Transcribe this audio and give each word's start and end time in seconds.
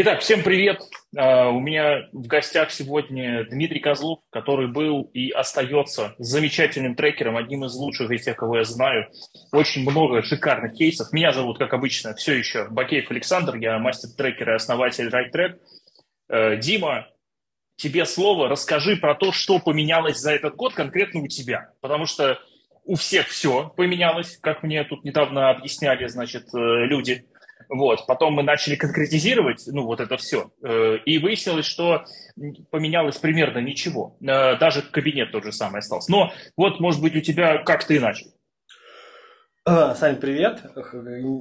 Итак, 0.00 0.20
всем 0.20 0.44
привет. 0.44 0.80
Uh, 1.16 1.48
у 1.50 1.58
меня 1.58 2.06
в 2.12 2.28
гостях 2.28 2.70
сегодня 2.70 3.44
Дмитрий 3.50 3.80
Козлов, 3.80 4.20
который 4.30 4.68
был 4.68 5.10
и 5.12 5.32
остается 5.32 6.14
замечательным 6.18 6.94
трекером, 6.94 7.36
одним 7.36 7.64
из 7.64 7.74
лучших 7.74 8.08
из 8.12 8.22
тех, 8.22 8.36
кого 8.36 8.58
я 8.58 8.64
знаю. 8.64 9.08
Очень 9.50 9.82
много 9.82 10.22
шикарных 10.22 10.74
кейсов. 10.74 11.12
Меня 11.12 11.32
зовут, 11.32 11.58
как 11.58 11.74
обычно, 11.74 12.14
все 12.14 12.34
еще 12.34 12.68
Бакеев 12.70 13.10
Александр. 13.10 13.56
Я 13.56 13.76
мастер 13.80 14.10
трекера 14.16 14.52
и 14.52 14.56
основатель 14.56 15.08
RightTrack. 15.08 15.58
Uh, 16.30 16.56
Дима, 16.58 17.08
тебе 17.74 18.06
слово. 18.06 18.48
Расскажи 18.48 18.98
про 18.98 19.16
то, 19.16 19.32
что 19.32 19.58
поменялось 19.58 20.18
за 20.18 20.30
этот 20.30 20.54
год 20.54 20.74
конкретно 20.74 21.22
у 21.22 21.26
тебя. 21.26 21.72
Потому 21.80 22.06
что 22.06 22.38
у 22.84 22.94
всех 22.94 23.26
все 23.26 23.70
поменялось, 23.76 24.38
как 24.40 24.62
мне 24.62 24.84
тут 24.84 25.02
недавно 25.02 25.50
объясняли, 25.50 26.06
значит, 26.06 26.54
э, 26.54 26.86
люди– 26.86 27.24
вот. 27.68 28.06
Потом 28.06 28.34
мы 28.34 28.42
начали 28.42 28.76
конкретизировать, 28.76 29.64
ну, 29.66 29.84
вот 29.84 30.00
это 30.00 30.16
все. 30.16 30.50
Э, 30.62 30.96
и 31.04 31.18
выяснилось, 31.18 31.66
что 31.66 32.04
поменялось 32.70 33.18
примерно 33.18 33.58
ничего. 33.58 34.16
Э, 34.20 34.56
даже 34.56 34.82
кабинет 34.82 35.32
тот 35.32 35.44
же 35.44 35.52
самый 35.52 35.78
остался. 35.78 36.10
Но 36.10 36.32
вот, 36.56 36.80
может 36.80 37.02
быть, 37.02 37.14
у 37.14 37.20
тебя 37.20 37.62
как-то 37.62 37.96
иначе. 37.96 38.26
А, 39.64 39.94
Сань, 39.94 40.16
привет. 40.16 40.62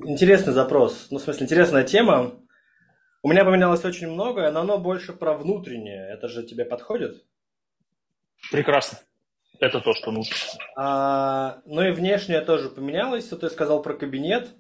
Интересный 0.06 0.52
запрос. 0.52 1.08
Ну, 1.12 1.18
в 1.18 1.22
смысле, 1.22 1.46
интересная 1.46 1.84
тема. 1.84 2.34
У 3.24 3.30
меня 3.30 3.46
поменялось 3.46 3.86
очень 3.86 4.10
многое, 4.10 4.52
но 4.52 4.62
оно 4.62 4.78
больше 4.78 5.14
про 5.14 5.34
внутреннее. 5.34 6.14
Это 6.14 6.28
же 6.28 6.44
тебе 6.44 6.66
подходит? 6.66 7.24
Прекрасно. 8.52 9.00
Это 9.60 9.80
то, 9.80 9.94
что 9.94 10.12
нужно. 10.12 10.36
А, 10.76 11.62
ну 11.66 11.82
и 11.82 11.92
внешнее 11.92 12.42
тоже 12.42 12.70
поменялось. 12.70 13.32
Вот 13.32 13.42
ты 13.42 13.50
сказал 13.50 13.82
про 13.82 13.94
кабинет. 13.94 14.54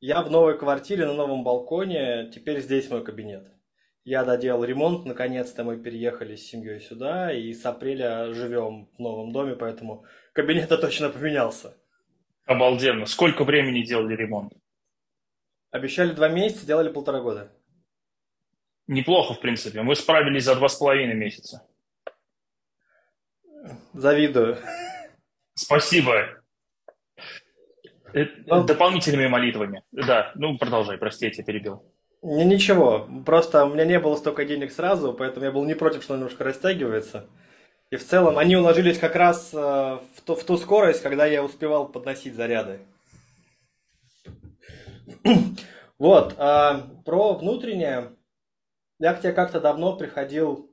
Я 0.00 0.22
в 0.22 0.30
новой 0.30 0.56
квартире 0.58 1.04
на 1.06 1.12
новом 1.12 1.44
балконе, 1.44 2.30
теперь 2.30 2.60
здесь 2.60 2.88
мой 2.88 3.04
кабинет. 3.04 3.46
Я 4.02 4.24
доделал 4.24 4.64
ремонт, 4.64 5.04
наконец-то 5.04 5.62
мы 5.62 5.76
переехали 5.76 6.36
с 6.36 6.48
семьей 6.48 6.80
сюда, 6.80 7.30
и 7.34 7.52
с 7.52 7.66
апреля 7.66 8.32
живем 8.32 8.88
в 8.96 8.98
новом 8.98 9.30
доме, 9.30 9.56
поэтому 9.56 10.06
кабинет 10.32 10.70
точно 10.70 11.10
поменялся. 11.10 11.76
Обалденно. 12.46 13.04
Сколько 13.04 13.44
времени 13.44 13.82
делали 13.82 14.16
ремонт? 14.16 14.54
Обещали 15.70 16.14
два 16.14 16.30
месяца, 16.30 16.66
делали 16.66 16.90
полтора 16.90 17.20
года. 17.20 17.52
Неплохо, 18.86 19.34
в 19.34 19.40
принципе. 19.40 19.82
Мы 19.82 19.94
справились 19.96 20.44
за 20.44 20.56
два 20.56 20.68
с 20.70 20.76
половиной 20.76 21.14
месяца. 21.14 21.68
Завидую. 23.92 24.56
Спасибо. 25.52 26.39
Э, 28.12 28.26
ну, 28.46 28.64
Дополнительными 28.64 29.26
молитвами. 29.26 29.82
Да, 29.92 30.32
ну 30.34 30.58
продолжай, 30.58 30.98
прости, 30.98 31.26
я 31.26 31.30
тебя 31.30 31.44
перебил. 31.44 31.82
Ничего, 32.22 33.08
просто 33.24 33.64
у 33.64 33.72
меня 33.72 33.84
не 33.84 33.98
было 33.98 34.14
столько 34.16 34.44
денег 34.44 34.72
сразу, 34.72 35.14
поэтому 35.14 35.46
я 35.46 35.52
был 35.52 35.64
не 35.64 35.74
против, 35.74 36.02
что 36.02 36.14
немножко 36.14 36.44
растягивается. 36.44 37.26
И 37.90 37.96
в 37.96 38.06
целом 38.06 38.38
они 38.38 38.56
уложились 38.56 38.98
как 38.98 39.16
раз 39.16 39.50
э, 39.52 39.56
в 39.56 40.20
ту, 40.24 40.34
в 40.34 40.44
ту 40.44 40.56
скорость, 40.56 41.02
когда 41.02 41.26
я 41.26 41.42
успевал 41.42 41.88
подносить 41.88 42.34
заряды. 42.34 42.80
Вот, 45.98 46.34
а 46.38 46.88
про 47.04 47.34
внутреннее. 47.34 48.12
Я 48.98 49.12
к 49.12 49.20
тебе 49.20 49.34
как-то 49.34 49.60
давно 49.60 49.94
приходил 49.96 50.69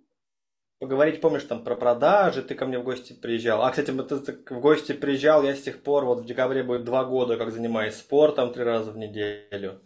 поговорить, 0.80 1.22
помнишь, 1.22 1.44
там 1.44 1.64
про 1.64 1.76
продажи, 1.76 2.42
ты 2.42 2.56
ко 2.56 2.66
мне 2.66 2.80
в 2.80 2.84
гости 2.84 3.14
приезжал. 3.14 3.64
А, 3.64 3.70
кстати, 3.70 3.92
ты 3.92 4.54
в 4.54 4.60
гости 4.60 4.94
приезжал, 4.94 5.44
я 5.44 5.56
с 5.56 5.62
тех 5.62 5.82
пор, 5.82 6.06
вот 6.06 6.20
в 6.20 6.26
декабре 6.26 6.64
будет 6.64 6.84
два 6.84 7.06
года, 7.06 7.38
как 7.38 7.52
занимаюсь 7.52 7.96
спортом 7.96 8.54
три 8.54 8.64
раза 8.64 8.92
в 8.92 8.98
неделю. 8.98 9.82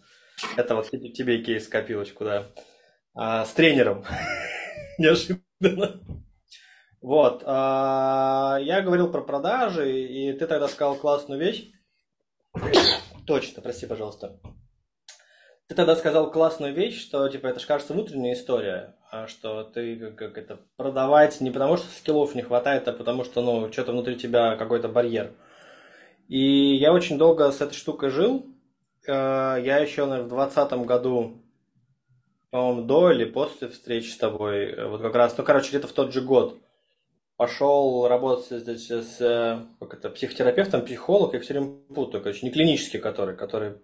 Это 0.57 0.75
вот 0.75 0.89
тебе 0.89 1.43
кейс 1.43 1.67
копилочку, 1.67 2.23
да. 2.23 2.47
А, 3.13 3.45
с 3.45 3.53
тренером. 3.53 4.05
Неожиданно. 4.97 6.01
Вот. 7.01 7.43
А, 7.45 8.57
я 8.61 8.81
говорил 8.81 9.11
про 9.11 9.21
продажи, 9.21 10.01
и 10.01 10.33
ты 10.33 10.47
тогда 10.47 10.67
сказал 10.67 10.95
классную 10.95 11.39
вещь. 11.39 11.71
Точно, 13.25 13.61
прости, 13.61 13.85
пожалуйста. 13.85 14.39
Ты 15.71 15.75
тогда 15.75 15.95
сказал 15.95 16.29
классную 16.29 16.73
вещь, 16.73 17.01
что 17.01 17.29
типа 17.29 17.47
это 17.47 17.61
же 17.61 17.65
кажется 17.65 17.93
внутренняя 17.93 18.33
история, 18.33 18.97
а 19.09 19.27
что 19.27 19.63
ты 19.63 20.11
как, 20.11 20.37
это 20.37 20.59
продавать 20.75 21.39
не 21.39 21.49
потому, 21.49 21.77
что 21.77 21.87
скиллов 21.87 22.35
не 22.35 22.41
хватает, 22.41 22.89
а 22.89 22.91
потому 22.91 23.23
что 23.23 23.41
ну 23.41 23.71
что-то 23.71 23.93
внутри 23.93 24.17
тебя 24.17 24.57
какой-то 24.57 24.89
барьер. 24.89 25.31
И 26.27 26.75
я 26.75 26.91
очень 26.91 27.17
долго 27.17 27.49
с 27.53 27.61
этой 27.61 27.73
штукой 27.73 28.09
жил. 28.09 28.45
Э, 29.07 29.61
я 29.63 29.77
еще 29.77 30.07
наверное, 30.07 30.25
в 30.25 30.27
двадцатом 30.27 30.83
году, 30.83 31.41
по-моему, 32.49 32.81
до 32.81 33.11
или 33.11 33.23
после 33.23 33.69
встречи 33.69 34.09
с 34.09 34.17
тобой, 34.17 34.73
э, 34.73 34.87
вот 34.89 35.01
как 35.01 35.15
раз, 35.15 35.37
ну 35.37 35.45
короче, 35.45 35.69
где-то 35.69 35.87
в 35.87 35.93
тот 35.93 36.11
же 36.11 36.19
год 36.19 36.59
пошел 37.37 38.09
работать 38.09 38.59
здесь 38.59 38.91
с 38.91 39.21
э, 39.21 39.65
как 39.79 39.93
это, 39.93 40.09
психотерапевтом, 40.09 40.83
психолог, 40.83 41.33
я 41.33 41.39
все 41.39 41.53
время 41.53 41.77
путаю, 41.95 42.21
короче, 42.21 42.45
не 42.45 42.51
клинический 42.51 42.99
который, 42.99 43.37
который 43.37 43.75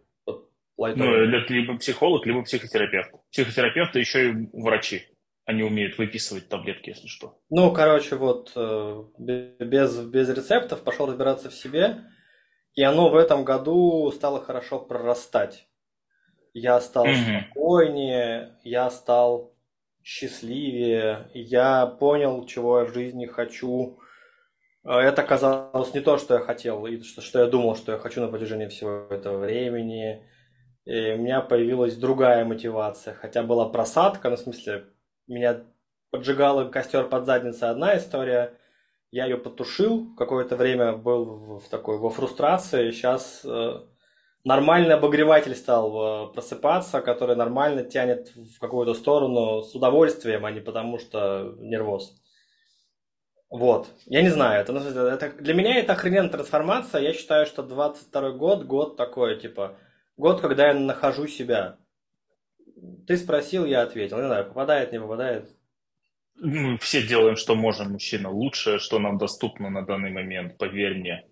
Лайтовый. 0.77 1.27
Ну, 1.27 1.37
это 1.37 1.53
либо 1.53 1.77
психолог, 1.77 2.25
либо 2.25 2.43
психотерапевт. 2.43 3.11
Психотерапевты 3.31 3.99
еще 3.99 4.29
и 4.29 4.49
врачи. 4.53 5.07
Они 5.45 5.63
умеют 5.63 5.97
выписывать 5.97 6.49
таблетки, 6.49 6.89
если 6.89 7.07
что. 7.07 7.39
Ну, 7.49 7.71
короче, 7.71 8.15
вот 8.15 8.51
э, 8.55 9.03
без, 9.17 9.97
без 9.97 10.29
рецептов 10.29 10.83
пошел 10.83 11.07
разбираться 11.07 11.49
в 11.49 11.53
себе. 11.53 12.03
И 12.75 12.83
оно 12.83 13.09
в 13.09 13.15
этом 13.15 13.43
году 13.43 14.11
стало 14.11 14.43
хорошо 14.43 14.79
прорастать. 14.79 15.67
Я 16.53 16.79
стал 16.79 17.07
mm-hmm. 17.07 17.45
спокойнее, 17.45 18.57
я 18.63 18.89
стал 18.89 19.55
счастливее, 20.03 21.29
я 21.33 21.85
понял, 21.85 22.45
чего 22.45 22.79
я 22.79 22.85
в 22.85 22.93
жизни 22.93 23.25
хочу. 23.25 23.99
Э, 24.83 24.99
это 24.99 25.23
оказалось 25.23 25.93
не 25.93 26.01
то, 26.01 26.17
что 26.17 26.35
я 26.35 26.39
хотел, 26.41 26.85
и 26.85 27.01
что, 27.01 27.21
что 27.21 27.39
я 27.39 27.47
думал, 27.47 27.75
что 27.75 27.93
я 27.93 27.97
хочу 27.97 28.21
на 28.21 28.27
протяжении 28.27 28.67
всего 28.67 29.07
этого 29.09 29.39
времени 29.39 30.23
и 30.87 31.11
у 31.11 31.17
меня 31.17 31.41
появилась 31.41 31.97
другая 31.97 32.45
мотивация. 32.45 33.13
Хотя 33.13 33.43
была 33.43 33.67
просадка, 33.67 34.29
ну, 34.29 34.37
в 34.37 34.39
смысле, 34.39 34.85
меня 35.27 35.65
поджигал 36.11 36.71
костер 36.71 37.09
под 37.09 37.25
задницей 37.25 37.69
одна 37.69 37.97
история. 37.97 38.53
Я 39.11 39.25
ее 39.25 39.37
потушил, 39.37 40.15
какое-то 40.15 40.55
время 40.55 40.93
был 40.93 41.59
в 41.59 41.67
такой 41.67 41.97
во 41.97 42.09
фрустрации. 42.09 42.91
Сейчас 42.91 43.41
э, 43.43 43.81
нормальный 44.45 44.95
обогреватель 44.95 45.55
стал 45.55 46.29
э, 46.29 46.33
просыпаться, 46.33 47.01
который 47.01 47.35
нормально 47.35 47.83
тянет 47.83 48.31
в 48.35 48.57
какую-то 48.59 48.93
сторону 48.93 49.63
с 49.63 49.75
удовольствием, 49.75 50.45
а 50.45 50.51
не 50.51 50.61
потому 50.61 50.99
что 50.99 51.53
нервоз. 51.59 52.15
Вот. 53.49 53.89
Я 54.05 54.21
не 54.21 54.29
знаю, 54.29 54.61
это, 54.61 54.71
ну, 54.71 54.79
это 54.79 55.31
для 55.31 55.53
меня 55.53 55.79
это 55.79 55.91
охрененная 55.91 56.31
трансформация. 56.31 57.01
Я 57.01 57.11
считаю, 57.11 57.45
что 57.45 57.61
22 57.61 58.31
год, 58.31 58.63
год 58.63 58.95
такой, 58.95 59.37
типа, 59.37 59.77
Год, 60.17 60.41
когда 60.41 60.67
я 60.67 60.73
нахожу 60.73 61.27
себя. 61.27 61.77
Ты 63.05 63.17
спросил, 63.17 63.65
я 63.65 63.83
ответил. 63.83 64.17
Не 64.17 64.25
знаю, 64.25 64.45
попадает, 64.45 64.91
не 64.91 64.99
попадает. 64.99 65.49
Мы 66.39 66.77
все 66.79 67.05
делаем, 67.05 67.35
что 67.35 67.55
можем, 67.55 67.91
мужчина. 67.91 68.29
Лучшее, 68.29 68.79
что 68.79 68.99
нам 68.99 69.17
доступно 69.17 69.69
на 69.69 69.85
данный 69.85 70.11
момент, 70.11 70.57
поверь 70.57 70.99
мне. 70.99 71.25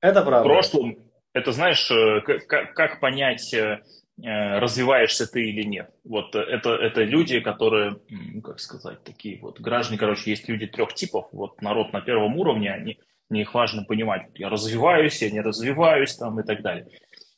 Это 0.00 0.22
правда. 0.22 0.48
В 0.48 0.52
прошлом, 0.52 0.98
это 1.32 1.52
знаешь, 1.52 1.90
э, 1.90 2.20
как, 2.22 2.74
как 2.74 3.00
понять, 3.00 3.54
э, 3.54 3.82
э, 4.20 4.58
развиваешься 4.58 5.30
ты 5.30 5.48
или 5.48 5.62
нет. 5.62 5.90
Вот 6.04 6.34
это, 6.34 6.70
это 6.70 7.04
люди, 7.04 7.40
которые, 7.40 8.00
как 8.42 8.58
сказать, 8.58 9.02
такие 9.04 9.38
вот 9.40 9.60
граждане, 9.60 9.98
короче, 9.98 10.30
есть 10.30 10.48
люди 10.48 10.66
трех 10.66 10.94
типов. 10.94 11.28
Вот 11.32 11.62
народ 11.62 11.92
на 11.92 12.00
первом 12.00 12.36
уровне, 12.36 12.72
они, 12.72 12.98
мне 13.28 13.42
их 13.42 13.54
важно 13.54 13.84
понимать, 13.84 14.26
я 14.34 14.48
развиваюсь, 14.48 15.22
я 15.22 15.30
не 15.30 15.40
развиваюсь 15.40 16.16
там 16.16 16.40
и 16.40 16.42
так 16.42 16.62
далее. 16.62 16.88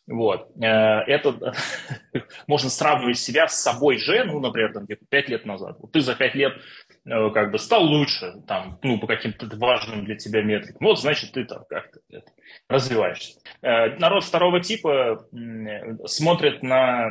Вот. 0.06 0.50
Э, 0.62 1.00
это 1.06 1.54
можно 2.46 2.68
сравнивать 2.68 3.18
себя 3.18 3.48
с 3.48 3.62
собой 3.62 3.96
же, 3.96 4.24
ну, 4.24 4.38
например, 4.38 4.72
там, 4.72 4.84
где-то 4.84 5.06
5 5.08 5.28
лет 5.30 5.46
назад. 5.46 5.76
Вот 5.78 5.92
ты 5.92 6.00
за 6.00 6.14
5 6.14 6.34
лет 6.34 6.52
э, 7.06 7.30
как 7.30 7.50
бы 7.50 7.58
стал 7.58 7.84
лучше, 7.84 8.34
там, 8.46 8.78
ну, 8.82 8.98
по 8.98 9.06
каким-то 9.06 9.46
важным 9.56 10.04
для 10.04 10.16
тебя 10.16 10.42
метрикам. 10.42 10.86
Вот, 10.86 11.00
значит, 11.00 11.32
ты 11.32 11.44
там 11.44 11.64
как-то 11.68 12.00
это, 12.10 12.30
развиваешься. 12.68 13.40
Э, 13.62 13.96
народ 13.98 14.24
второго 14.24 14.60
типа 14.60 15.26
смотрит 16.04 16.62
на 16.62 17.10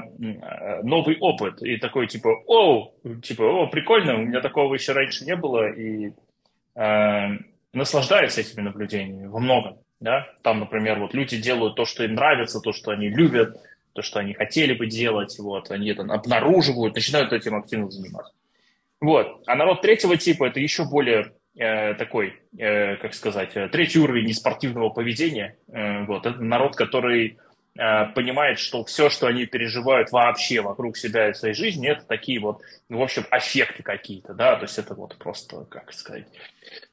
новый 0.83 1.17
опыт 1.19 1.63
и 1.63 1.77
такой, 1.77 2.07
типа, 2.07 2.29
о, 2.45 2.93
типа, 3.23 3.43
о, 3.43 3.67
прикольно, 3.67 4.15
у 4.15 4.25
меня 4.25 4.41
такого 4.41 4.73
еще 4.75 4.91
раньше 4.91 5.25
не 5.25 5.35
было, 5.35 5.71
и 5.71 6.11
э, 6.75 7.27
наслаждается 7.73 8.41
этими 8.41 8.61
наблюдениями 8.61 9.25
во 9.25 9.39
многом 9.39 9.79
да, 10.03 10.27
там, 10.41 10.59
например, 10.59 10.99
вот 10.99 11.13
люди 11.13 11.37
делают 11.37 11.75
то, 11.75 11.85
что 11.85 12.03
им 12.03 12.15
нравится, 12.15 12.59
то, 12.59 12.73
что 12.73 12.91
они 12.91 13.07
любят, 13.07 13.57
то, 13.93 14.01
что 14.01 14.19
они 14.19 14.33
хотели 14.33 14.73
бы 14.73 14.85
делать, 14.85 15.39
вот, 15.39 15.71
они 15.71 15.89
это 15.89 16.01
обнаруживают, 16.03 16.95
начинают 16.95 17.31
этим 17.31 17.55
активно 17.55 17.89
заниматься. 17.89 18.33
Вот. 18.99 19.41
А 19.47 19.55
народ 19.55 19.81
третьего 19.81 20.17
типа– 20.17 20.43
это 20.47 20.59
еще 20.59 20.83
более 20.83 21.31
э, 21.55 21.93
такой, 21.93 22.33
э, 22.57 22.97
как 22.97 23.13
сказать, 23.13 23.51
э, 23.55 23.69
третий 23.69 23.99
уровень 23.99 24.25
неспортивного 24.25 24.89
поведения. 24.89 25.55
Э, 25.71 26.03
вот. 26.03 26.25
Это 26.25 26.37
народ, 26.43 26.75
который 26.75 27.37
понимает, 27.75 28.59
что 28.59 28.85
все, 28.85 29.09
что 29.09 29.27
они 29.27 29.45
переживают 29.45 30.11
вообще 30.11 30.61
вокруг 30.61 30.95
себя 30.95 31.29
и 31.29 31.33
своей 31.33 31.55
жизни, 31.55 31.89
это 31.89 32.05
такие 32.05 32.39
вот, 32.39 32.61
ну, 32.87 32.99
в 32.99 33.01
общем, 33.01 33.25
аффекты 33.31 33.81
какие-то, 33.81 34.33
да, 34.33 34.55
то 34.55 34.63
есть 34.63 34.77
это 34.77 34.93
вот 34.93 35.17
просто, 35.17 35.65
как 35.65 35.91
сказать, 35.91 36.27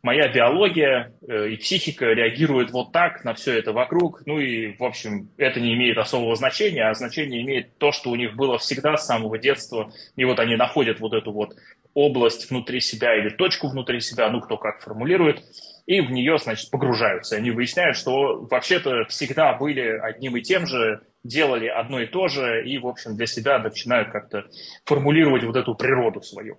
моя 0.03 0.29
биология 0.29 1.12
э, 1.29 1.50
и 1.50 1.56
психика 1.56 2.06
реагируют 2.06 2.71
вот 2.71 2.93
так 2.93 3.25
на 3.25 3.35
все 3.35 3.59
это 3.59 3.73
вокруг, 3.73 4.23
ну 4.27 4.38
и, 4.38 4.77
в 4.77 4.85
общем, 4.85 5.29
это 5.37 5.61
не 5.61 5.75
имеет 5.75 5.99
особого 5.99 6.35
значения, 6.37 6.88
а 6.88 6.94
значение 6.94 7.43
имеет 7.43 7.76
то, 7.79 7.93
что 7.93 8.11
у 8.11 8.17
них 8.17 8.35
было 8.35 8.59
всегда 8.59 8.97
с 8.97 9.06
самого 9.06 9.38
детства, 9.38 9.93
и 10.17 10.25
вот 10.25 10.38
они 10.41 10.56
находят 10.56 11.00
вот 11.00 11.12
эту 11.12 11.33
вот 11.33 11.55
область 11.95 12.51
внутри 12.51 12.81
себя 12.81 13.17
или 13.17 13.31
точку 13.31 13.69
внутри 13.69 14.01
себя, 14.01 14.31
ну, 14.31 14.41
кто 14.41 14.57
как 14.57 14.81
формулирует, 14.81 15.43
и 15.87 16.01
в 16.01 16.11
нее, 16.11 16.39
значит, 16.39 16.71
погружаются. 16.71 17.37
Они 17.37 17.51
выясняют, 17.51 17.97
что 17.97 18.47
вообще-то 18.51 19.05
всегда 19.09 19.55
были 19.55 19.81
одним 19.81 20.37
и 20.37 20.43
тем 20.43 20.67
же, 20.67 21.01
делали 21.25 21.67
одно 21.67 22.01
и 22.01 22.07
то 22.07 22.29
же, 22.29 22.65
и, 22.67 22.79
в 22.79 22.87
общем, 22.87 23.17
для 23.17 23.27
себя 23.27 23.59
начинают 23.59 24.11
как-то 24.11 24.45
формулировать 24.85 25.45
вот 25.45 25.57
эту 25.57 25.75
природу 25.75 26.23
свою. 26.23 26.59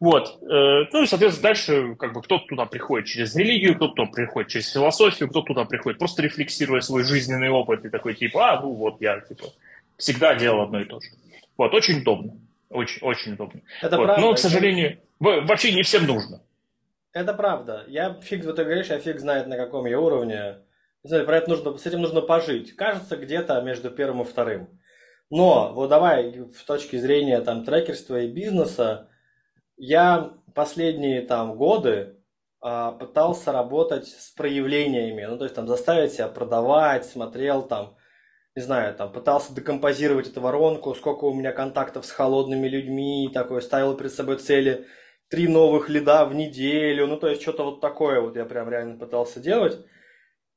Вот. 0.00 0.42
Э, 0.42 0.88
ну 0.92 1.04
и, 1.04 1.06
соответственно, 1.06 1.50
дальше 1.50 1.94
как 1.96 2.12
бы 2.12 2.22
кто-то 2.22 2.46
туда 2.48 2.66
приходит 2.66 3.06
через 3.06 3.36
религию, 3.36 3.76
кто-то 3.76 3.94
туда 3.94 4.10
приходит 4.10 4.50
через 4.50 4.72
философию, 4.72 5.28
кто-то 5.28 5.48
туда 5.48 5.64
приходит 5.64 6.00
просто 6.00 6.22
рефлексируя 6.22 6.80
свой 6.80 7.04
жизненный 7.04 7.50
опыт 7.50 7.84
и 7.84 7.88
такой 7.88 8.14
типа, 8.14 8.50
а, 8.50 8.60
ну 8.60 8.72
вот 8.72 9.00
я 9.00 9.20
типа 9.20 9.44
всегда 9.96 10.34
делал 10.34 10.62
одно 10.62 10.80
и 10.80 10.86
то 10.86 10.98
же. 10.98 11.06
Вот, 11.56 11.72
очень 11.72 12.00
удобно. 12.00 12.32
Очень, 12.72 13.06
очень 13.06 13.32
удобно. 13.34 13.60
Это 13.80 13.96
вот. 13.96 14.04
правда. 14.04 14.20
Но, 14.20 14.34
к 14.34 14.38
сожалению, 14.38 15.00
это... 15.20 15.46
вообще 15.46 15.72
не 15.72 15.82
всем 15.82 16.06
нужно. 16.06 16.42
Это 17.12 17.34
правда. 17.34 17.84
Я 17.88 18.20
фиг, 18.22 18.44
вот 18.44 18.56
ты 18.56 18.64
говоришь, 18.64 18.86
я 18.86 18.98
фиг 18.98 19.20
знает, 19.20 19.46
на 19.46 19.56
каком 19.56 19.86
я 19.86 20.00
уровне. 20.00 20.58
Знаю, 21.02 21.26
про 21.26 21.38
это 21.38 21.50
нужно, 21.50 21.76
с 21.76 21.86
этим 21.86 22.00
нужно 22.00 22.22
пожить. 22.22 22.74
Кажется, 22.74 23.16
где-то 23.16 23.60
между 23.60 23.90
первым 23.90 24.22
и 24.22 24.24
вторым. 24.24 24.68
Но, 25.30 25.72
вот 25.74 25.88
давай, 25.88 26.30
в 26.30 26.64
точке 26.64 26.98
зрения 26.98 27.40
там 27.40 27.64
трекерства 27.64 28.20
и 28.20 28.28
бизнеса, 28.28 29.08
я 29.76 30.34
последние 30.54 31.22
там 31.22 31.56
годы 31.56 32.16
а, 32.60 32.92
пытался 32.92 33.50
работать 33.50 34.06
с 34.06 34.30
проявлениями, 34.30 35.24
ну, 35.24 35.36
то 35.36 35.44
есть 35.44 35.56
там 35.56 35.66
заставить 35.66 36.12
себя 36.12 36.28
продавать, 36.28 37.06
смотрел 37.06 37.62
там, 37.62 37.96
не 38.54 38.62
знаю, 38.62 38.94
там 38.94 39.12
пытался 39.12 39.54
декомпозировать 39.54 40.28
эту 40.28 40.40
воронку, 40.40 40.94
сколько 40.94 41.24
у 41.24 41.34
меня 41.34 41.52
контактов 41.52 42.06
с 42.06 42.10
холодными 42.10 42.68
людьми, 42.68 43.30
такой 43.32 43.62
ставил 43.62 43.96
перед 43.96 44.12
собой 44.12 44.38
цели– 44.38 44.86
три 45.32 45.48
новых 45.48 45.88
лида 45.88 46.26
в 46.26 46.34
неделю, 46.34 47.06
ну 47.06 47.18
то 47.18 47.26
есть 47.26 47.40
что-то 47.40 47.64
вот 47.64 47.80
такое 47.80 48.20
вот 48.20 48.36
я 48.36 48.44
прям 48.44 48.68
реально 48.68 48.98
пытался 48.98 49.40
делать. 49.40 49.82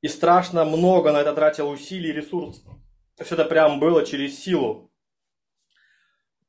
И 0.02 0.08
страшно 0.08 0.66
много 0.66 1.12
на 1.12 1.22
это 1.22 1.32
тратил 1.32 1.70
усилий, 1.70 2.12
ресурсов. 2.12 2.74
Все 3.18 3.34
это 3.36 3.46
прям 3.46 3.80
было 3.80 4.04
через 4.04 4.38
силу. 4.38 4.92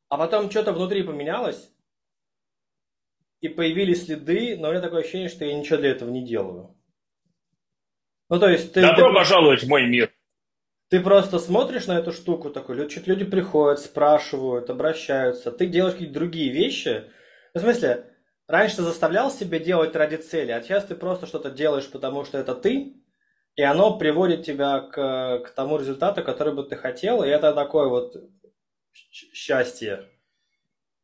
А 0.09 0.17
потом 0.17 0.51
что-то 0.51 0.73
внутри 0.73 1.03
поменялось, 1.03 1.71
и 3.39 3.47
появились 3.47 4.05
следы, 4.05 4.57
но 4.59 4.67
у 4.67 4.71
меня 4.71 4.81
такое 4.81 5.03
ощущение, 5.03 5.29
что 5.29 5.45
я 5.45 5.57
ничего 5.57 5.77
для 5.77 5.91
этого 5.91 6.09
не 6.09 6.25
делаю. 6.25 6.75
Ну, 8.29 8.39
то 8.39 8.49
есть 8.49 8.73
ты... 8.73 8.81
Добро 8.81 9.07
ты, 9.07 9.15
пожаловать 9.15 9.63
в 9.63 9.69
мой 9.69 9.87
мир. 9.87 10.13
Ты 10.89 11.01
просто 11.01 11.39
смотришь 11.39 11.87
на 11.87 11.99
эту 11.99 12.13
штуку, 12.13 12.49
такой, 12.49 12.75
люди 12.77 13.25
приходят, 13.25 13.79
спрашивают, 13.79 14.69
обращаются, 14.69 15.51
ты 15.51 15.65
делаешь 15.65 15.93
какие-то 15.93 16.13
другие 16.13 16.51
вещи. 16.51 17.11
Ну, 17.53 17.59
в 17.59 17.63
смысле, 17.63 18.05
Раньше 18.47 18.77
ты 18.77 18.83
заставлял 18.83 19.29
себя 19.29 19.59
делать 19.59 19.95
ради 19.95 20.15
цели, 20.15 20.51
а 20.51 20.61
сейчас 20.61 20.85
ты 20.85 20.95
просто 20.95 21.25
что-то 21.25 21.51
делаешь, 21.51 21.89
потому 21.91 22.23
что 22.23 22.37
это 22.37 22.55
ты, 22.55 22.95
и 23.55 23.61
оно 23.61 23.97
приводит 23.97 24.45
тебя 24.45 24.79
к, 24.79 25.39
к 25.45 25.49
тому 25.49 25.77
результату, 25.77 26.23
который 26.23 26.53
бы 26.53 26.63
ты 26.63 26.77
хотел, 26.77 27.23
и 27.23 27.27
это 27.27 27.53
такое 27.53 27.89
вот 27.89 28.15
счастье. 28.93 30.07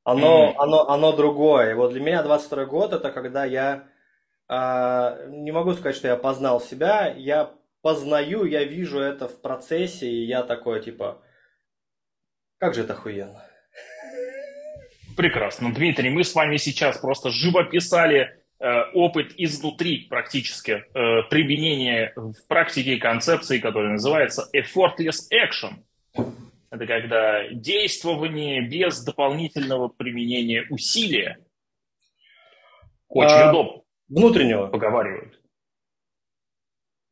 Оно, 0.05 0.51
mm-hmm. 0.51 0.55
оно, 0.57 0.89
оно 0.89 1.11
другое. 1.11 1.71
И 1.71 1.73
вот 1.73 1.91
для 1.91 2.01
меня 2.01 2.23
22 2.23 2.65
год 2.65 2.93
это 2.93 3.11
когда 3.11 3.43
я 3.43 3.89
э, 4.47 5.27
не 5.29 5.51
могу 5.51 5.73
сказать, 5.73 5.97
что 5.97 6.07
я 6.07 6.15
познал 6.15 6.61
себя, 6.61 7.07
я 7.07 7.51
познаю, 7.83 8.45
я 8.45 8.63
вижу 8.63 8.99
это 8.99 9.27
в 9.27 9.41
процессе, 9.41 10.09
и 10.09 10.25
я 10.25 10.41
такой 10.41 10.81
типа, 10.81 11.21
как 12.57 12.73
же 12.73 12.81
это 12.81 12.93
охуенно. 12.93 13.45
Прекрасно. 15.15 15.71
Дмитрий, 15.71 16.09
мы 16.09 16.23
с 16.23 16.33
вами 16.33 16.57
сейчас 16.57 16.97
просто 16.97 17.29
живописали 17.29 18.41
э, 18.59 18.81
опыт 18.93 19.33
изнутри 19.37 20.07
практически 20.09 20.71
э, 20.71 21.23
применения 21.29 22.13
в 22.15 22.47
практике 22.47 22.97
концепции, 22.97 23.59
которая 23.59 23.91
называется 23.91 24.49
effortless 24.55 25.29
action. 25.31 25.83
Это 26.71 26.87
когда 26.87 27.49
действование 27.49 28.67
без 28.67 29.03
дополнительного 29.03 29.89
применения 29.89 30.65
усилия. 30.69 31.37
Очень 33.09 33.35
а, 33.35 33.49
удобно. 33.51 33.83
Внутреннего. 34.07 34.67
Поговаривают. 34.67 35.39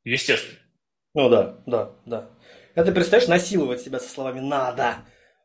Естественно. 0.03 0.60
Ну 1.13 1.29
да, 1.29 1.57
да, 1.65 1.91
да. 2.05 2.29
Это 2.73 2.91
представляешь, 2.91 3.27
насиловать 3.27 3.81
себя 3.81 3.99
со 3.99 4.09
словами 4.09 4.39
«надо», 4.39 4.97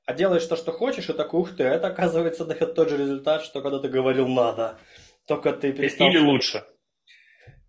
а 0.05 0.15
делаешь 0.15 0.47
то, 0.47 0.55
что 0.55 0.71
хочешь, 0.71 1.09
и 1.09 1.13
такой, 1.13 1.41
ух 1.41 1.57
ты, 1.57 1.65
это 1.65 1.89
оказывается 1.89 2.45
дает 2.45 2.75
тот 2.77 2.89
же 2.89 2.97
результат, 2.97 3.43
что 3.43 3.61
когда 3.61 3.81
ты 3.81 3.89
говорил 3.89 4.29
«надо». 4.29 4.79
Только 5.27 5.53
ты 5.53 5.73
перестал... 5.73 6.09
Или 6.09 6.19
лучше. 6.19 6.65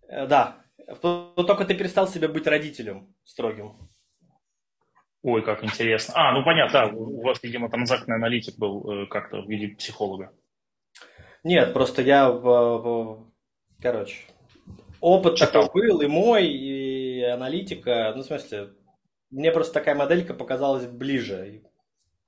Э, 0.08 0.26
да. 0.28 0.64
Только 1.02 1.64
ты 1.64 1.74
перестал 1.74 2.06
себе 2.06 2.28
быть 2.28 2.46
родителем 2.46 3.14
строгим. 3.24 3.90
Ой, 5.22 5.42
как 5.42 5.64
интересно. 5.64 6.14
А, 6.16 6.32
ну 6.32 6.44
понятно, 6.44 6.72
да, 6.72 6.86
у 6.86 7.22
вас, 7.22 7.42
видимо, 7.42 7.68
транзактный 7.68 8.14
аналитик 8.14 8.56
был 8.56 8.88
э, 8.88 9.06
как-то 9.06 9.42
в 9.42 9.48
виде 9.48 9.74
психолога. 9.74 10.32
Нет, 11.42 11.72
просто 11.72 12.02
я, 12.02 12.30
короче, 13.82 14.16
опыт 15.00 15.36
Читал. 15.36 15.64
такой 15.64 15.88
был 15.88 16.00
и 16.00 16.06
мой, 16.06 16.46
и 16.46 16.97
аналитика, 17.22 18.12
ну, 18.14 18.22
в 18.22 18.26
смысле, 18.26 18.70
мне 19.30 19.52
просто 19.52 19.74
такая 19.74 19.94
моделька 19.94 20.34
показалась 20.34 20.86
ближе. 20.86 21.62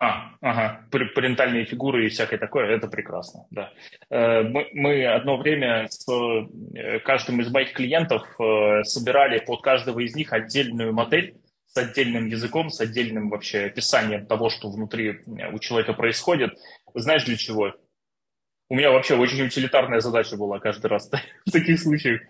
А, 0.03 0.31
ага, 0.41 0.87
парентальные 0.91 1.67
фигуры 1.67 2.07
и 2.07 2.09
всякое 2.09 2.39
такое, 2.39 2.75
это 2.75 2.89
прекрасно, 2.89 3.47
да. 3.51 3.71
Э, 4.09 4.43
мы, 4.43 4.67
мы 4.73 5.07
одно 5.07 5.37
время 5.37 5.89
с 5.91 6.11
э, 6.11 7.01
каждым 7.01 7.43
из 7.43 7.53
моих 7.53 7.75
клиентов 7.75 8.27
э, 8.41 8.83
собирали 8.85 9.41
под 9.41 9.61
каждого 9.61 10.01
из 10.01 10.17
них 10.17 10.33
отдельную 10.33 10.95
модель 10.95 11.37
с 11.67 11.77
отдельным 11.77 12.29
языком, 12.29 12.71
с 12.71 12.81
отдельным 12.81 13.29
вообще 13.29 13.67
описанием 13.67 14.25
того, 14.25 14.49
что 14.49 14.71
внутри 14.71 15.21
у 15.53 15.59
человека 15.59 15.93
происходит. 15.93 16.59
Знаешь 16.95 17.25
для 17.25 17.37
чего? 17.37 17.75
У 18.71 18.77
меня 18.77 18.93
вообще 18.93 19.17
очень 19.17 19.45
утилитарная 19.45 20.01
задача 20.01 20.37
была 20.39 20.61
каждый 20.61 20.87
раз 20.87 21.11
в 21.47 21.51
таких 21.51 21.79
случаях. 21.79 22.23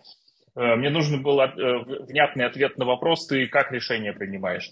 Мне 0.76 0.90
нужен 0.90 1.22
был 1.22 1.36
внятный 1.36 2.44
ответ 2.44 2.76
на 2.76 2.84
вопрос, 2.84 3.26
ты 3.26 3.46
как 3.46 3.72
решение 3.72 4.12
принимаешь? 4.12 4.70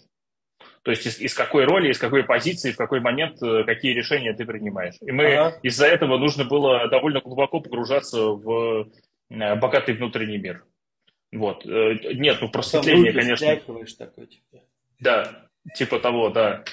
То 0.83 0.91
есть 0.91 1.07
из, 1.07 1.21
из 1.21 1.35
какой 1.35 1.65
роли, 1.65 1.91
из 1.91 1.99
какой 1.99 2.25
позиции, 2.25 2.73
в 2.73 2.77
какой 2.77 3.01
момент, 3.01 3.43
э, 3.43 3.65
какие 3.65 3.93
решения 3.93 4.33
ты 4.33 4.45
принимаешь. 4.45 4.95
И 5.01 5.13
мы 5.13 5.27
ага. 5.35 5.59
из-за 5.63 5.87
этого 5.87 6.19
нужно 6.19 6.45
было 6.45 6.89
довольно 6.89 7.21
глубоко 7.21 7.61
погружаться 7.61 8.19
в 8.29 8.89
э, 9.31 9.55
богатый 9.57 9.95
внутренний 9.95 10.39
мир. 10.39 10.65
Вот. 11.33 11.67
Э, 11.67 11.95
нет, 12.15 12.39
ну 12.41 12.49
просветление, 12.49 13.13
конечно. 13.13 13.57
Такой, 13.99 14.27
типа. 14.27 14.65
Да, 15.01 15.49
типа 15.75 16.01
того, 16.01 16.31
да. 16.31 16.65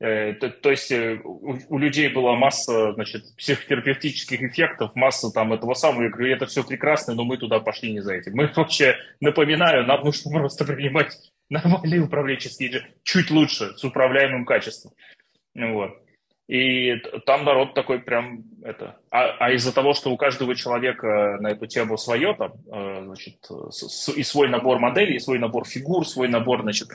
То, 0.00 0.48
то 0.62 0.70
есть 0.70 0.90
у, 0.90 1.58
у 1.68 1.78
людей 1.78 2.08
была 2.08 2.34
масса, 2.34 2.94
значит, 2.94 3.36
психотерапевтических 3.36 4.42
эффектов, 4.42 4.94
масса 4.94 5.30
там 5.30 5.52
этого 5.52 5.74
самого, 5.74 6.04
и 6.04 6.30
это 6.30 6.46
все 6.46 6.64
прекрасно, 6.64 7.14
но 7.14 7.24
мы 7.24 7.36
туда 7.36 7.60
пошли 7.60 7.92
не 7.92 8.00
за 8.00 8.14
этим. 8.14 8.32
Мы 8.34 8.50
вообще, 8.56 8.96
напоминаю, 9.20 9.84
нам 9.84 10.02
нужно 10.02 10.30
просто 10.38 10.64
принимать 10.64 11.18
нормальные 11.50 12.00
управленческие, 12.00 12.86
чуть 13.02 13.30
лучше, 13.30 13.76
с 13.76 13.84
управляемым 13.84 14.46
качеством. 14.46 14.92
Вот. 15.54 15.98
И 16.48 16.96
там 17.26 17.44
народ 17.44 17.74
такой 17.74 18.00
прям 18.00 18.42
это. 18.64 18.96
А, 19.10 19.36
а 19.38 19.52
из-за 19.52 19.72
того, 19.72 19.94
что 19.94 20.10
у 20.10 20.16
каждого 20.16 20.56
человека 20.56 21.38
на 21.40 21.50
эту 21.50 21.66
тему 21.66 21.96
свое, 21.96 22.34
там, 22.34 22.54
э, 22.72 23.02
значит, 23.04 23.48
и 24.16 24.22
свой 24.24 24.48
набор 24.48 24.80
моделей, 24.80 25.14
и 25.14 25.20
свой 25.20 25.38
набор 25.38 25.64
фигур, 25.64 26.08
свой 26.08 26.26
набор, 26.26 26.62
значит, 26.62 26.88
э, 26.90 26.94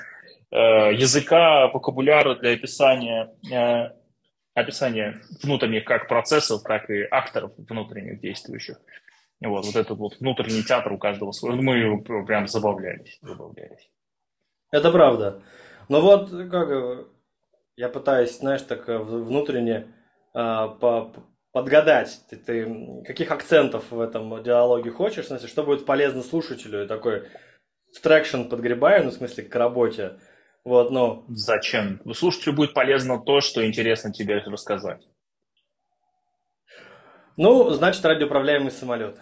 языка, 0.57 1.67
вокабуляра 1.67 2.35
для 2.35 2.53
описания, 2.53 3.33
э, 3.51 3.91
описания 4.53 5.21
внутренних 5.43 5.85
как 5.85 6.07
процессов, 6.07 6.63
так 6.63 6.89
и 6.89 7.03
акторов 7.03 7.51
внутренних 7.57 8.19
действующих. 8.21 8.77
Вот, 9.41 9.65
вот 9.65 9.75
этот 9.75 9.97
вот 9.97 10.19
внутренний 10.19 10.63
театр 10.63 10.93
у 10.93 10.97
каждого 10.97 11.31
свой. 11.31 11.55
Мы 11.55 12.01
прям 12.25 12.47
забавлялись, 12.47 13.19
забавлялись. 13.21 13.91
Это 14.71 14.91
правда. 14.91 15.41
Но 15.89 16.01
вот 16.01 16.29
как 16.49 17.07
я 17.77 17.89
пытаюсь, 17.89 18.37
знаешь, 18.37 18.61
так 18.61 18.87
э, 18.87 18.97
внутренне 18.97 19.87
э, 20.33 20.67
по, 20.79 21.13
подгадать, 21.51 22.21
ты, 22.29 22.37
ты 22.37 23.03
каких 23.05 23.31
акцентов 23.31 23.91
в 23.91 23.99
этом 23.99 24.41
диалоге 24.43 24.91
хочешь, 24.91 25.25
в 25.25 25.27
смысле, 25.27 25.47
что 25.47 25.63
будет 25.63 25.85
полезно 25.85 26.21
слушателю, 26.21 26.83
и 26.83 26.87
такой 26.87 27.27
в 27.93 27.99
traction 28.01 28.43
подгребаю, 28.43 29.05
ну, 29.05 29.09
в 29.11 29.13
смысле, 29.13 29.43
к 29.43 29.55
работе. 29.55 30.19
Вот, 30.65 30.89
ну. 30.91 31.23
Зачем? 31.29 32.01
Слушателю 32.13 32.55
будет 32.55 32.73
полезно 32.73 33.19
то, 33.19 33.39
что 33.39 33.65
интересно 33.65 34.11
тебе 34.11 34.39
рассказать. 34.39 35.01
Ну, 37.37 37.69
значит, 37.69 38.03
радиоуправляемый 38.03 38.71
самолет. 38.71 39.17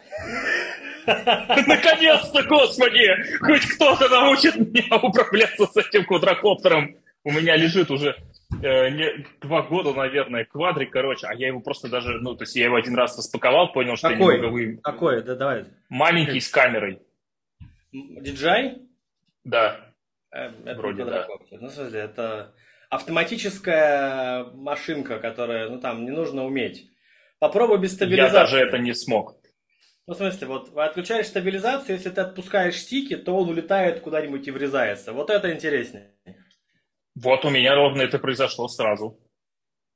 Наконец-то, 1.05 2.43
господи! 2.43 3.09
Хоть 3.39 3.65
кто-то 3.75 4.07
научит 4.07 4.55
меня 4.55 4.97
управляться 4.97 5.65
с 5.65 5.75
этим 5.75 6.05
квадрокоптером. 6.05 6.95
У 7.25 7.31
меня 7.31 7.57
лежит 7.57 7.91
уже 7.91 8.15
э, 8.61 8.89
не, 8.89 9.25
два 9.41 9.63
года, 9.63 9.93
наверное, 9.93 10.45
квадрик, 10.45 10.91
короче, 10.91 11.27
а 11.27 11.33
я 11.33 11.47
его 11.47 11.59
просто 11.59 11.89
даже, 11.89 12.19
ну, 12.19 12.35
то 12.35 12.43
есть 12.43 12.55
я 12.55 12.65
его 12.65 12.75
один 12.75 12.95
раз 12.95 13.17
распаковал, 13.17 13.73
понял, 13.73 13.95
что 13.97 14.09
Какой? 14.09 14.35
я 14.35 14.41
немного 14.41 14.53
вы... 14.53 14.77
Какой? 14.81 15.23
Да, 15.23 15.35
давай. 15.35 15.65
Маленький 15.89 16.39
с 16.39 16.49
камерой. 16.49 17.01
DJI? 17.93 18.81
Да. 19.43 19.82
Э, 20.33 20.51
Это 20.65 20.75
Вроде 20.81 21.03
не 21.03 21.09
да. 21.09 21.27
Ну, 21.51 21.67
в 21.67 21.71
смысле, 21.71 21.99
это 21.99 22.55
автоматическая 22.89 24.45
машинка, 24.53 25.19
которая, 25.19 25.69
ну, 25.69 25.79
там, 25.79 26.05
не 26.05 26.11
нужно 26.11 26.45
уметь. 26.45 26.89
Попробуй 27.39 27.79
без 27.79 27.91
Я 27.91 27.95
стабилизации. 27.97 28.33
даже 28.33 28.57
это 28.59 28.77
не 28.77 28.93
смог. 28.93 29.35
Ну, 30.05 30.13
в 30.13 30.17
смысле, 30.17 30.47
вот 30.47 30.77
отключаешь 30.77 31.27
стабилизацию, 31.27 31.95
если 31.95 32.09
ты 32.09 32.21
отпускаешь 32.21 32.75
стики, 32.77 33.15
то 33.15 33.35
он 33.35 33.49
улетает 33.49 34.01
куда-нибудь 34.01 34.47
и 34.47 34.51
врезается. 34.51 35.13
Вот 35.13 35.29
это 35.29 35.53
интереснее. 35.53 36.13
Вот 37.15 37.45
у 37.45 37.49
меня 37.49 37.75
ровно 37.75 38.01
это 38.01 38.19
произошло 38.19 38.67
сразу. 38.67 39.19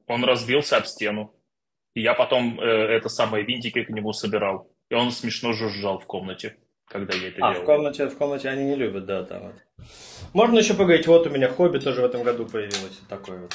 Он 0.07 0.23
разбился 0.23 0.77
об 0.77 0.85
стену. 0.85 1.33
И 1.93 2.01
я 2.01 2.13
потом 2.13 2.59
э, 2.59 2.63
это 2.63 3.09
самое 3.09 3.43
винтики 3.43 3.83
к 3.83 3.89
нему 3.89 4.13
собирал. 4.13 4.71
И 4.89 4.93
он 4.93 5.11
смешно 5.11 5.53
жужжал 5.53 5.99
в 5.99 6.05
комнате, 6.05 6.57
когда 7.05 7.13
я 7.15 7.27
это 7.29 7.37
А, 7.45 7.49
в 7.51 7.53
делал. 7.53 7.65
комнате, 7.65 8.07
в 8.07 8.17
комнате 8.17 8.49
они 8.49 8.63
не 8.65 8.75
любят, 8.75 9.05
да, 9.05 9.23
там 9.23 9.43
вот. 9.43 9.55
Можно 10.33 10.59
еще 10.59 10.73
поговорить, 10.73 11.07
вот 11.07 11.27
у 11.27 11.29
меня 11.29 11.49
хобби 11.49 11.79
тоже 11.79 12.01
в 12.01 12.05
этом 12.05 12.23
году 12.23 12.45
появилось, 12.45 12.99
вот 12.99 13.07
такое 13.09 13.39
вот. 13.41 13.53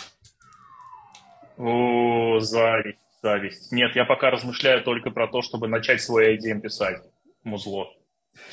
О, 1.58 2.40
зависть, 2.40 2.98
зависть. 3.22 3.72
Нет, 3.72 3.94
я 3.94 4.04
пока 4.04 4.30
размышляю 4.30 4.82
только 4.82 5.10
про 5.10 5.28
то, 5.28 5.42
чтобы 5.42 5.68
начать 5.68 6.00
свой 6.02 6.36
IDM 6.36 6.60
писать. 6.60 7.02
Музло. 7.44 7.92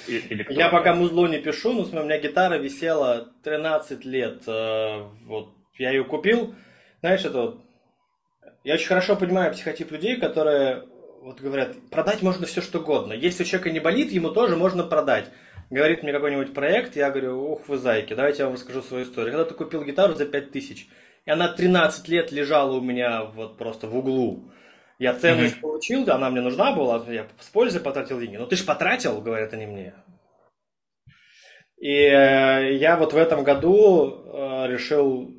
И- 0.07 0.19
электронное. 0.33 0.63
Я 0.65 0.69
пока 0.69 0.93
музло 0.93 1.27
не 1.27 1.39
пишу, 1.39 1.71
но 1.73 1.83
смотри, 1.83 1.99
у 2.01 2.03
меня 2.03 2.17
гитара 2.19 2.55
висела 2.57 3.31
13 3.43 4.03
лет. 4.05 4.43
э, 4.47 5.03
Вот 5.25 5.53
я 5.77 5.91
ее 5.91 6.03
купил. 6.03 6.53
Знаешь, 6.99 7.23
это 7.23 7.41
вот... 7.41 7.61
Я 8.65 8.73
очень 8.73 8.87
хорошо 8.87 9.15
понимаю 9.15 9.53
психотип 9.53 9.89
людей, 9.91 10.17
которые 10.17 10.83
вот 11.29 11.41
говорят, 11.41 11.75
продать 11.91 12.23
можно 12.23 12.47
все 12.47 12.59
что 12.59 12.79
угодно. 12.79 13.13
Если 13.13 13.43
у 13.43 13.45
человека 13.45 13.69
не 13.69 13.79
болит, 13.79 14.11
ему 14.11 14.31
тоже 14.31 14.55
можно 14.55 14.83
продать. 14.83 15.29
Говорит 15.69 16.01
мне 16.01 16.11
какой-нибудь 16.11 16.55
проект, 16.55 16.95
я 16.95 17.11
говорю, 17.11 17.51
ух 17.51 17.67
вы 17.67 17.77
зайки, 17.77 18.15
давайте 18.15 18.39
я 18.39 18.45
вам 18.45 18.55
расскажу 18.55 18.81
свою 18.81 19.03
историю. 19.05 19.33
Когда 19.33 19.45
ты 19.45 19.53
купил 19.53 19.83
гитару 19.83 20.15
за 20.15 20.25
5000, 20.25 20.87
и 21.25 21.29
она 21.29 21.47
13 21.47 22.07
лет 22.07 22.31
лежала 22.31 22.75
у 22.75 22.81
меня 22.81 23.25
вот 23.25 23.59
просто 23.59 23.85
в 23.85 23.95
углу. 23.95 24.51
Я 24.97 25.13
ценность 25.13 25.61
получил, 25.61 26.09
она 26.09 26.31
мне 26.31 26.41
нужна 26.41 26.71
была, 26.71 27.05
я 27.07 27.27
с 27.39 27.47
пользой 27.49 27.81
потратил 27.81 28.19
деньги. 28.19 28.37
Но 28.37 28.47
ты 28.47 28.55
же 28.55 28.63
потратил, 28.63 29.21
говорят 29.21 29.53
они 29.53 29.67
мне. 29.67 29.93
И 31.77 31.93
э, 31.93 32.73
я 32.77 32.97
вот 32.97 33.13
в 33.13 33.17
этом 33.17 33.43
году 33.43 34.23
э, 34.33 34.67
решил, 34.67 35.31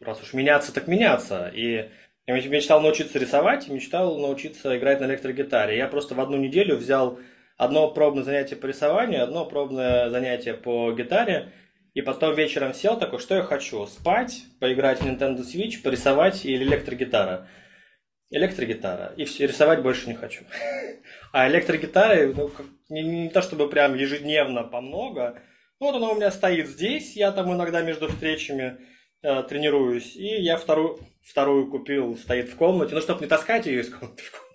раз 0.00 0.20
уж 0.20 0.32
меняться, 0.32 0.74
так 0.74 0.88
меняться. 0.88 1.48
И 1.54 1.90
я 2.26 2.34
меч- 2.34 2.48
мечтал 2.48 2.80
научиться 2.80 3.18
рисовать, 3.18 3.68
мечтал 3.68 4.18
научиться 4.18 4.76
играть 4.76 5.00
на 5.00 5.04
электрогитаре. 5.06 5.76
Я 5.76 5.86
просто 5.86 6.14
в 6.14 6.20
одну 6.20 6.36
неделю 6.36 6.76
взял 6.76 7.18
одно 7.56 7.90
пробное 7.90 8.24
занятие 8.24 8.56
по 8.56 8.66
рисованию, 8.66 9.22
одно 9.22 9.46
пробное 9.46 10.10
занятие 10.10 10.54
по 10.54 10.92
гитаре, 10.92 11.52
и 11.94 12.02
потом 12.02 12.34
вечером 12.34 12.74
сел 12.74 12.98
такой, 12.98 13.20
что 13.20 13.36
я 13.36 13.42
хочу? 13.42 13.86
Спать, 13.86 14.42
поиграть 14.60 15.00
в 15.00 15.06
Nintendo 15.06 15.38
Switch, 15.38 15.82
порисовать 15.82 16.44
или 16.44 16.64
электрогитара? 16.64 17.48
Электрогитара. 18.30 19.14
И 19.16 19.24
все, 19.24 19.46
рисовать 19.46 19.82
больше 19.82 20.08
не 20.08 20.14
хочу. 20.14 20.44
А 21.32 21.48
электрогитары, 21.48 22.32
ну, 22.34 22.48
как- 22.48 22.66
не, 22.88 23.02
не 23.02 23.28
то 23.28 23.42
чтобы 23.42 23.68
прям 23.68 23.94
ежедневно 23.94 24.62
по 24.62 24.80
много. 24.80 25.42
Ну, 25.80 25.86
вот 25.86 25.96
она 25.96 26.08
у 26.10 26.14
меня 26.14 26.30
стоит 26.30 26.66
здесь, 26.66 27.14
я 27.14 27.30
там 27.30 27.52
иногда 27.52 27.82
между 27.82 28.08
встречами 28.08 28.78
э, 29.22 29.42
тренируюсь. 29.42 30.16
И 30.16 30.26
я 30.42 30.56
вторую, 30.56 30.98
вторую 31.26 31.70
купил, 31.70 32.16
стоит 32.16 32.48
в 32.48 32.56
комнате. 32.56 32.94
Ну, 32.94 33.00
чтобы 33.00 33.20
не 33.20 33.26
таскать 33.26 33.66
ее 33.66 33.80
из 33.80 33.90
комнаты 33.92 34.22
в 34.22 34.30
комнату. 34.30 34.46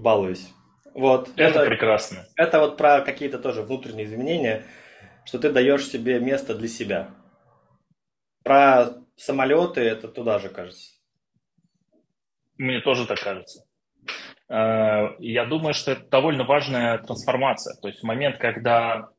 Балуюсь. 0.00 0.52
Вот. 0.94 1.30
Это 1.36 1.64
прекрасно. 1.64 2.26
Это 2.36 2.60
вот 2.60 2.76
про 2.76 3.00
какие-то 3.00 3.38
тоже 3.38 3.62
внутренние 3.62 4.06
изменения, 4.06 4.64
что 5.24 5.38
ты 5.38 5.50
даешь 5.50 5.86
себе 5.86 6.18
место 6.18 6.54
для 6.54 6.68
себя. 6.68 7.14
Про 8.42 8.94
самолеты 9.16 9.80
это 9.80 10.08
туда 10.08 10.38
же, 10.38 10.48
кажется. 10.48 10.92
Мне 12.58 12.80
тоже 12.80 13.06
так 13.06 13.20
кажется. 13.20 13.64
Э, 14.48 15.14
Я 15.18 15.44
думаю, 15.46 15.72
что 15.72 15.92
это 15.92 16.06
довольно 16.08 16.44
важная 16.44 16.98
трансформация. 16.98 17.80
То 17.80 17.88
есть 17.88 18.00
в 18.00 18.06
момент, 18.06 18.38
когда 18.38 19.10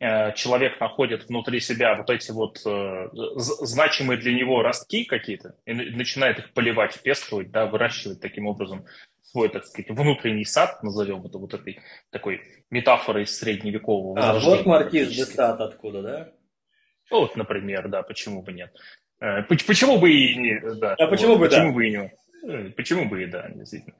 человек 0.00 0.80
находит 0.80 1.28
внутри 1.28 1.60
себя 1.60 1.94
вот 1.94 2.08
эти 2.08 2.30
вот 2.30 2.58
э, 2.64 3.08
значимые 3.36 4.18
для 4.18 4.32
него 4.32 4.62
ростки 4.62 5.04
какие-то 5.04 5.56
и 5.66 5.74
на- 5.74 5.84
начинает 5.96 6.38
их 6.38 6.52
поливать, 6.54 7.00
пестовать, 7.02 7.50
да, 7.50 7.66
выращивать 7.66 8.20
таким 8.20 8.46
образом 8.46 8.86
свой, 9.22 9.48
так 9.50 9.64
сказать, 9.66 9.90
внутренний 9.90 10.44
сад, 10.46 10.82
назовем 10.82 11.24
это 11.26 11.38
вот 11.38 11.52
этой 11.54 11.80
такой 12.10 12.40
метафорой 12.70 13.26
средневекового 13.26 14.18
А, 14.18 14.38
вот 14.38 14.64
маркиз 14.66 14.90
практически. 15.06 15.30
Десад 15.32 15.60
откуда, 15.60 16.02
да? 16.02 16.32
Вот, 17.10 17.36
например, 17.36 17.88
да, 17.88 18.02
почему 18.02 18.42
бы 18.42 18.52
нет. 18.52 18.74
Э, 19.20 19.42
поч- 19.42 19.66
Почему 19.66 19.98
бы 19.98 20.10
и 20.10 20.34
не, 20.34 20.60
да. 20.76 20.94
А 20.94 21.06
почему 21.08 21.36
бы 21.36 21.48
да? 21.48 21.56
Почему 21.58 21.74
бы 21.74 21.86
и 21.86 21.90
не. 21.90 22.12
Э, 22.48 22.70
Почему 22.70 23.04
бы 23.08 23.22
и 23.22 23.26
да, 23.26 23.50
действительно. 23.50 23.96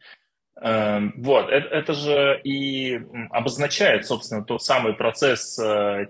Эм, 0.62 1.14
Вот, 1.16 1.48
это, 1.48 1.68
это 1.68 1.92
же 1.94 2.40
и 2.44 3.00
обозначает, 3.30 4.06
собственно, 4.06 4.44
тот 4.44 4.62
самый 4.62 4.92
процесс 4.92 5.58
э, 5.58 6.08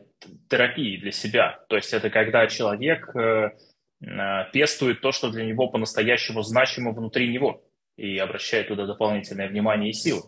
терапии 0.48 0.96
для 0.96 1.12
себя. 1.12 1.64
То 1.68 1.76
есть 1.76 1.92
это 1.92 2.10
когда 2.10 2.48
человек 2.48 3.14
э, 3.14 3.50
э, 4.02 4.50
пестует 4.52 5.00
то, 5.02 5.12
что 5.12 5.30
для 5.30 5.44
него 5.44 5.68
по-настоящему 5.68 6.42
значимо 6.42 6.92
внутри 6.92 7.32
него, 7.32 7.64
и 7.96 8.18
обращает 8.18 8.68
туда 8.68 8.86
дополнительное 8.86 9.48
внимание 9.48 9.90
и 9.90 9.92
силы. 9.92 10.22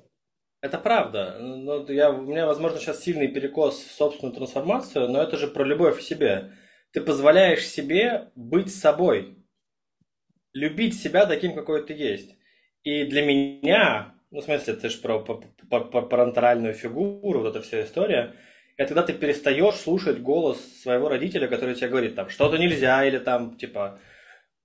Это 0.61 0.79
правда. 0.79 1.39
Ну, 1.41 1.85
я, 1.89 2.11
у 2.11 2.23
меня, 2.23 2.47
возможно, 2.47 2.79
сейчас 2.79 3.03
сильный 3.03 3.27
перекос 3.27 3.83
в 3.83 3.91
собственную 3.93 4.37
трансформацию, 4.37 5.09
но 5.09 5.21
это 5.21 5.37
же 5.37 5.49
про 5.49 5.65
любовь 5.65 5.99
к 5.99 6.03
себе. 6.03 6.53
Ты 6.93 7.01
позволяешь 7.01 7.67
себе 7.67 8.31
быть 8.37 8.73
собой. 8.73 9.39
Любить 10.53 11.01
себя 11.01 11.27
таким, 11.27 11.55
какой 11.55 11.85
ты 11.85 11.95
есть. 11.95 12.37
И 12.85 13.05
для 13.05 13.25
меня, 13.25 14.12
ну, 14.33 14.41
в 14.41 14.45
смысле, 14.45 14.75
ты 14.75 14.89
же 14.89 14.99
про, 14.99 15.21
про, 15.21 15.37
про- 15.81 16.73
фигуру, 16.73 17.41
вот 17.41 17.51
эта 17.51 17.61
вся 17.61 17.85
история, 17.85 18.35
это 18.79 18.89
когда 18.89 19.03
ты 19.03 19.13
перестаешь 19.13 19.75
слушать 19.75 20.21
голос 20.21 20.59
своего 20.83 21.09
родителя, 21.09 21.47
который 21.49 21.75
тебе 21.75 21.89
говорит, 21.89 22.15
там, 22.15 22.31
что-то 22.31 22.57
нельзя, 22.57 23.05
или 23.05 23.19
там, 23.19 23.57
типа, 23.57 24.01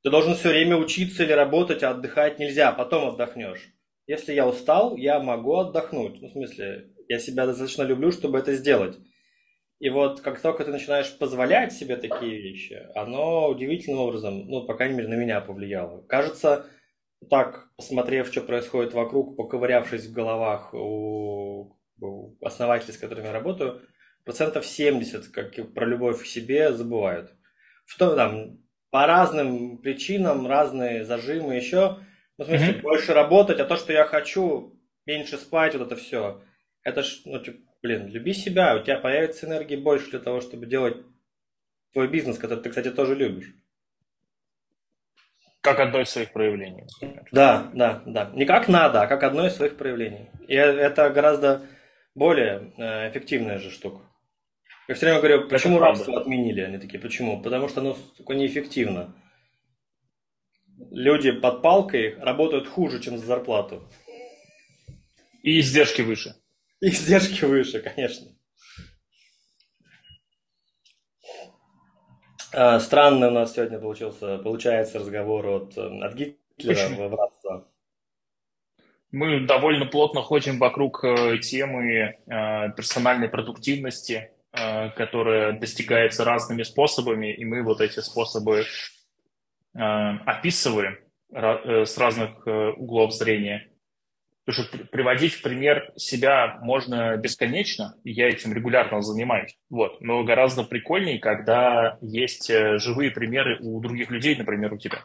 ты 0.03 0.09
должен 0.09 0.35
все 0.35 0.49
время 0.49 0.77
учиться 0.77 1.23
или 1.23 1.33
работать, 1.33 1.83
а 1.83 1.91
отдыхать 1.91 2.39
нельзя, 2.39 2.71
потом 2.71 3.09
отдохнешь. 3.09 3.67
Если 4.07 4.33
я 4.33 4.47
устал, 4.47 4.95
я 4.95 5.19
могу 5.19 5.57
отдохнуть. 5.57 6.21
Ну, 6.21 6.29
в 6.29 6.31
смысле, 6.31 6.93
я 7.09 7.19
себя 7.19 7.45
достаточно 7.45 7.83
люблю, 7.83 8.11
чтобы 8.11 8.39
это 8.39 8.53
сделать. 8.53 8.97
И 9.79 9.89
вот 9.89 10.21
как 10.21 10.41
только 10.41 10.63
ты 10.63 10.71
начинаешь 10.71 11.15
позволять 11.17 11.73
себе 11.73 11.97
такие 11.97 12.41
вещи, 12.41 12.87
оно 12.95 13.49
удивительным 13.49 13.99
образом, 13.99 14.47
ну, 14.47 14.65
по 14.65 14.75
крайней 14.75 14.95
мере, 14.95 15.09
на 15.09 15.15
меня 15.15 15.41
повлияло. 15.41 16.01
Кажется, 16.07 16.65
так, 17.29 17.69
посмотрев, 17.75 18.27
что 18.27 18.41
происходит 18.41 18.93
вокруг, 18.93 19.35
поковырявшись 19.35 20.05
в 20.05 20.13
головах 20.13 20.73
у, 20.73 21.77
основателей, 22.41 22.93
с 22.93 22.97
которыми 22.97 23.25
я 23.27 23.33
работаю, 23.33 23.81
процентов 24.23 24.65
70, 24.65 25.27
как 25.29 25.57
и 25.57 25.63
про 25.63 25.85
любовь 25.85 26.21
к 26.21 26.25
себе, 26.25 26.73
забывают. 26.73 27.33
Что 27.85 28.15
там, 28.15 28.59
по 28.91 29.05
разным 29.07 29.79
причинам, 29.79 30.47
разные 30.47 31.05
зажимы 31.05 31.55
еще. 31.55 31.99
Ну, 32.37 32.45
в 32.45 32.47
смысле, 32.47 32.73
Мгм. 32.73 32.81
больше 32.81 33.13
работать, 33.13 33.59
а 33.59 33.65
то, 33.65 33.77
что 33.77 33.93
я 33.93 34.05
хочу, 34.05 34.79
меньше 35.05 35.37
спать, 35.37 35.75
вот 35.75 35.87
это 35.87 35.95
все. 35.95 36.43
Это 36.83 37.03
ж, 37.03 37.21
ну, 37.25 37.39
типа, 37.39 37.59
блин, 37.81 38.07
люби 38.07 38.33
себя, 38.33 38.75
у 38.75 38.83
тебя 38.83 38.97
появится 38.99 39.47
энергии 39.47 39.75
больше 39.75 40.11
для 40.11 40.19
того, 40.19 40.41
чтобы 40.41 40.65
делать 40.67 40.97
твой 41.93 42.07
бизнес, 42.07 42.37
который 42.37 42.61
ты, 42.61 42.69
кстати, 42.69 42.91
тоже 42.91 43.15
любишь. 43.15 43.53
Как 45.67 45.81
одно 45.81 45.99
из 45.99 46.09
своих 46.09 46.31
проявлений. 46.31 46.85
Да, 47.33 47.69
да, 47.73 48.01
да. 48.05 48.31
Не 48.33 48.45
как 48.45 48.69
надо, 48.69 49.01
а 49.01 49.07
как 49.07 49.23
одно 49.23 49.45
из 49.47 49.53
своих 49.53 49.75
проявлений. 49.75 50.29
И 50.47 50.53
э- 50.55 50.79
это 50.79 51.09
гораздо 51.09 51.67
более 52.15 52.71
э, 52.77 53.09
эффективная 53.09 53.59
же 53.59 53.69
штука. 53.69 54.01
Я 54.87 54.95
все 54.95 55.07
время 55.07 55.19
говорю, 55.19 55.49
почему 55.49 55.79
рабство 55.79 56.21
отменили? 56.21 56.61
Они 56.61 56.77
такие, 56.77 56.99
почему? 56.99 57.41
Потому 57.41 57.67
что 57.67 57.81
оно 57.81 57.97
сука, 58.15 58.33
неэффективно. 58.33 59.13
Люди 60.89 61.31
под 61.31 61.61
палкой 61.61 62.15
работают 62.17 62.69
хуже, 62.69 63.01
чем 63.01 63.17
за 63.17 63.25
зарплату. 63.25 63.91
И 65.43 65.59
издержки 65.59 66.01
выше. 66.01 66.35
И 66.79 66.87
издержки 66.91 67.43
выше, 67.43 67.81
конечно. 67.81 68.27
Странный 72.51 73.27
у 73.27 73.31
нас 73.31 73.53
сегодня 73.53 73.79
получился, 73.79 74.37
получается 74.37 74.99
разговор 74.99 75.47
от, 75.47 75.77
от 75.77 76.13
Гитлера 76.13 76.37
Почему? 76.57 77.09
в 77.09 77.15
рабство. 77.15 77.67
Мы 79.11 79.39
довольно 79.39 79.85
плотно 79.85 80.21
ходим 80.21 80.59
вокруг 80.59 81.03
э, 81.03 81.37
темы 81.37 81.83
э, 81.91 82.15
персональной 82.75 83.29
продуктивности, 83.29 84.31
э, 84.51 84.89
которая 84.91 85.53
достигается 85.53 86.25
разными 86.25 86.63
способами, 86.63 87.33
и 87.33 87.45
мы 87.45 87.63
вот 87.63 87.81
эти 87.81 87.99
способы 87.99 88.65
описываем 89.73 90.97
с 91.31 91.97
разных 91.99 92.47
углов 92.47 93.13
зрения. 93.13 93.69
Что 94.49 94.63
приводить 94.91 95.33
в 95.33 95.41
пример 95.41 95.91
себя 95.97 96.57
можно 96.61 97.17
бесконечно, 97.17 97.95
и 98.05 98.11
я 98.11 98.29
этим 98.29 98.53
регулярно 98.53 99.01
занимаюсь. 99.01 99.57
Вот. 99.69 99.99
Но 99.99 100.23
гораздо 100.23 100.63
прикольнее, 100.63 101.19
когда 101.19 101.97
есть 102.01 102.49
э, 102.49 102.77
живые 102.77 103.11
примеры 103.11 103.59
у 103.59 103.81
других 103.81 104.09
людей, 104.09 104.35
например, 104.37 104.73
у 104.73 104.77
тебя. 104.77 105.03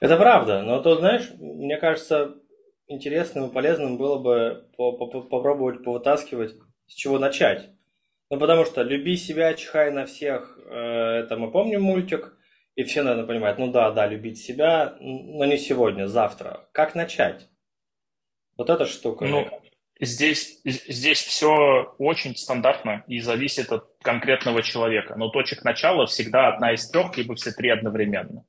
Это 0.00 0.16
правда, 0.16 0.62
но 0.62 0.80
тут, 0.80 1.00
знаешь, 1.00 1.30
мне 1.38 1.76
кажется, 1.76 2.34
интересным 2.86 3.48
и 3.48 3.52
полезным 3.52 3.98
было 3.98 4.18
бы 4.18 4.66
попробовать 4.76 5.82
повытаскивать, 5.82 6.54
с 6.86 6.94
чего 6.94 7.18
начать. 7.18 7.70
Ну, 8.30 8.38
потому 8.38 8.64
что 8.64 8.82
«люби 8.82 9.16
себя, 9.16 9.54
чихай 9.54 9.90
на 9.90 10.06
всех» 10.06 10.58
э,– 10.66 10.74
это 11.24 11.36
мы 11.36 11.50
помним 11.50 11.82
мультик, 11.82 12.36
и 12.74 12.84
все, 12.84 13.02
наверное, 13.02 13.26
понимают, 13.26 13.58
ну 13.58 13.70
да, 13.70 13.90
да, 13.90 14.06
любить 14.06 14.38
себя, 14.38 14.96
но 15.00 15.44
не 15.44 15.58
сегодня, 15.58 16.06
завтра. 16.06 16.68
Как 16.72 16.94
начать? 16.94 17.48
Вот 18.56 18.70
эта 18.70 18.86
штука. 18.86 19.24
Ну, 19.24 19.48
здесь, 20.00 20.60
здесь 20.64 21.22
все 21.22 21.94
очень 21.98 22.36
стандартно 22.36 23.04
и 23.06 23.20
зависит 23.20 23.72
от 23.72 23.88
конкретного 24.02 24.62
человека. 24.62 25.14
Но 25.16 25.28
точек 25.28 25.64
начала 25.64 26.06
всегда 26.06 26.48
одна 26.48 26.72
из 26.72 26.88
трех, 26.90 27.16
либо 27.16 27.34
все 27.34 27.52
три 27.52 27.70
одновременно. 27.70 28.44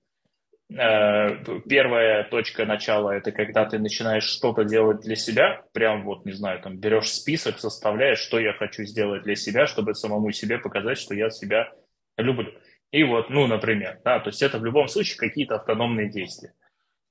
Э, 0.75 1.37
первая 1.67 2.23
точка 2.23 2.65
начала– 2.65 3.11
это 3.15 3.31
когда 3.31 3.65
ты 3.65 3.77
начинаешь 3.77 4.23
что-то 4.23 4.63
делать 4.63 5.01
для 5.01 5.15
себя, 5.15 5.63
прям 5.71 6.03
вот, 6.03 6.25
не 6.25 6.31
знаю, 6.31 6.61
там 6.61 6.77
берешь 6.77 7.11
список, 7.11 7.59
составляешь, 7.59 8.19
что 8.19 8.39
я 8.39 8.53
хочу 8.53 8.83
сделать 8.83 9.23
для 9.23 9.35
себя, 9.35 9.67
чтобы 9.67 9.93
самому 9.93 10.31
себе 10.31 10.57
показать, 10.57 10.97
что 10.97 11.13
я 11.13 11.29
себя 11.29 11.71
люблю. 12.17 12.51
И 12.91 13.03
вот, 13.03 13.29
ну, 13.29 13.45
например, 13.47 13.99
да, 14.03 14.19
то 14.19 14.29
есть 14.29 14.41
это 14.41 14.57
в 14.57 14.65
любом 14.65 14.87
случае 14.87 15.17
какие-то 15.17 15.55
автономные 15.55 16.09
действия. 16.09 16.53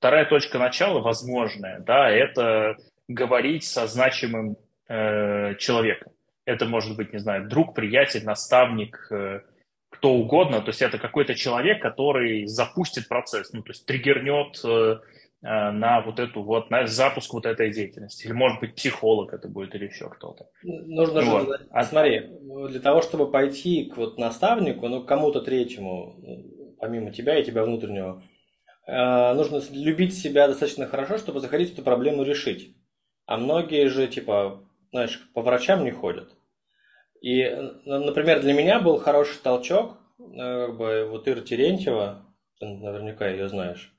Вторая 0.03 0.25
точка 0.25 0.59
начала, 0.59 0.99
возможная, 0.99 1.79
да, 1.79 2.09
это 2.09 2.75
говорить 3.07 3.63
со 3.63 3.87
значимым 3.87 4.57
э, 4.89 5.55
человеком. 5.55 6.11
Это 6.43 6.65
может 6.65 6.97
быть, 6.97 7.13
не 7.13 7.19
знаю, 7.19 7.47
друг, 7.47 7.73
приятель, 7.73 8.25
наставник, 8.25 9.07
э, 9.09 9.43
кто 9.89 10.11
угодно. 10.11 10.59
То 10.59 10.71
есть 10.71 10.81
это 10.81 10.97
какой-то 10.97 11.35
человек, 11.35 11.81
который 11.81 12.47
запустит 12.47 13.07
процесс, 13.07 13.53
ну, 13.53 13.61
то 13.61 13.71
есть 13.71 13.85
триггернет 13.85 14.59
э, 14.65 14.97
э, 15.41 15.71
на 15.71 16.01
вот 16.01 16.19
эту 16.19 16.43
вот, 16.43 16.69
на 16.69 16.85
запуск 16.85 17.33
вот 17.33 17.45
этой 17.45 17.71
деятельности. 17.71 18.25
Или, 18.25 18.33
может 18.33 18.59
быть, 18.59 18.75
психолог 18.75 19.33
это 19.33 19.47
будет 19.47 19.73
или 19.73 19.85
еще 19.85 20.09
кто-то. 20.09 20.49
Нужно 20.63 21.21
ну, 21.21 21.31
вот. 21.31 21.47
же, 21.47 21.67
а... 21.71 21.81
смотри, 21.85 22.29
для 22.67 22.81
того, 22.81 23.01
чтобы 23.03 23.31
пойти 23.31 23.85
к 23.85 23.95
вот 23.95 24.17
наставнику, 24.17 24.85
ну, 24.89 25.01
кому-то 25.05 25.39
третьему, 25.39 26.17
помимо 26.77 27.11
тебя 27.11 27.39
и 27.39 27.45
тебя 27.45 27.63
внутреннего, 27.63 28.21
нужно 28.85 29.61
любить 29.71 30.17
себя 30.17 30.47
достаточно 30.47 30.87
хорошо, 30.87 31.17
чтобы 31.17 31.39
захотеть 31.39 31.73
эту 31.73 31.83
проблему 31.83 32.23
решить. 32.23 32.75
А 33.25 33.37
многие 33.37 33.87
же, 33.87 34.07
типа, 34.07 34.67
знаешь, 34.91 35.21
по 35.33 35.41
врачам 35.41 35.83
не 35.83 35.91
ходят. 35.91 36.31
И, 37.21 37.49
например, 37.85 38.41
для 38.41 38.53
меня 38.53 38.81
был 38.81 38.97
хороший 38.97 39.39
толчок, 39.41 39.97
э, 40.19 40.67
как 40.67 40.77
бы, 40.77 41.07
вот 41.09 41.27
Ира 41.27 41.39
Терентьева, 41.39 42.25
ты 42.59 42.65
наверняка 42.65 43.29
ее 43.29 43.47
знаешь, 43.47 43.93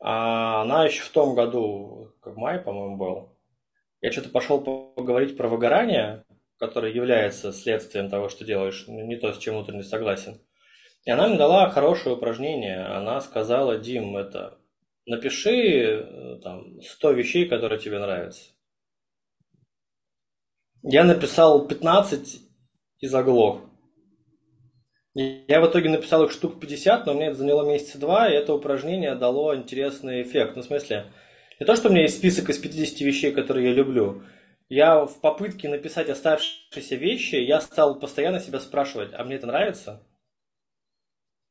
а 0.00 0.62
она 0.62 0.86
еще 0.86 1.02
в 1.02 1.10
том 1.10 1.34
году, 1.34 2.14
как 2.22 2.36
май, 2.36 2.58
по-моему, 2.58 2.96
был, 2.96 3.38
я 4.00 4.10
что-то 4.10 4.30
пошел 4.30 4.60
поговорить 4.60 5.36
про 5.36 5.48
выгорание, 5.48 6.24
которое 6.58 6.92
является 6.92 7.52
следствием 7.52 8.08
того, 8.08 8.30
что 8.30 8.44
делаешь, 8.44 8.86
не 8.88 9.16
то, 9.16 9.32
с 9.32 9.38
чем 9.38 9.54
внутренне 9.54 9.82
согласен. 9.82 10.40
И 11.04 11.10
она 11.10 11.28
мне 11.28 11.36
дала 11.36 11.68
хорошее 11.70 12.14
упражнение. 12.16 12.84
Она 12.84 13.20
сказала, 13.20 13.78
Дим, 13.78 14.16
это 14.16 14.58
напиши 15.06 15.50
э, 15.50 16.38
там 16.42 16.80
100 16.80 17.12
вещей, 17.12 17.48
которые 17.48 17.80
тебе 17.80 17.98
нравятся. 17.98 18.52
Я 20.82 21.04
написал 21.04 21.66
15 21.66 22.40
и 22.98 23.06
заглох. 23.06 23.62
Я 25.14 25.60
в 25.60 25.68
итоге 25.68 25.90
написал 25.90 26.24
их 26.24 26.32
штук 26.32 26.58
50, 26.58 27.06
но 27.06 27.14
мне 27.14 27.26
это 27.26 27.36
заняло 27.36 27.68
месяца 27.68 27.98
два, 27.98 28.30
и 28.30 28.34
это 28.34 28.54
упражнение 28.54 29.14
дало 29.14 29.54
интересный 29.54 30.22
эффект. 30.22 30.56
Ну, 30.56 30.62
в 30.62 30.64
смысле, 30.64 31.12
не 31.60 31.66
то, 31.66 31.76
что 31.76 31.88
у 31.88 31.92
меня 31.92 32.02
есть 32.02 32.16
список 32.16 32.48
из 32.48 32.58
50 32.58 33.00
вещей, 33.00 33.32
которые 33.32 33.68
я 33.68 33.74
люблю. 33.74 34.22
Я 34.68 35.04
в 35.04 35.20
попытке 35.20 35.68
написать 35.68 36.08
оставшиеся 36.08 36.96
вещи, 36.96 37.34
я 37.34 37.60
стал 37.60 37.98
постоянно 37.98 38.40
себя 38.40 38.58
спрашивать, 38.58 39.10
а 39.12 39.22
мне 39.22 39.36
это 39.36 39.46
нравится? 39.46 40.02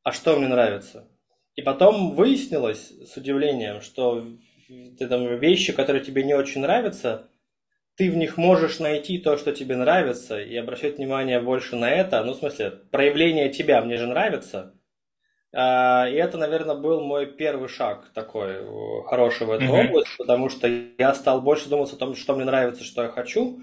А 0.02 0.12
что 0.12 0.36
мне 0.36 0.48
нравится. 0.48 1.08
И 1.54 1.62
потом 1.62 2.14
выяснилось 2.14 2.92
с 3.06 3.16
удивлением, 3.16 3.80
что 3.82 4.26
ты 4.98 5.06
там 5.06 5.36
вещи, 5.38 5.72
которые 5.72 6.02
тебе 6.02 6.24
не 6.24 6.34
очень 6.34 6.62
нравятся, 6.62 7.28
ты 7.96 8.10
в 8.10 8.16
них 8.16 8.36
можешь 8.38 8.78
найти 8.78 9.18
то, 9.18 9.36
что 9.36 9.52
тебе 9.52 9.76
нравится, 9.76 10.40
и 10.40 10.56
обращать 10.56 10.96
внимание 10.96 11.40
больше 11.40 11.76
на 11.76 11.90
это. 11.90 12.24
Ну, 12.24 12.32
в 12.32 12.36
смысле, 12.36 12.70
проявление 12.90 13.50
тебя 13.50 13.82
мне 13.82 13.98
же 13.98 14.06
нравится. 14.06 14.74
А, 15.54 16.08
и 16.08 16.14
это, 16.14 16.38
наверное, 16.38 16.74
был 16.74 17.02
мой 17.02 17.26
первый 17.26 17.68
шаг 17.68 18.10
такой 18.14 18.52
э, 18.52 19.02
хороший 19.04 19.46
в 19.46 19.50
эту 19.50 19.66
mm-hmm. 19.66 19.86
область, 19.88 20.16
потому 20.16 20.48
что 20.48 20.66
я 20.66 21.14
стал 21.14 21.42
больше 21.42 21.68
думать 21.68 21.92
о 21.92 21.96
том, 21.96 22.14
что 22.14 22.34
мне 22.34 22.46
нравится, 22.46 22.84
что 22.84 23.02
я 23.02 23.08
хочу, 23.10 23.60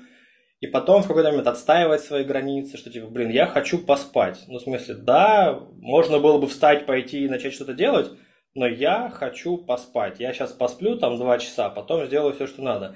и 0.59 0.67
потом 0.67 1.03
в 1.03 1.07
какой-то 1.07 1.29
момент 1.29 1.47
отстаивать 1.47 2.01
свои 2.01 2.23
границы, 2.23 2.77
что 2.77 2.89
типа, 2.91 3.07
блин, 3.07 3.29
я 3.29 3.45
хочу 3.45 3.79
поспать. 3.79 4.43
Ну, 4.47 4.59
в 4.59 4.61
смысле, 4.61 4.95
да, 4.95 5.57
можно 5.77 6.19
было 6.19 6.37
бы 6.37 6.47
встать, 6.47 6.85
пойти 6.85 7.23
и 7.23 7.29
начать 7.29 7.53
что-то 7.53 7.73
делать, 7.73 8.11
но 8.55 8.67
я 8.67 9.09
хочу 9.09 9.57
поспать. 9.57 10.19
Я 10.19 10.33
сейчас 10.33 10.51
посплю 10.51 10.97
там 10.97 11.17
два 11.17 11.37
часа, 11.37 11.69
потом 11.69 12.05
сделаю 12.05 12.33
все, 12.33 12.45
что 12.45 12.61
надо. 12.61 12.95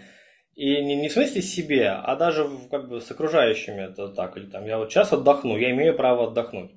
И 0.56 0.84
не, 0.84 0.96
не 0.96 1.08
в 1.08 1.14
смысле 1.14 1.42
себе, 1.42 1.90
а 1.90 2.16
даже 2.16 2.48
как 2.70 2.90
бы 2.90 3.00
с 3.00 3.10
окружающими 3.10 3.90
это 3.90 4.10
так. 4.10 4.36
Или 4.38 4.48
там, 4.48 4.66
я 4.66 4.78
вот 4.78 4.92
сейчас 4.92 5.14
отдохну, 5.14 5.58
я 5.58 5.72
имею 5.72 5.96
право 5.96 6.28
отдохнуть. 6.28 6.72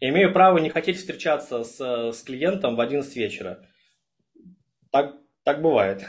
Я 0.00 0.10
имею 0.10 0.32
право 0.32 0.58
не 0.58 0.68
хотеть 0.68 0.98
встречаться 0.98 1.64
с, 1.64 1.80
с 2.12 2.22
клиентом 2.22 2.76
в 2.76 2.80
11 2.80 3.16
вечера. 3.16 3.66
Так, 4.92 5.16
так 5.42 5.62
бывает. 5.62 6.04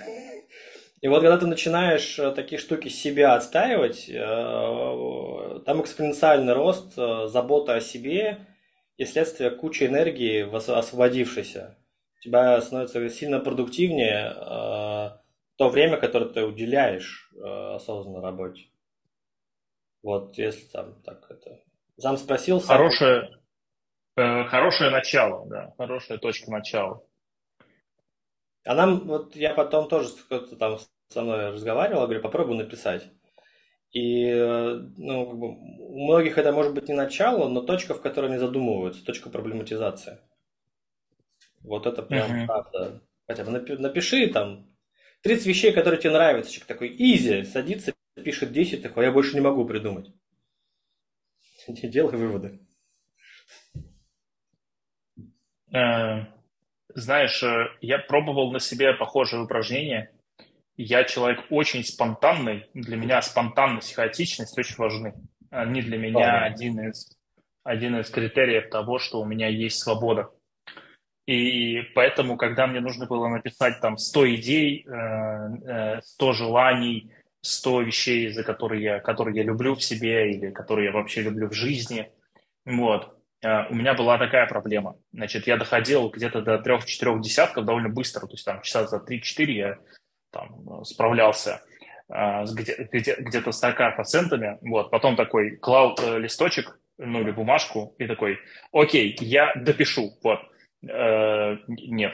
И 1.02 1.08
вот 1.08 1.22
когда 1.22 1.38
ты 1.38 1.48
начинаешь 1.48 2.20
э, 2.20 2.32
такие 2.32 2.60
штуки 2.60 2.90
себя 2.90 3.36
отстаивать, 3.36 4.10
э, 4.10 5.60
там 5.66 5.82
экспоненциальный 5.82 6.54
рост, 6.54 6.98
э, 6.98 7.28
забота 7.28 7.76
о 7.76 7.82
себе 7.82 8.46
и 8.98 9.06
следствие 9.06 9.52
кучи 9.52 9.86
энергии 9.86 10.44
освободившейся. 10.54 11.78
У 12.18 12.22
тебя 12.22 12.60
становится 12.60 13.08
сильно 13.10 13.40
продуктивнее 13.40 14.34
то 15.56 15.70
время, 15.70 15.96
которое 15.96 16.26
ты 16.26 16.44
уделяешь 16.44 17.32
осознанной 17.42 18.22
работе. 18.22 18.64
Вот 20.04 20.38
если 20.38 20.66
там 20.68 21.02
так 21.04 21.26
это... 21.32 21.62
Сам 21.98 22.18
спросил... 22.18 22.60
Сам... 22.60 22.76
Хорошее, 22.76 23.40
хорошее 24.18 24.90
начало, 24.90 25.48
да, 25.48 25.74
хорошая 25.78 26.18
точка 26.18 26.52
начала. 26.52 27.02
А 28.66 28.76
нам, 28.76 29.08
вот 29.08 29.36
я 29.36 29.54
потом 29.54 29.88
тоже 29.88 30.10
кто-то 30.10 30.56
там 30.56 30.80
со 31.10 31.22
мной 31.22 31.52
разговаривал, 31.52 32.04
говорю, 32.04 32.22
попробуй 32.22 32.58
написать. 32.58 33.08
И 33.92 34.32
ну, 34.98 35.26
как 35.26 35.40
бы, 35.40 35.48
у 35.48 36.04
многих 36.06 36.38
это 36.38 36.52
может 36.52 36.74
быть 36.74 36.88
не 36.88 36.94
начало, 36.94 37.50
но 37.50 37.62
точка, 37.62 37.96
в 37.96 38.02
которой 38.02 38.28
они 38.28 38.38
задумываются, 38.38 39.04
точка 39.04 39.30
проблематизации. 39.30 40.20
Вот 41.62 41.88
это 41.88 42.04
прям 42.04 42.32
uh-huh. 42.32 42.46
правда. 42.46 43.02
Хотя 43.28 43.44
бы 43.44 43.52
напи- 43.52 43.78
напиши 43.78 44.28
там 44.28 44.70
30 45.22 45.46
вещей, 45.48 45.72
которые 45.72 46.00
тебе 46.00 46.12
нравятся. 46.12 46.52
Человек 46.52 46.68
такой, 46.68 46.96
изи, 46.98 47.44
садится, 47.44 47.94
пишет 48.16 48.52
10, 48.52 48.84
такой, 48.84 49.06
я 49.06 49.12
больше 49.12 49.34
не 49.34 49.42
могу 49.42 49.66
придумать. 49.66 50.12
Делай 51.68 52.16
выводы. 52.16 52.60
Uh, 55.72 56.26
знаешь, 56.96 57.42
э, 57.44 57.68
я 57.82 58.00
пробовал 58.00 58.52
на 58.52 58.60
себе 58.60 58.94
похожее 58.94 59.44
упражнение. 59.44 60.12
Я 60.78 61.04
человек 61.04 61.46
очень 61.50 61.84
спонтанный. 61.84 62.66
Для 62.74 62.98
меня 62.98 63.22
спонтанность 63.22 63.92
и 63.92 63.96
хаотичность 63.96 64.58
очень 64.58 64.76
важны. 64.78 65.14
Они 65.52 65.82
для 65.82 65.98
меня 65.98 66.44
один 66.44 66.80
из, 66.90 67.18
один 67.64 68.00
из 68.00 68.10
критериев 68.10 68.70
того, 68.70 69.00
что 69.00 69.22
у 69.22 69.26
меня 69.26 69.48
есть 69.48 69.80
свобода. 69.80 70.30
И 71.28 71.82
поэтому, 71.94 72.38
когда 72.38 72.66
мне 72.66 72.80
нужно 72.80 73.06
было 73.06 73.28
написать 73.28 73.80
там 73.82 73.98
100 73.98 74.36
идей, 74.36 74.84
100 74.84 74.90
э, 74.90 76.00
э, 76.02 76.34
желаний, 76.34 77.12
100 77.42 77.82
вещей, 77.82 78.30
за 78.32 78.44
которые 78.44 78.84
я, 78.84 79.00
которые 79.00 79.38
я 79.38 79.44
люблю 79.44 79.76
в 79.76 79.84
себе 79.84 80.32
или 80.32 80.50
которые 80.50 80.88
я 80.88 80.92
вообще 80.92 81.22
люблю 81.22 81.48
в 81.48 81.54
жизни, 81.54 82.10
вот, 82.66 83.19
у 83.42 83.74
меня 83.74 83.94
была 83.94 84.18
такая 84.18 84.48
проблема. 84.48 84.98
Значит, 85.14 85.48
я 85.48 85.58
доходил 85.58 86.10
где-то 86.10 86.42
до 86.42 86.58
трех-четырех 86.58 87.22
десятков 87.22 87.66
довольно 87.66 87.90
быстро, 87.90 88.28
то 88.28 88.34
есть 88.34 88.46
там 88.46 88.62
часа 88.62 88.86
за 88.86 88.98
3-4 88.98 89.52
я 89.52 89.78
там 90.32 90.84
справлялся 90.84 91.62
с 92.10 92.54
где, 92.54 92.90
где, 92.92 93.16
где-то 93.16 93.52
с 93.52 93.64
40%, 93.64 94.58
вот, 94.62 94.90
потом 94.90 95.16
такой 95.16 95.58
клал 95.58 95.96
листочек, 96.18 96.80
ну, 96.98 97.22
или 97.22 97.32
бумажку, 97.32 97.96
и 97.98 98.08
такой, 98.08 98.40
окей, 98.72 99.16
я 99.22 99.54
допишу, 99.56 100.12
вот, 100.24 100.40
э, 100.88 101.58
нет. 101.68 102.14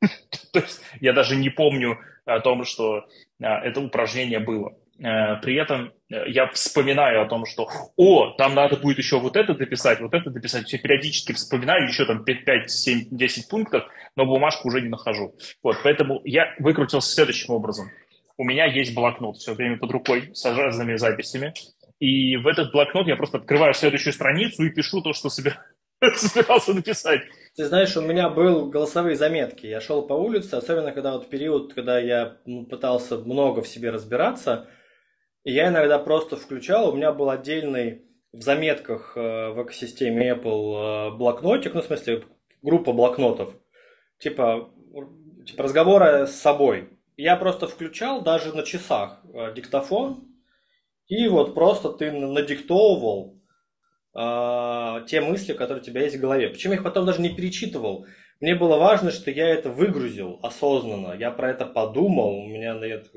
То 0.52 0.60
есть 0.60 0.82
я 1.00 1.12
даже 1.12 1.34
не 1.36 1.50
помню 1.50 1.98
о 2.24 2.40
том, 2.40 2.64
что 2.64 3.06
это 3.40 3.80
упражнение 3.80 4.38
было. 4.38 4.76
Э, 4.98 5.36
при 5.42 5.56
этом 5.56 5.92
э, 6.10 6.28
я 6.30 6.48
вспоминаю 6.48 7.22
о 7.22 7.28
том, 7.28 7.44
что 7.44 7.68
«О, 7.96 8.34
там 8.38 8.54
надо 8.54 8.76
будет 8.76 8.98
еще 8.98 9.18
вот 9.18 9.36
это 9.36 9.54
дописать, 9.54 10.00
вот 10.00 10.14
это 10.14 10.30
дописать». 10.30 10.66
Все 10.66 10.78
периодически 10.78 11.32
вспоминаю 11.32 11.86
еще 11.86 12.06
там 12.06 12.24
5, 12.24 12.44
5 12.44 12.70
7, 12.70 13.08
10 13.10 13.48
пунктов, 13.48 13.84
но 14.16 14.24
бумажку 14.24 14.68
уже 14.68 14.80
не 14.80 14.88
нахожу. 14.88 15.34
Вот, 15.62 15.76
поэтому 15.82 16.22
я 16.24 16.54
выкрутился 16.58 17.14
следующим 17.14 17.54
образом. 17.54 17.90
У 18.38 18.44
меня 18.44 18.66
есть 18.66 18.94
блокнот 18.94 19.36
все 19.36 19.54
время 19.54 19.78
под 19.78 19.90
рукой 19.90 20.30
с 20.34 20.44
разными 20.44 20.96
записями. 20.96 21.54
И 21.98 22.36
в 22.36 22.46
этот 22.46 22.72
блокнот 22.72 23.06
я 23.06 23.16
просто 23.16 23.38
открываю 23.38 23.72
следующую 23.72 24.12
страницу 24.12 24.62
и 24.62 24.70
пишу 24.70 25.00
то, 25.00 25.12
что 25.12 25.30
собирался 25.30 26.74
написать. 26.74 27.22
Ты 27.56 27.64
знаешь, 27.64 27.96
у 27.96 28.02
меня 28.02 28.28
был 28.28 28.68
голосовые 28.68 29.16
заметки. 29.16 29.66
Я 29.66 29.80
шел 29.80 30.06
по 30.06 30.12
улице, 30.12 30.54
особенно 30.54 30.92
когда 30.92 31.12
вот 31.12 31.30
период, 31.30 31.72
когда 31.72 31.98
я 31.98 32.36
пытался 32.68 33.16
много 33.18 33.62
в 33.62 33.68
себе 33.68 33.90
разбираться, 33.90 34.68
я 35.52 35.68
иногда 35.68 35.98
просто 35.98 36.36
включал, 36.36 36.88
у 36.88 36.96
меня 36.96 37.12
был 37.12 37.30
отдельный 37.30 38.02
в 38.32 38.42
заметках 38.42 39.16
э, 39.16 39.50
в 39.50 39.62
экосистеме 39.62 40.32
Apple 40.32 41.12
э, 41.12 41.16
блокнотик, 41.16 41.74
ну, 41.74 41.82
в 41.82 41.84
смысле, 41.84 42.24
группа 42.62 42.92
блокнотов, 42.92 43.54
типа, 44.18 44.70
типа 45.46 45.62
разговора 45.62 46.26
с 46.26 46.34
собой. 46.34 46.90
Я 47.16 47.36
просто 47.36 47.66
включал 47.68 48.22
даже 48.22 48.54
на 48.54 48.62
часах 48.62 49.22
э, 49.32 49.54
диктофон, 49.54 50.24
и 51.06 51.28
вот 51.28 51.54
просто 51.54 51.90
ты 51.92 52.10
надиктовывал 52.10 53.40
э, 54.14 55.06
те 55.06 55.20
мысли, 55.20 55.52
которые 55.52 55.80
у 55.80 55.84
тебя 55.84 56.02
есть 56.02 56.16
в 56.16 56.20
голове. 56.20 56.48
Причем 56.48 56.70
я 56.72 56.76
их 56.76 56.82
потом 56.82 57.06
даже 57.06 57.22
не 57.22 57.30
перечитывал. 57.30 58.06
Мне 58.40 58.54
было 58.54 58.76
важно, 58.76 59.12
что 59.12 59.30
я 59.30 59.48
это 59.48 59.70
выгрузил 59.70 60.40
осознанно. 60.42 61.14
Я 61.16 61.30
про 61.30 61.50
это 61.50 61.64
подумал, 61.64 62.34
у 62.34 62.48
меня 62.48 62.74
на 62.74 62.84
это 62.84 63.08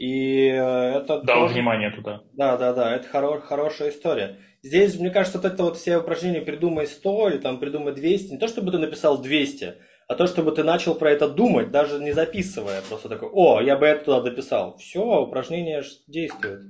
и 0.00 0.46
э, 0.46 0.96
это... 0.96 1.20
Дал 1.20 1.42
тоже... 1.42 1.54
внимание 1.54 1.90
туда. 1.90 2.22
Да, 2.32 2.56
да, 2.56 2.72
да, 2.72 2.96
это 2.96 3.06
хоро... 3.06 3.38
хорошая 3.40 3.90
история. 3.90 4.38
Здесь, 4.62 4.98
мне 4.98 5.10
кажется, 5.10 5.38
вот 5.38 5.44
это 5.44 5.62
вот 5.62 5.76
все 5.76 5.98
упражнения 5.98 6.40
«придумай 6.40 6.86
100» 6.86 7.30
или 7.30 7.36
там 7.36 7.60
«придумай 7.60 7.92
200», 7.92 8.30
не 8.30 8.38
то, 8.38 8.48
чтобы 8.48 8.72
ты 8.72 8.78
написал 8.78 9.20
200, 9.20 9.74
а 10.08 10.14
то, 10.14 10.26
чтобы 10.26 10.52
ты 10.52 10.64
начал 10.64 10.94
про 10.94 11.10
это 11.10 11.28
думать, 11.28 11.70
даже 11.70 11.98
не 11.98 12.12
записывая, 12.12 12.80
просто 12.80 13.10
такой, 13.10 13.28
о, 13.30 13.60
я 13.60 13.76
бы 13.76 13.86
это 13.86 14.06
туда 14.06 14.22
дописал. 14.22 14.78
Все, 14.78 15.02
упражнение 15.02 15.82
действует. 16.08 16.62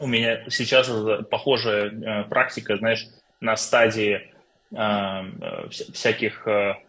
У 0.00 0.06
меня 0.06 0.48
сейчас 0.48 0.90
похожая 1.30 1.90
э, 1.90 2.24
практика, 2.30 2.78
знаешь, 2.78 3.06
на 3.40 3.54
стадии 3.58 4.32
э, 4.72 4.78
э 4.78 5.68
всяких 5.68 6.48
Э, 6.48 6.85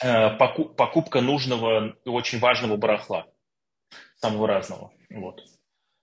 покупка 0.00 1.20
нужного, 1.20 1.96
очень 2.04 2.38
важного 2.38 2.76
барахла, 2.76 3.26
самого 4.16 4.46
разного. 4.46 4.92
Вот. 5.10 5.40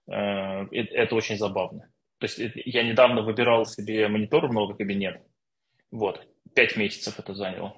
Э, 0.08 0.66
это 0.72 1.16
очень 1.16 1.38
забавно. 1.38 1.90
То 2.20 2.26
есть 2.26 2.40
я 2.66 2.84
недавно 2.84 3.22
выбирал 3.22 3.66
себе 3.66 4.08
монитор 4.08 4.48
в 4.48 4.54
новый 4.54 4.78
кабинет. 4.78 5.22
Вот. 5.92 6.26
Пять 6.56 6.78
месяцев 6.78 7.20
это 7.20 7.34
заняло. 7.34 7.76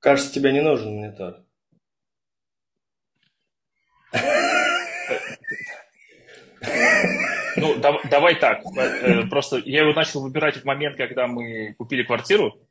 Кажется, 0.00 0.32
тебе 0.32 0.52
не 0.52 0.60
нужен 0.60 0.94
монитор. 0.94 1.44
Ну, 7.56 7.80
давай 7.80 8.36
так. 8.36 8.62
Э, 8.76 9.26
просто 9.28 9.56
я 9.64 9.82
его 9.82 9.92
начал 9.92 10.22
выбирать 10.22 10.58
в 10.58 10.64
момент, 10.64 10.96
когда 10.96 11.26
мы 11.26 11.74
купили 11.74 12.04
квартиру 12.04 12.67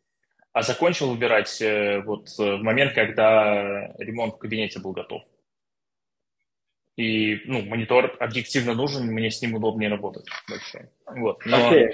а 0.54 0.62
закончил 0.62 1.12
выбирать 1.12 1.62
э, 1.62 2.02
вот 2.02 2.30
э, 2.40 2.56
в 2.56 2.64
момент, 2.64 2.94
когда 2.94 3.94
ремонт 3.98 4.36
в 4.36 4.38
кабинете 4.38 4.80
был 4.80 4.92
готов. 4.92 5.24
И, 6.98 7.42
ну, 7.46 7.62
монитор 7.62 8.18
объективно 8.20 8.74
нужен, 8.74 9.06
мне 9.06 9.30
с 9.30 9.40
ним 9.44 9.54
удобнее 9.54 9.88
работать. 9.88 10.26
Большой. 10.50 10.90
Вот. 11.06 11.46
Но... 11.46 11.70
Окей, 11.70 11.90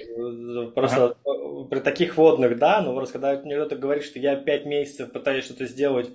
просто 0.73 1.17
ага. 1.25 1.67
при 1.69 1.79
таких 1.81 2.15
водных, 2.15 2.57
да, 2.57 2.81
но 2.81 2.95
просто 2.95 3.19
когда 3.19 3.37
мне 3.41 3.55
кто-то 3.55 3.75
говорит, 3.75 4.05
что 4.05 4.19
я 4.19 4.37
пять 4.37 4.65
месяцев 4.65 5.11
пытаюсь 5.11 5.43
что-то 5.43 5.65
сделать, 5.65 6.09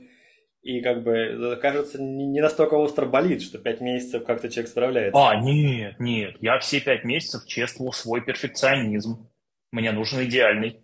и 0.62 0.80
как 0.80 1.02
бы, 1.02 1.12
э, 1.12 1.56
кажется, 1.56 2.02
не 2.02 2.40
настолько 2.40 2.74
остро 2.74 3.04
болит, 3.04 3.42
что 3.42 3.58
пять 3.58 3.82
месяцев 3.82 4.24
как-то 4.24 4.48
человек 4.48 4.70
справляется. 4.70 5.28
А, 5.28 5.36
нет, 5.36 6.00
нет, 6.00 6.36
я 6.40 6.58
все 6.58 6.80
пять 6.80 7.04
месяцев 7.04 7.44
чествовал 7.46 7.92
свой 7.92 8.22
перфекционизм. 8.22 9.30
Мне 9.70 9.92
нужен 9.92 10.24
идеальный. 10.24 10.80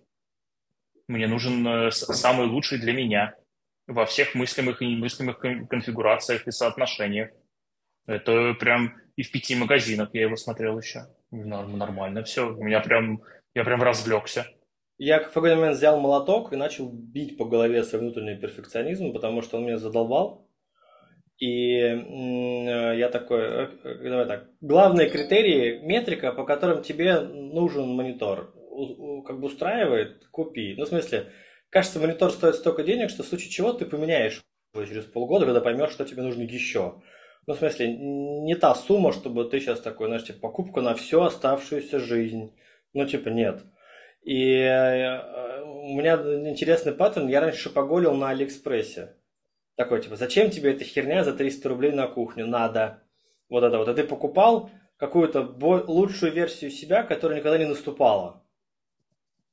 Мне 1.09 1.27
нужен 1.27 1.67
э, 1.67 1.90
самый 1.90 2.47
лучший 2.47 2.79
для 2.79 2.93
меня 2.93 3.35
во 3.87 4.07
всех 4.07 4.35
мыслимых 4.35 4.81
и 4.81 4.87
немыслимых 4.87 5.38
конфигурациях 5.69 6.47
и 6.47 6.51
соотношениях. 6.51 7.31
Это 8.07 8.55
прям 8.55 8.95
и 9.17 9.23
в 9.23 9.31
пяти 9.31 9.55
магазинах 9.55 10.11
я 10.12 10.23
его 10.23 10.37
смотрел 10.37 10.79
еще. 10.79 11.07
Нормально 11.31 12.25
все. 12.25 12.49
У 12.49 12.62
меня 12.62 12.81
прям, 12.81 13.23
я 13.55 13.64
прям 13.64 13.83
развлекся. 13.83 14.47
Я 14.97 15.21
в 15.21 15.33
какой-то 15.33 15.57
момент 15.57 15.77
взял 15.77 16.01
молоток 16.01 16.53
и 16.53 16.57
начал 16.57 16.88
бить 16.90 17.37
по 17.37 17.45
голове 17.45 17.83
свой 17.83 18.03
внутренний 18.03 18.37
перфекционизм, 18.37 19.12
потому 19.12 19.43
что 19.43 19.59
он 19.59 19.64
меня 19.64 19.79
задолбал. 19.79 20.49
И 21.38 21.79
э, 21.81 22.97
я 22.97 23.09
такой, 23.09 23.40
э, 23.40 23.69
давай 23.83 24.27
так, 24.27 24.51
главные 24.61 25.11
критерии, 25.11 25.81
метрика, 25.81 26.33
по 26.33 26.45
которым 26.45 26.83
тебе 26.83 27.21
нужен 27.21 27.88
монитор 27.88 28.54
как 29.25 29.41
бы 29.41 29.47
устраивает, 29.47 30.27
купи. 30.31 30.75
Ну, 30.77 30.85
в 30.85 30.89
смысле, 30.89 31.33
кажется, 31.71 32.01
монитор 32.01 32.31
стоит 32.31 32.57
столько 32.57 32.83
денег, 32.83 33.11
что 33.11 33.23
в 33.23 33.27
случае 33.27 33.51
чего 33.51 33.73
ты 33.73 33.87
поменяешь 33.87 34.43
его 34.75 34.85
через 34.85 35.05
полгода, 35.05 35.45
когда 35.45 35.61
поймешь, 35.61 35.91
что 35.91 36.05
тебе 36.05 36.23
нужно 36.23 36.43
еще. 36.43 37.03
Ну, 37.47 37.55
в 37.55 37.59
смысле, 37.59 37.95
не 37.97 38.55
та 38.55 38.75
сумма, 38.75 39.13
чтобы 39.13 39.45
ты 39.45 39.61
сейчас 39.61 39.81
такой, 39.81 40.07
знаешь, 40.07 40.25
типа, 40.25 40.41
покупка 40.41 40.81
на 40.81 40.95
всю 40.95 41.21
оставшуюся 41.21 42.01
жизнь. 42.01 42.55
Ну, 42.95 43.07
типа, 43.07 43.29
нет. 43.29 43.63
И 44.23 44.57
э, 44.57 45.63
у 45.63 45.95
меня 45.95 46.15
интересный 46.49 46.93
паттерн. 46.93 47.29
Я 47.29 47.41
раньше 47.41 47.69
поголил 47.69 48.15
на 48.15 48.31
Алиэкспрессе. 48.31 49.17
Такой, 49.77 50.01
типа, 50.01 50.17
зачем 50.17 50.51
тебе 50.51 50.73
эта 50.73 50.85
херня 50.85 51.25
за 51.25 51.35
300 51.35 51.69
рублей 51.69 51.93
на 51.93 52.07
кухню? 52.07 52.47
Надо. 52.47 53.03
Вот 53.51 53.63
это 53.63 53.77
вот. 53.77 53.89
А 53.89 53.95
ты 53.95 54.05
покупал 54.05 54.71
какую-то 54.97 55.43
лучшую 55.87 56.33
версию 56.33 56.71
себя, 56.71 57.03
которая 57.03 57.39
никогда 57.39 57.59
не 57.59 57.67
наступала. 57.67 58.43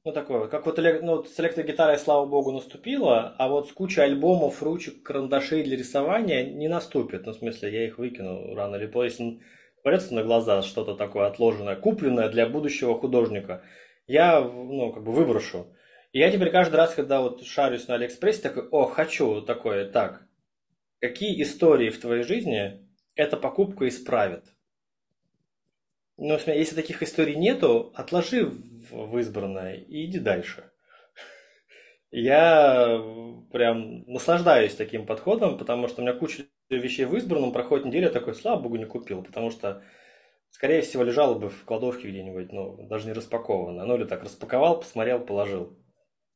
Ну, 0.03 0.13
такое, 0.13 0.47
как 0.47 0.65
вот, 0.65 0.79
ну, 0.79 1.23
с 1.23 1.39
электрогитарой, 1.39 1.99
слава 1.99 2.25
богу, 2.25 2.51
наступило, 2.51 3.35
а 3.37 3.47
вот 3.47 3.69
с 3.69 3.71
кучей 3.71 4.01
альбомов, 4.01 4.63
ручек, 4.63 5.03
карандашей 5.03 5.61
для 5.63 5.77
рисования 5.77 6.43
не 6.43 6.67
наступит. 6.67 7.27
Ну, 7.27 7.33
в 7.33 7.35
смысле, 7.35 7.71
я 7.71 7.85
их 7.85 7.99
выкину 7.99 8.55
рано 8.55 8.77
или 8.77 8.87
поздно. 8.87 9.39
Если 9.85 10.15
на 10.15 10.23
глаза 10.23 10.63
что-то 10.63 10.95
такое 10.95 11.27
отложенное, 11.27 11.75
купленное 11.75 12.29
для 12.29 12.47
будущего 12.47 12.97
художника, 12.97 13.63
я, 14.07 14.41
ну, 14.41 14.91
как 14.91 15.03
бы 15.03 15.11
выброшу. 15.11 15.67
И 16.13 16.19
я 16.19 16.31
теперь 16.31 16.49
каждый 16.49 16.77
раз, 16.77 16.95
когда 16.95 17.21
вот 17.21 17.43
шарюсь 17.45 17.87
на 17.87 17.93
Алиэкспрессе, 17.93 18.41
такой, 18.41 18.67
о, 18.69 18.85
хочу 18.85 19.41
такое, 19.43 19.87
так, 19.87 20.23
какие 20.99 21.39
истории 21.43 21.91
в 21.91 22.01
твоей 22.01 22.23
жизни 22.23 22.87
эта 23.13 23.37
покупка 23.37 23.87
исправит? 23.87 24.45
Ну, 26.17 26.39
если 26.47 26.75
таких 26.75 27.03
историй 27.03 27.35
нету, 27.35 27.91
отложи 27.95 28.51
в 28.91 29.17
избранное 29.17 29.75
и 29.75 30.05
иди 30.05 30.19
дальше. 30.19 30.71
Я 32.11 33.01
прям 33.51 34.03
наслаждаюсь 34.03 34.75
таким 34.75 35.05
подходом, 35.05 35.57
потому 35.57 35.87
что 35.87 36.01
у 36.01 36.03
меня 36.03 36.13
куча 36.13 36.43
вещей 36.69 37.05
в 37.05 37.15
избранном, 37.15 37.53
проходит 37.53 37.85
неделя, 37.85 38.09
такой, 38.09 38.35
слава 38.35 38.61
богу, 38.61 38.75
не 38.75 38.85
купил, 38.85 39.23
потому 39.23 39.49
что, 39.49 39.83
скорее 40.49 40.81
всего, 40.81 41.03
лежало 41.03 41.39
бы 41.39 41.49
в 41.49 41.63
кладовке 41.63 42.09
где-нибудь, 42.09 42.51
ну, 42.51 42.87
даже 42.87 43.07
не 43.07 43.13
распаковано. 43.13 43.85
Ну, 43.85 43.95
или 43.95 44.05
так, 44.05 44.23
распаковал, 44.23 44.79
посмотрел, 44.79 45.19
положил. 45.25 45.77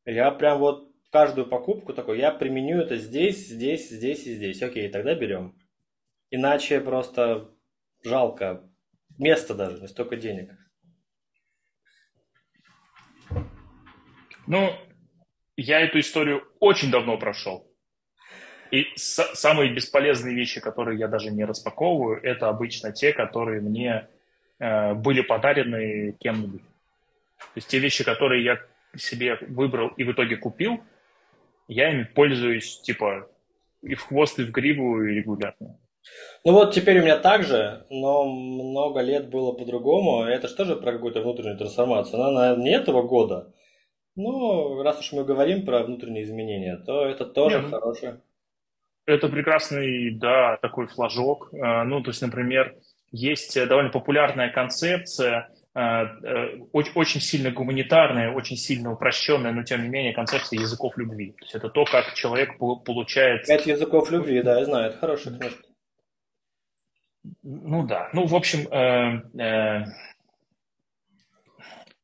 Я 0.05 0.31
прям 0.31 0.59
вот 0.59 0.91
каждую 1.11 1.47
покупку 1.47 1.93
такой, 1.93 2.19
я 2.19 2.31
применю 2.31 2.79
это 2.79 2.97
здесь, 2.97 3.47
здесь, 3.47 3.89
здесь 3.89 4.25
и 4.25 4.35
здесь. 4.35 4.61
Окей, 4.61 4.89
тогда 4.89 5.15
берем. 5.15 5.57
Иначе 6.29 6.79
просто 6.79 7.49
жалко. 8.03 8.69
Место 9.17 9.53
даже, 9.55 9.81
не 9.81 9.87
столько 9.87 10.17
денег. 10.17 10.51
Ну, 14.47 14.73
я 15.57 15.81
эту 15.81 15.99
историю 15.99 16.43
очень 16.59 16.91
давно 16.91 17.17
прошел. 17.17 17.67
И 18.71 18.87
самые 18.95 19.73
бесполезные 19.73 20.35
вещи, 20.35 20.59
которые 20.59 20.99
я 20.99 21.07
даже 21.07 21.31
не 21.31 21.45
распаковываю, 21.45 22.19
это 22.21 22.49
обычно 22.49 22.91
те, 22.91 23.13
которые 23.13 23.61
мне 23.61 24.07
э, 24.59 24.93
были 24.93 25.21
подарены 25.21 26.15
кем-нибудь. 26.19 26.61
То 27.37 27.57
есть 27.57 27.67
те 27.67 27.79
вещи, 27.79 28.03
которые 28.03 28.43
я 28.43 28.59
себе 28.97 29.37
выбрал 29.41 29.89
и 29.89 30.03
в 30.03 30.11
итоге 30.11 30.37
купил, 30.37 30.81
я 31.67 31.91
ими 31.91 32.03
пользуюсь, 32.03 32.81
типа, 32.81 33.29
и 33.81 33.95
в 33.95 34.01
хвост, 34.03 34.39
и 34.39 34.43
в 34.43 34.51
гриву, 34.51 35.01
и 35.03 35.15
регулярно. 35.15 35.77
Ну 36.43 36.51
вот 36.51 36.73
теперь 36.73 36.99
у 36.99 37.03
меня 37.03 37.17
так 37.17 37.43
же, 37.43 37.85
но 37.89 38.25
много 38.25 39.01
лет 39.01 39.29
было 39.29 39.51
по-другому. 39.53 40.23
Это 40.23 40.47
же 40.47 40.55
тоже 40.55 40.75
про 40.75 40.91
какую-то 40.93 41.21
внутреннюю 41.21 41.57
трансформацию. 41.57 42.21
Она 42.21 42.55
не 42.55 42.71
этого 42.71 43.01
года. 43.01 43.53
Но 44.15 44.81
раз 44.83 44.99
уж 44.99 45.11
мы 45.11 45.23
говорим 45.23 45.65
про 45.65 45.83
внутренние 45.83 46.23
изменения, 46.23 46.77
то 46.77 47.05
это 47.05 47.25
тоже 47.25 47.61
Нет, 47.61 47.69
хорошее. 47.69 48.21
Это 49.05 49.29
прекрасный, 49.29 50.11
да, 50.11 50.57
такой 50.61 50.87
флажок. 50.87 51.49
А, 51.53 51.83
ну, 51.83 52.01
то 52.01 52.09
есть, 52.09 52.21
например, 52.21 52.75
есть 53.11 53.55
довольно 53.67 53.91
популярная 53.91 54.51
концепция 54.51 55.49
Э, 55.75 56.05
э, 56.23 56.57
очень 56.71 57.19
сильно 57.19 57.51
гуманитарная, 57.51 58.31
очень 58.31 58.55
сильно 58.55 58.93
упрощенная, 58.93 59.51
но 59.51 59.63
тем 59.63 59.83
не 59.83 59.89
менее 59.89 60.13
концепция 60.13 60.57
языков 60.57 60.97
любви. 60.97 61.31
То 61.31 61.43
есть 61.43 61.55
это 61.55 61.69
то, 61.69 61.83
как 61.83 62.13
человек 62.13 62.57
получает... 62.57 63.45
Пять 63.45 63.65
языков 63.65 64.09
любви, 64.09 64.41
да, 64.41 64.59
я 64.59 64.65
знаю, 64.65 64.91
это 64.91 64.97
хорошая 64.99 65.37
книжка. 65.37 65.63
Ну 67.43 67.85
да, 67.85 68.09
ну 68.13 68.25
в 68.25 68.35
общем, 68.35 68.71
э, 68.71 69.21
э, 69.37 69.85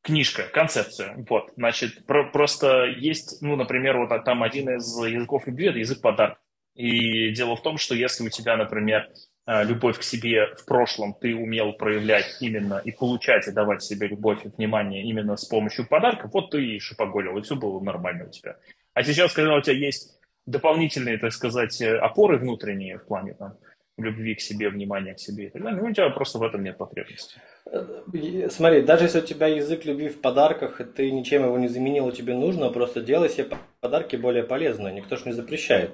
книжка, 0.02 0.44
концепция, 0.52 1.14
вот, 1.28 1.52
значит, 1.56 2.06
про, 2.06 2.30
просто 2.30 2.84
есть, 2.84 3.40
ну, 3.40 3.56
например, 3.56 3.98
вот 3.98 4.24
там 4.24 4.42
один 4.42 4.76
из 4.76 4.98
языков 4.98 5.46
любви– 5.46 5.66
это 5.68 5.78
язык 5.78 6.00
подарка. 6.00 6.38
И 6.74 7.30
дело 7.32 7.56
в 7.56 7.62
том, 7.62 7.78
что 7.78 7.94
если 7.94 8.26
у 8.26 8.30
тебя, 8.30 8.56
например, 8.56 9.08
Э, 9.44 9.64
любовь 9.64 9.98
к 9.98 10.02
себе 10.04 10.54
в 10.54 10.64
прошлом 10.64 11.14
ты 11.14 11.34
умел 11.34 11.72
проявлять 11.72 12.36
именно 12.40 12.80
и 12.84 12.92
получать, 12.92 13.48
и 13.48 13.52
давать 13.52 13.82
себе 13.82 14.06
любовь 14.06 14.44
и 14.44 14.48
внимание 14.48 15.02
именно 15.02 15.36
с 15.36 15.44
помощью 15.44 15.86
подарков, 15.88 16.30
вот 16.32 16.50
ты 16.50 16.64
и 16.64 16.78
шипоголил, 16.78 17.36
и 17.36 17.42
все 17.42 17.56
было 17.56 17.80
нормально 17.80 18.26
у 18.26 18.30
тебя. 18.30 18.56
А 18.94 19.02
сейчас, 19.02 19.32
когда 19.32 19.56
у 19.56 19.60
тебя 19.60 19.74
есть 19.74 20.16
дополнительные, 20.46 21.18
так 21.18 21.32
сказать, 21.32 21.80
опоры 21.82 22.38
внутренние 22.38 22.98
в 22.98 23.06
плане 23.06 23.34
там, 23.34 23.54
любви 23.98 24.34
к 24.34 24.40
себе, 24.40 24.70
внимания 24.70 25.14
к 25.14 25.20
себе 25.20 25.46
и 25.46 25.50
так 25.50 25.62
далее, 25.62 25.80
ну, 25.80 25.88
у 25.88 25.92
тебя 25.92 26.10
просто 26.10 26.38
в 26.38 26.42
этом 26.42 26.62
нет 26.62 26.78
потребности. 26.78 27.40
Э, 27.66 28.48
смотри, 28.50 28.82
даже 28.82 29.04
если 29.04 29.20
у 29.20 29.24
тебя 29.24 29.46
язык 29.48 29.84
любви 29.84 30.08
в 30.08 30.20
подарках, 30.20 30.80
и 30.80 30.84
ты 30.84 31.10
ничем 31.10 31.44
его 31.44 31.58
не 31.58 31.68
заменил, 31.68 32.10
тебе 32.12 32.34
нужно, 32.34 32.70
просто 32.70 33.02
делай 33.02 33.28
себе 33.28 33.56
подарки 33.80 34.16
более 34.16 34.44
полезные, 34.44 34.94
никто 34.94 35.16
же 35.16 35.26
не 35.26 35.32
запрещает. 35.32 35.90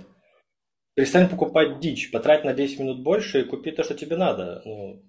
Перестань 0.95 1.29
покупать 1.29 1.79
дичь, 1.79 2.11
потрать 2.11 2.45
на 2.45 2.53
10 2.53 2.81
минут 2.81 3.03
больше 3.03 3.41
и 3.41 3.45
купи 3.45 3.71
то, 3.71 3.85
что 3.85 3.95
тебе 3.95 4.17
надо. 4.17 4.63
Ну... 4.65 5.03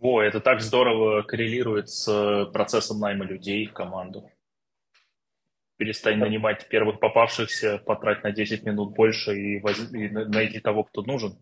О, 0.00 0.20
это 0.20 0.40
так 0.40 0.60
здорово 0.60 1.22
коррелирует 1.22 1.88
с 1.88 2.50
процессом 2.52 3.00
найма 3.00 3.24
людей 3.24 3.66
в 3.66 3.72
команду. 3.72 4.30
Перестань 5.78 6.18
нанимать 6.18 6.68
первых 6.68 7.00
попавшихся, 7.00 7.78
потрать 7.78 8.22
на 8.24 8.32
10 8.32 8.64
минут 8.64 8.94
больше 8.94 9.38
и, 9.38 9.60
воз... 9.60 9.92
и 9.92 10.08
найди 10.08 10.60
того, 10.60 10.84
кто 10.84 11.02
нужен. 11.02 11.38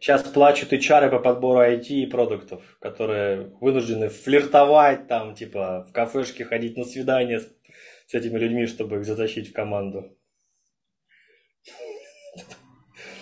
Сейчас 0.00 0.22
плачут 0.22 0.72
и 0.72 0.80
чары 0.80 1.10
по 1.10 1.18
подбору 1.18 1.60
IT 1.60 1.88
и 1.88 2.06
продуктов, 2.06 2.62
которые 2.80 3.52
вынуждены 3.60 4.08
флиртовать 4.08 5.06
там, 5.08 5.34
типа, 5.34 5.84
в 5.86 5.92
кафешке 5.92 6.46
ходить 6.46 6.78
на 6.78 6.84
свидание 6.84 7.40
с, 7.40 7.52
с 8.06 8.14
этими 8.14 8.38
людьми, 8.38 8.66
чтобы 8.66 8.96
их 8.96 9.04
затащить 9.04 9.50
в 9.50 9.52
команду. 9.52 10.16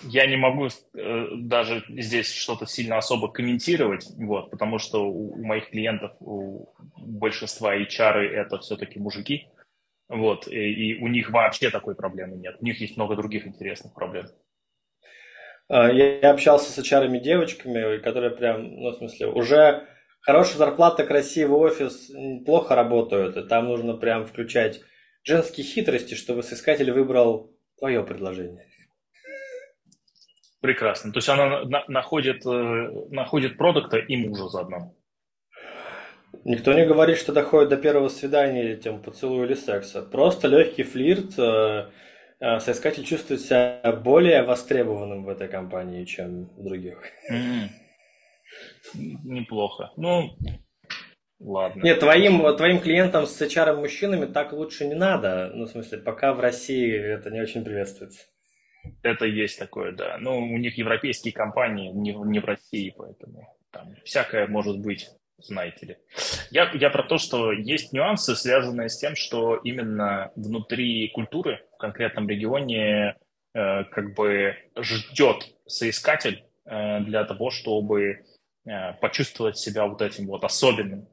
Я 0.03 0.25
не 0.25 0.37
могу 0.37 0.67
э, 0.67 1.27
даже 1.35 1.83
здесь 1.89 2.33
что-то 2.33 2.65
сильно 2.65 2.97
особо 2.97 3.27
комментировать, 3.27 4.07
вот, 4.15 4.49
потому 4.49 4.79
что 4.79 5.05
у, 5.05 5.33
у 5.33 5.45
моих 5.45 5.71
клиентов, 5.71 6.13
у 6.21 6.73
большинства 6.95 7.75
HR 7.75 8.21
это 8.21 8.59
все-таки 8.59 8.99
мужики, 8.99 9.49
вот, 10.07 10.47
и, 10.47 10.93
и 10.93 11.03
у 11.03 11.07
них 11.09 11.29
вообще 11.31 11.69
такой 11.71 11.95
проблемы 11.95 12.37
нет. 12.37 12.55
У 12.61 12.63
них 12.63 12.79
есть 12.79 12.95
много 12.95 13.17
других 13.17 13.45
интересных 13.45 13.93
проблем. 13.93 14.27
А, 15.69 15.91
я 15.91 16.31
общался 16.31 16.71
с 16.71 16.79
HR 16.79 17.19
девочками, 17.19 17.99
которые 17.99 18.31
прям, 18.31 18.75
ну, 18.75 18.89
в 18.89 18.95
смысле, 18.95 19.27
уже 19.27 19.87
хорошая 20.21 20.57
зарплата, 20.57 21.05
красивый 21.05 21.59
офис, 21.59 22.11
плохо 22.45 22.75
работают, 22.75 23.37
и 23.37 23.47
там 23.47 23.65
нужно 23.65 23.95
прям 23.95 24.25
включать 24.25 24.81
женские 25.23 25.65
хитрости, 25.65 26.15
чтобы 26.15 26.41
соискатель 26.41 26.91
выбрал 26.91 27.51
твое 27.77 28.03
предложение. 28.03 28.65
Прекрасно. 30.59 31.13
То 31.13 31.19
есть 31.19 31.29
она 31.29 31.63
на, 31.63 31.85
находит, 31.87 32.45
э, 32.45 32.89
находит 33.11 33.55
продукта 33.55 33.97
и 33.97 34.17
мужа 34.17 34.49
заодно. 34.49 34.93
Никто 36.43 36.73
не 36.73 36.85
говорит, 36.85 37.17
что 37.17 37.31
доходит 37.31 37.69
до 37.69 37.77
первого 37.77 38.09
свидания 38.09 38.63
или 38.63 38.75
тем 38.75 39.01
поцелуя 39.01 39.45
или 39.45 39.53
секса. 39.53 40.01
Просто 40.01 40.47
легкий 40.47 40.83
флирт. 40.83 41.37
Э, 42.39 42.59
соискатель 42.59 43.03
чувствует 43.03 43.41
себя 43.41 43.81
более 44.03 44.43
востребованным 44.43 45.25
в 45.25 45.29
этой 45.29 45.49
компании, 45.49 46.05
чем 46.05 46.45
в 46.55 46.63
других. 46.63 47.01
Mm-hmm. 47.31 47.69
Неплохо. 49.25 49.91
Ну, 49.97 50.37
ладно. 51.39 51.83
Нет, 51.83 51.99
твоим, 51.99 52.55
твоим 52.55 52.79
клиентам 52.79 53.25
с 53.25 53.41
HR-мужчинами 53.41 54.25
так 54.25 54.53
лучше 54.53 54.87
не 54.87 54.95
надо. 54.95 55.51
Ну, 55.53 55.65
в 55.65 55.69
смысле, 55.69 55.97
пока 55.97 56.33
в 56.33 56.39
России 56.39 56.91
это 56.97 57.29
не 57.29 57.41
очень 57.41 57.63
приветствуется. 57.63 58.25
Это 59.03 59.25
есть 59.25 59.59
такое, 59.59 59.91
да. 59.91 60.17
Но 60.17 60.39
у 60.39 60.57
них 60.57 60.77
европейские 60.77 61.33
компании, 61.33 61.91
не, 61.91 62.13
не 62.13 62.39
в 62.39 62.45
России, 62.45 62.93
поэтому 62.97 63.53
там 63.71 63.95
всякое 64.05 64.47
может 64.47 64.79
быть, 64.79 65.09
знаете 65.37 65.85
ли. 65.85 65.97
Я, 66.51 66.71
я 66.73 66.89
про 66.89 67.03
то, 67.03 67.17
что 67.17 67.51
есть 67.51 67.91
нюансы, 67.91 68.33
связанные 68.35 68.87
с 68.87 68.97
тем, 68.97 69.15
что 69.15 69.57
именно 69.57 70.31
внутри 70.37 71.09
культуры 71.09 71.59
конкретном 71.79 72.29
регионе 72.29 73.15
э, 73.53 73.83
как 73.85 74.13
бы 74.13 74.55
ждет 74.77 75.55
соискатель 75.65 76.43
э, 76.65 76.99
для 77.01 77.23
того, 77.23 77.49
чтобы 77.49 78.25
э, 78.65 78.93
почувствовать 79.01 79.57
себя 79.57 79.87
вот 79.87 80.01
этим 80.01 80.27
вот 80.27 80.43
особенным. 80.43 81.07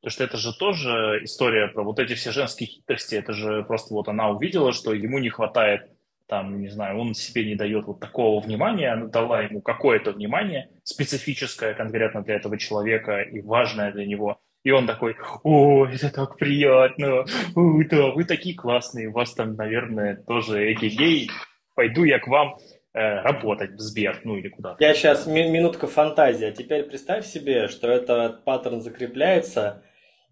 Потому 0.00 0.12
что 0.12 0.24
это 0.24 0.36
же 0.36 0.56
тоже 0.56 1.20
история 1.22 1.68
про 1.68 1.84
вот 1.84 1.98
эти 1.98 2.14
все 2.14 2.32
женские 2.32 2.68
хитрости. 2.68 3.14
Это 3.14 3.32
же 3.32 3.62
просто 3.62 3.94
вот 3.94 4.08
она 4.08 4.30
увидела, 4.30 4.72
что 4.72 4.94
ему 4.94 5.18
не 5.18 5.28
хватает 5.28 5.92
там, 6.32 6.62
не 6.62 6.68
знаю, 6.68 6.98
он 6.98 7.14
себе 7.14 7.44
не 7.44 7.56
дает 7.56 7.84
вот 7.84 8.00
такого 8.00 8.40
внимания, 8.40 8.90
она 8.90 9.06
дала 9.06 9.42
ему 9.42 9.60
какое-то 9.60 10.12
внимание, 10.12 10.70
специфическое 10.82 11.74
конкретно 11.74 12.22
для 12.22 12.36
этого 12.36 12.56
человека 12.56 13.20
и 13.20 13.42
важное 13.42 13.92
для 13.92 14.06
него. 14.06 14.40
И 14.64 14.70
он 14.70 14.86
такой, 14.86 15.16
о, 15.42 15.86
это 15.86 16.10
так 16.10 16.36
приятно, 16.36 17.24
о, 17.56 17.82
да, 17.90 18.10
вы 18.10 18.24
такие 18.24 18.54
классные, 18.54 19.08
у 19.08 19.12
вас 19.12 19.34
там, 19.34 19.56
наверное, 19.56 20.16
тоже 20.16 20.72
эгегей, 20.72 21.30
пойду 21.74 22.04
я 22.04 22.20
к 22.20 22.28
вам 22.28 22.56
э, 22.94 23.22
работать 23.22 23.72
в 23.72 23.80
Сбер, 23.80 24.20
ну 24.22 24.36
или 24.36 24.48
куда-то. 24.48 24.82
Я 24.84 24.94
сейчас, 24.94 25.26
ми- 25.26 25.50
минутка 25.50 25.88
фантазии, 25.88 26.46
а 26.46 26.52
теперь 26.52 26.84
представь 26.84 27.26
себе, 27.26 27.66
что 27.66 27.88
этот 27.88 28.44
паттерн 28.44 28.80
закрепляется, 28.80 29.82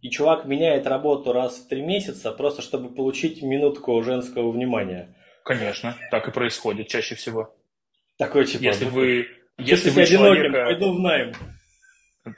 и 0.00 0.08
чувак 0.10 0.46
меняет 0.46 0.86
работу 0.86 1.32
раз 1.32 1.58
в 1.58 1.68
три 1.68 1.82
месяца, 1.82 2.30
просто 2.30 2.62
чтобы 2.62 2.94
получить 2.94 3.42
минутку 3.42 4.00
женского 4.02 4.50
внимания. 4.50 5.14
Конечно, 5.44 5.96
так 6.10 6.28
и 6.28 6.30
происходит 6.30 6.88
чаще 6.88 7.16
всего. 7.16 7.54
Такой 8.16 8.44
типа. 8.44 8.62
Если 8.62 8.84
вы, 8.84 9.28
если 9.58 9.90
вы 9.90 10.06
человека... 10.06 10.64
пойду 10.66 10.92
в 10.92 11.00
найм. 11.00 11.32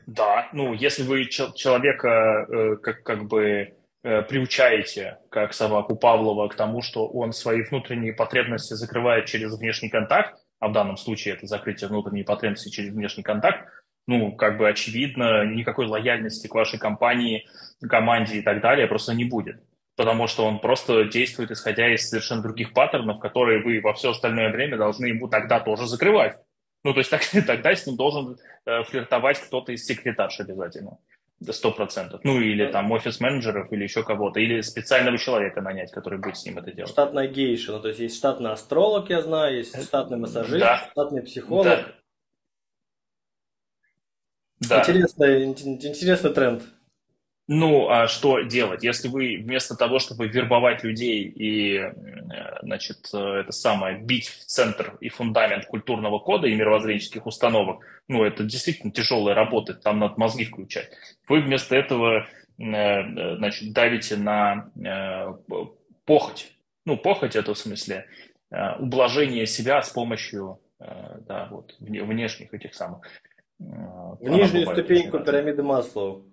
Да, 0.07 0.49
ну, 0.53 0.75
если 0.75 1.03
вы 1.03 1.27
человека 1.27 2.47
э, 2.49 2.77
как, 2.77 3.03
как 3.03 3.25
бы 3.27 3.75
э, 4.03 4.23
приучаете, 4.23 5.19
как 5.31 5.55
собаку 5.55 5.97
Павлова, 5.97 6.49
к 6.49 6.55
тому, 6.55 6.83
что 6.83 7.09
он 7.09 7.33
свои 7.33 7.63
внутренние 7.63 8.13
потребности 8.13 8.75
закрывает 8.75 9.27
через 9.27 9.59
внешний 9.59 9.89
контакт, 9.89 10.39
а 10.61 10.69
в 10.69 10.73
данном 10.73 10.97
случае 10.97 11.35
это 11.35 11.47
закрытие 11.47 11.89
внутренней 11.89 12.23
потребности 12.23 12.69
через 12.69 12.93
внешний 12.95 13.25
контакт, 13.25 13.69
ну, 14.07 14.37
как 14.37 14.59
бы 14.59 14.69
очевидно, 14.69 15.45
никакой 15.45 15.87
лояльности 15.87 16.47
к 16.47 16.55
вашей 16.55 16.79
компании, 16.79 17.47
команде 17.89 18.39
и 18.39 18.43
так 18.43 18.61
далее 18.61 18.87
просто 18.87 19.15
не 19.15 19.25
будет 19.25 19.63
потому 19.97 20.27
что 20.27 20.47
он 20.47 20.59
просто 20.59 21.05
действует 21.05 21.51
исходя 21.51 21.93
из 21.93 22.09
совершенно 22.09 22.43
других 22.43 22.73
паттернов, 22.73 23.21
которые 23.21 23.63
вы 23.63 23.81
во 23.81 23.93
все 23.93 24.11
остальное 24.11 24.51
время 24.51 24.77
должны 24.77 25.07
ему 25.07 25.29
тогда 25.29 25.61
тоже 25.61 25.87
закрывать. 25.87 26.37
Ну, 26.85 26.93
то 26.93 26.99
есть 26.99 27.11
так, 27.11 27.23
тогда 27.47 27.75
с 27.75 27.87
ним 27.87 27.97
должен 27.97 28.39
э, 28.67 28.83
флиртовать 28.85 29.39
кто-то 29.41 29.73
из 29.73 29.85
секретарш 29.85 30.41
обязательно. 30.41 30.99
Сто 31.51 31.73
процентов. 31.73 32.21
Ну, 32.23 32.41
или 32.41 32.71
там 32.71 32.93
офис-менеджеров, 32.93 33.73
или 33.73 33.83
еще 33.83 34.05
кого-то. 34.05 34.39
Или 34.39 34.61
специального 34.61 35.19
человека 35.19 35.61
нанять, 35.61 35.91
который 35.91 36.21
будет 36.21 36.37
с 36.37 36.45
ним 36.45 36.59
это 36.59 36.71
делать. 36.71 36.91
Штатная 36.91 37.27
гейша. 37.27 37.73
Ну, 37.73 37.81
то 37.81 37.89
есть 37.89 38.01
есть 38.01 38.17
штатный 38.17 38.53
астролог, 38.53 39.11
я 39.11 39.23
знаю, 39.23 39.57
есть 39.57 39.83
штатный 39.83 40.19
массажист, 40.19 40.61
да. 40.61 40.89
штатный 40.93 41.23
психолог. 41.23 41.65
Да. 41.65 41.87
Да. 44.69 44.81
Интересный, 44.81 45.45
интересный 45.45 46.33
тренд. 46.33 46.63
Ну, 47.49 47.89
а 47.89 48.07
что 48.07 48.41
делать? 48.43 48.85
Если 48.85 49.09
вы 49.09 49.37
вместо 49.43 49.75
того, 49.75 49.99
чтобы 49.99 50.29
вербовать 50.29 50.85
людей 50.85 51.25
и, 51.25 51.77
э, 51.77 51.93
значит, 52.63 53.11
э, 53.13 53.19
это 53.19 53.51
самое, 53.51 53.99
бить 53.99 54.29
в 54.29 54.45
центр 54.47 54.97
и 55.01 55.09
фундамент 55.09 55.67
культурного 55.67 56.21
кода 56.21 56.47
и 56.47 56.55
мировоззренческих 56.55 57.27
установок, 57.27 57.85
ну, 58.07 58.25
это 58.25 58.45
действительно 58.45 58.93
тяжелая 58.93 59.35
работа, 59.35 59.75
там 59.75 59.99
надо 59.99 60.15
мозги 60.19 60.45
включать. 60.45 60.91
Вы 61.29 61.41
вместо 61.41 61.75
этого, 61.75 62.29
э, 62.59 63.37
значит, 63.37 63.73
давите 63.73 64.17
на 64.17 64.71
похоть. 66.05 66.53
Ну, 66.87 66.97
похоть 66.97 67.37
это 67.37 67.55
в 67.55 67.59
смысле 67.59 68.07
ублажение 68.79 69.47
себя 69.47 69.81
с 69.83 69.91
помощью, 69.91 70.61
да, 70.79 71.49
вот, 71.51 71.75
внешних 71.79 72.53
этих 72.53 72.75
самых. 72.75 73.07
В 73.59 74.29
нижнюю 74.29 74.67
ступеньку 74.67 75.21
пирамиды 75.21 75.63
Маслоу. 75.63 76.32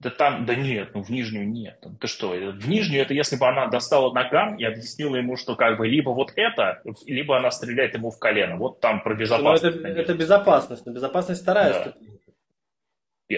Да 0.00 0.10
там, 0.10 0.46
да 0.46 0.54
нет, 0.54 0.94
ну 0.94 1.02
в 1.02 1.10
нижнюю 1.10 1.48
нет. 1.48 1.84
Ты 2.00 2.06
что, 2.06 2.28
в 2.30 2.68
нижнюю 2.68 3.02
это 3.02 3.14
если 3.14 3.34
бы 3.34 3.48
она 3.48 3.66
достала 3.66 4.12
ногам 4.12 4.56
и 4.56 4.62
объяснила 4.62 5.16
ему, 5.16 5.36
что 5.36 5.56
как 5.56 5.76
бы 5.76 5.88
либо 5.88 6.10
вот 6.10 6.32
это, 6.36 6.82
либо 7.06 7.36
она 7.36 7.50
стреляет 7.50 7.94
ему 7.94 8.12
в 8.12 8.18
колено. 8.18 8.56
Вот 8.56 8.80
там 8.80 9.02
про 9.02 9.14
безопасность. 9.14 9.76
Ну, 9.76 9.88
это, 9.88 10.00
это 10.00 10.14
безопасность, 10.14 10.86
но 10.86 10.92
безопасность 10.92 11.42
вторая 11.42 11.72
да. 11.72 11.80
ступень. 11.80 12.20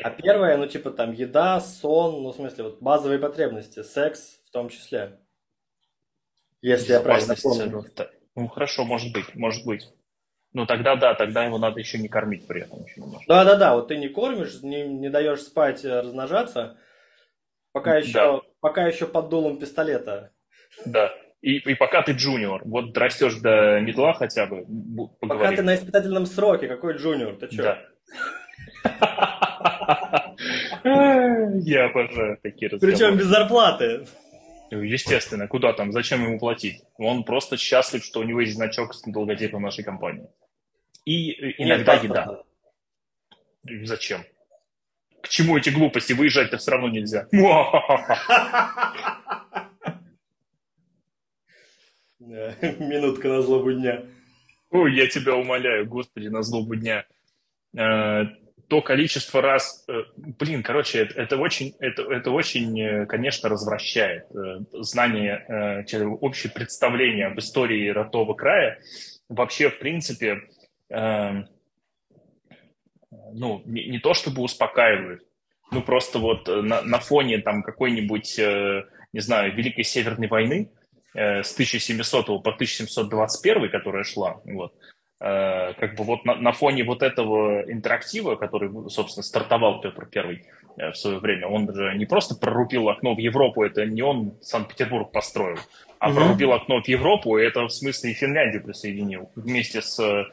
А 0.03 0.11
первая, 0.11 0.59
ну 0.59 0.67
типа 0.67 0.91
там 0.91 1.13
еда, 1.13 1.61
сон, 1.61 2.23
ну 2.23 2.31
в 2.31 2.35
смысле 2.35 2.65
вот 2.65 2.83
базовые 2.83 3.19
потребности, 3.19 3.83
секс 3.83 4.41
в 4.47 4.51
том 4.51 4.69
числе. 4.69 5.19
Если 6.61 6.93
я 6.93 7.01
правильно 7.01 7.35
помню. 7.43 7.85
Ну 8.37 8.49
хорошо, 8.49 8.85
может 8.85 9.13
быть, 9.15 9.35
может 9.35 9.65
быть. 9.65 9.91
Ну 10.53 10.67
тогда 10.67 10.97
да, 10.97 11.15
тогда 11.15 11.45
его 11.45 11.59
надо 11.59 11.79
еще 11.79 11.99
не 11.99 12.09
кормить 12.09 12.47
при 12.47 12.63
этом. 12.63 12.85
Еще 12.85 13.03
да, 13.29 13.45
да, 13.45 13.57
да. 13.57 13.75
Вот 13.75 13.89
ты 13.89 13.97
не 13.97 14.09
кормишь, 14.09 14.63
не, 14.63 14.83
не 14.83 15.09
даешь 15.09 15.43
спать, 15.43 15.85
э, 15.85 16.01
размножаться, 16.01 16.77
пока 17.73 17.97
еще, 17.97 18.13
да. 18.13 18.41
пока 18.61 18.87
еще 18.87 19.07
под 19.07 19.29
дулом 19.29 19.59
пистолета. 19.59 20.33
Да. 20.85 21.13
И, 21.41 21.57
и 21.57 21.75
пока 21.75 22.03
ты 22.03 22.13
джуниор, 22.13 22.63
вот 22.65 22.97
растешь 22.99 23.37
до 23.37 23.81
медла 23.81 24.13
хотя 24.13 24.47
бы. 24.47 24.67
Поговорим. 25.21 25.51
Пока 25.51 25.57
ты 25.57 25.63
на 25.63 25.75
испытательном 25.75 26.27
сроке, 26.27 26.69
какой 26.69 26.97
джуниор? 26.97 27.37
Ты 27.37 27.51
что? 27.51 27.63
Да. 27.63 27.79
Я 30.85 31.87
обожаю 31.87 32.39
такие 32.43 32.71
разговоры. 32.71 32.97
Причем 32.97 33.17
без 33.17 33.27
зарплаты. 33.27 34.07
Естественно, 34.71 35.49
куда 35.49 35.73
там, 35.73 35.93
зачем 35.93 36.23
ему 36.25 36.39
платить? 36.39 36.83
Он 36.97 37.25
просто 37.25 37.57
счастлив, 37.57 38.05
что 38.05 38.21
у 38.21 38.23
него 38.23 38.41
есть 38.41 38.55
значок 38.55 38.95
с 38.95 39.05
логотипом 39.07 39.63
нашей 39.63 39.83
компании. 39.85 40.29
И 41.05 41.33
иногда 41.63 41.95
Нет, 41.95 42.05
еда. 42.05 42.43
Зачем? 43.85 44.25
К 45.23 45.29
чему 45.29 45.59
эти 45.59 45.71
глупости? 45.71 46.13
Выезжать-то 46.13 46.59
все 46.59 46.71
равно 46.73 46.89
нельзя. 46.89 47.27
Минутка 52.21 53.29
на 53.29 53.43
злобу 53.43 53.73
дня. 53.73 54.05
Ой, 54.71 54.95
я 54.95 55.09
тебя 55.09 55.35
умоляю, 55.35 55.87
господи, 55.87 56.29
на 56.29 56.43
злобу 56.43 56.77
дня. 56.77 57.05
Э, 58.71 58.77
то 58.77 58.83
количество 58.83 59.43
раз, 59.43 59.85
э, 59.89 60.05
блин, 60.17 60.63
короче, 60.63 61.01
это, 61.01 61.21
это 61.21 61.37
очень, 61.37 61.75
это, 61.81 62.03
это 62.03 62.31
очень, 62.31 62.81
э, 62.81 63.07
конечно, 63.07 63.49
развращает 63.49 64.27
знание, 64.73 65.85
общее 66.21 66.53
представление 66.53 67.27
об 67.27 67.39
истории 67.39 67.89
Ротова 67.89 68.35
края. 68.35 68.79
Вообще, 69.29 69.71
в 69.71 69.79
принципе, 69.79 70.43
Эм, 70.91 71.47
ну, 73.33 73.63
не, 73.65 73.87
не 73.87 73.99
то 74.01 74.13
чтобы 74.13 74.43
успокаивают, 74.43 75.23
ну, 75.71 75.83
просто 75.83 76.19
вот 76.19 76.49
э, 76.49 76.63
на, 76.63 76.83
на 76.83 76.99
фоне 76.99 77.39
там 77.39 77.63
какой-нибудь, 77.63 78.39
э, 78.41 78.85
не 79.13 79.21
знаю, 79.21 79.55
Великой 79.55 79.85
Северной 79.85 80.27
войны 80.27 80.73
э, 81.15 81.45
с 81.45 81.53
1700 81.53 82.27
по 82.27 82.51
1721, 82.51 83.71
которая 83.71 84.03
шла, 84.03 84.41
вот, 84.45 84.75
э, 84.75 85.00
как 85.21 85.97
бы 85.97 86.05
вот 86.05 86.25
на, 86.25 86.35
на 86.37 86.53
фоне 86.53 86.83
вот 86.83 87.03
этого 87.03 87.63
интерактива, 87.71 88.37
который, 88.37 88.71
собственно, 88.89 89.23
стартовал 89.23 89.83
Петр 89.83 90.07
Первый 90.07 90.47
э, 90.79 90.93
в 90.93 90.97
свое 90.97 91.19
время, 91.19 91.47
он 91.47 91.73
же 91.75 91.95
не 91.97 92.07
просто 92.07 92.35
прорубил 92.35 92.89
окно 92.89 93.15
в 93.15 93.19
Европу, 93.19 93.63
это 93.63 93.85
не 93.85 94.01
он 94.01 94.39
Санкт-Петербург 94.41 95.13
построил, 95.13 95.59
а 95.99 96.09
угу. 96.09 96.17
прорубил 96.17 96.53
окно 96.53 96.83
в 96.83 96.89
Европу, 96.89 97.37
и 97.37 97.45
это 97.45 97.65
в 97.65 97.71
смысле 97.71 98.13
и 98.13 98.15
Финляндию 98.15 98.65
присоединил 98.65 99.31
вместе 99.37 99.83
с 99.83 100.27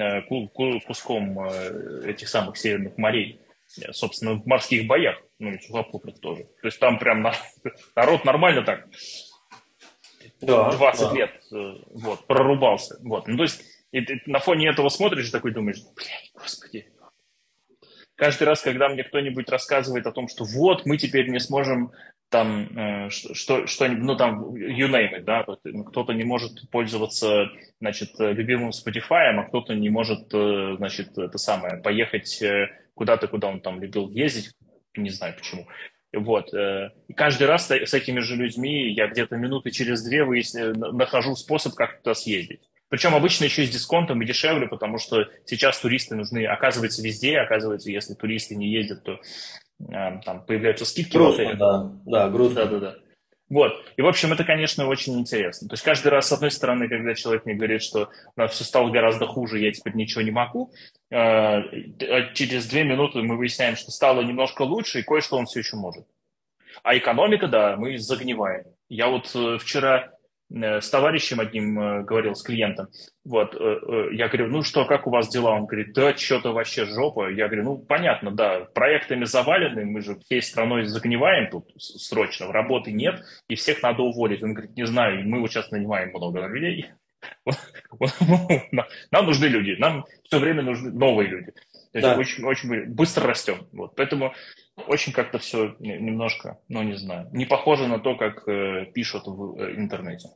Э, 0.00 0.22
куском 0.22 1.38
э, 1.38 2.10
этих 2.10 2.28
самых 2.28 2.56
северных 2.56 2.98
морей, 2.98 3.40
э, 3.80 3.92
собственно, 3.92 4.32
в 4.32 4.46
морских 4.46 4.88
боях, 4.88 5.22
ну 5.38 5.52
и 5.52 5.60
сухопутных 5.60 6.18
тоже. 6.18 6.44
То 6.62 6.66
есть 6.66 6.80
там 6.80 6.98
прям 6.98 7.22
народ 7.96 8.24
нормально 8.24 8.62
так 8.62 8.88
да, 10.40 10.72
20 10.72 11.00
да. 11.00 11.14
лет 11.14 11.30
вот, 11.92 12.26
прорубался. 12.26 12.98
Вот. 13.02 13.28
Ну, 13.28 13.36
то 13.36 13.44
есть 13.44 13.62
и 13.94 14.00
ты 14.00 14.20
на 14.26 14.40
фоне 14.40 14.68
этого 14.68 14.88
смотришь 14.88 15.28
и 15.28 15.32
такой 15.32 15.52
думаешь, 15.52 15.80
блядь, 15.94 16.32
господи. 16.34 16.86
Каждый 18.16 18.42
раз, 18.42 18.60
когда 18.60 18.88
мне 18.88 19.04
кто-нибудь 19.04 19.48
рассказывает 19.48 20.06
о 20.06 20.12
том, 20.12 20.26
что 20.26 20.42
вот, 20.44 20.84
мы 20.84 20.98
теперь 20.98 21.28
не 21.28 21.38
сможем 21.38 21.92
там 22.28 22.76
э, 22.76 23.10
что, 23.10 23.68
что 23.68 23.86
ну 23.88 24.16
там 24.16 24.52
you 24.56 24.88
name 24.90 25.18
it, 25.18 25.20
да, 25.20 25.46
ну, 25.62 25.84
кто-то 25.84 26.12
не 26.12 26.24
может 26.24 26.68
пользоваться, 26.70 27.50
значит, 27.80 28.10
любимым 28.18 28.70
Spotify, 28.70 29.30
а 29.30 29.44
кто-то 29.44 29.74
не 29.74 29.90
может, 29.90 30.34
э, 30.34 30.74
значит, 30.76 31.16
это 31.16 31.38
самое, 31.38 31.80
поехать 31.80 32.42
э, 32.42 32.70
куда-то, 32.94 33.28
куда 33.28 33.46
он 33.48 33.60
там 33.60 33.80
любил 33.80 34.10
ездить, 34.10 34.54
не 34.96 35.10
знаю 35.10 35.34
почему. 35.36 35.68
Вот. 36.12 36.52
И 36.52 37.12
каждый 37.14 37.46
раз 37.48 37.68
с 37.68 37.94
этими 37.94 38.20
же 38.20 38.36
людьми 38.36 38.92
я 38.92 39.08
где-то 39.08 39.36
минуты 39.36 39.72
через 39.72 40.02
две 40.04 40.24
выясни, 40.24 40.62
нахожу 40.76 41.34
способ, 41.34 41.74
как 41.74 41.98
туда 41.98 42.14
съездить. 42.14 42.62
Причем 42.88 43.14
обычно 43.14 43.44
еще 43.44 43.64
с 43.64 43.70
дисконтом 43.70 44.22
и 44.22 44.26
дешевле, 44.26 44.68
потому 44.68 44.98
что 44.98 45.28
сейчас 45.46 45.78
туристы 45.80 46.14
нужны, 46.14 46.46
оказывается, 46.46 47.02
везде. 47.02 47.38
Оказывается, 47.38 47.90
если 47.90 48.14
туристы 48.14 48.54
не 48.54 48.70
ездят, 48.70 49.02
то 49.04 49.18
Э, 49.80 50.20
там 50.24 50.44
появляются 50.44 50.84
скидки 50.84 51.16
грустно, 51.16 51.54
в 51.54 51.56
Да, 51.56 51.92
да, 52.06 52.28
грустно. 52.28 52.64
Да, 52.64 52.66
да, 52.66 52.78
да. 52.78 52.96
Вот. 53.50 53.72
И, 53.96 54.02
в 54.02 54.06
общем, 54.06 54.32
это, 54.32 54.42
конечно, 54.44 54.86
очень 54.88 55.18
интересно. 55.18 55.68
То 55.68 55.74
есть 55.74 55.84
каждый 55.84 56.08
раз, 56.08 56.28
с 56.28 56.32
одной 56.32 56.50
стороны, 56.50 56.88
когда 56.88 57.14
человек 57.14 57.44
мне 57.44 57.54
говорит, 57.54 57.82
что 57.82 58.08
у 58.36 58.40
нас 58.40 58.52
все 58.52 58.64
стало 58.64 58.90
гораздо 58.90 59.26
хуже, 59.26 59.58
я 59.58 59.70
теперь 59.70 59.94
ничего 59.94 60.22
не 60.22 60.30
могу, 60.30 60.72
э, 61.10 61.16
а 61.16 62.32
через 62.32 62.66
две 62.66 62.84
минуты 62.84 63.22
мы 63.22 63.36
выясняем, 63.36 63.76
что 63.76 63.90
стало 63.90 64.22
немножко 64.22 64.62
лучше, 64.62 65.00
и 65.00 65.02
кое-что 65.02 65.36
он 65.36 65.46
все 65.46 65.60
еще 65.60 65.76
может. 65.76 66.06
А 66.82 66.96
экономика, 66.96 67.46
да, 67.46 67.76
мы 67.76 67.98
загниваем. 67.98 68.64
Я 68.88 69.08
вот 69.08 69.30
э, 69.34 69.58
вчера 69.58 70.13
с 70.54 70.88
товарищем 70.88 71.40
одним 71.40 71.80
э, 71.80 72.02
говорил, 72.04 72.34
с 72.34 72.42
клиентом. 72.42 72.88
Вот, 73.24 73.56
э, 73.58 74.08
я 74.12 74.28
говорю, 74.28 74.48
ну 74.48 74.62
что, 74.62 74.84
как 74.84 75.06
у 75.06 75.10
вас 75.10 75.28
дела? 75.28 75.50
Он 75.50 75.66
говорит, 75.66 75.92
да, 75.94 76.16
что-то 76.16 76.52
вообще 76.52 76.84
жопа. 76.84 77.28
Я 77.30 77.46
говорю, 77.48 77.64
ну 77.64 77.78
понятно, 77.78 78.30
да, 78.30 78.60
проектами 78.60 79.24
завалены, 79.24 79.84
мы 79.84 80.00
же 80.00 80.18
всей 80.20 80.42
страной 80.42 80.86
загниваем 80.86 81.50
тут 81.50 81.70
срочно, 81.78 82.52
работы 82.52 82.92
нет, 82.92 83.24
и 83.48 83.56
всех 83.56 83.82
надо 83.82 84.02
уволить. 84.02 84.42
Он 84.42 84.54
говорит, 84.54 84.76
не 84.76 84.86
знаю, 84.86 85.26
мы 85.28 85.40
вот 85.40 85.50
сейчас 85.50 85.70
нанимаем 85.70 86.10
много 86.10 86.46
людей. 86.46 86.86
Нам 89.10 89.26
нужны 89.26 89.46
люди, 89.46 89.76
нам 89.78 90.04
все 90.24 90.38
время 90.38 90.62
нужны 90.62 90.90
новые 90.92 91.28
люди. 91.28 91.52
То 91.92 91.98
есть 91.98 92.08
да. 92.08 92.16
очень, 92.16 92.44
очень 92.44 92.86
быстро 92.86 93.28
растем. 93.28 93.68
Вот. 93.72 93.94
Поэтому 93.94 94.34
очень 94.88 95.12
как-то 95.12 95.38
все 95.38 95.76
немножко, 95.78 96.58
ну 96.68 96.82
не 96.82 96.96
знаю, 96.96 97.28
не 97.32 97.46
похоже 97.46 97.86
на 97.86 98.00
то, 98.00 98.16
как 98.16 98.48
э, 98.48 98.86
пишут 98.92 99.26
в 99.26 99.60
э, 99.60 99.76
интернете. 99.76 100.30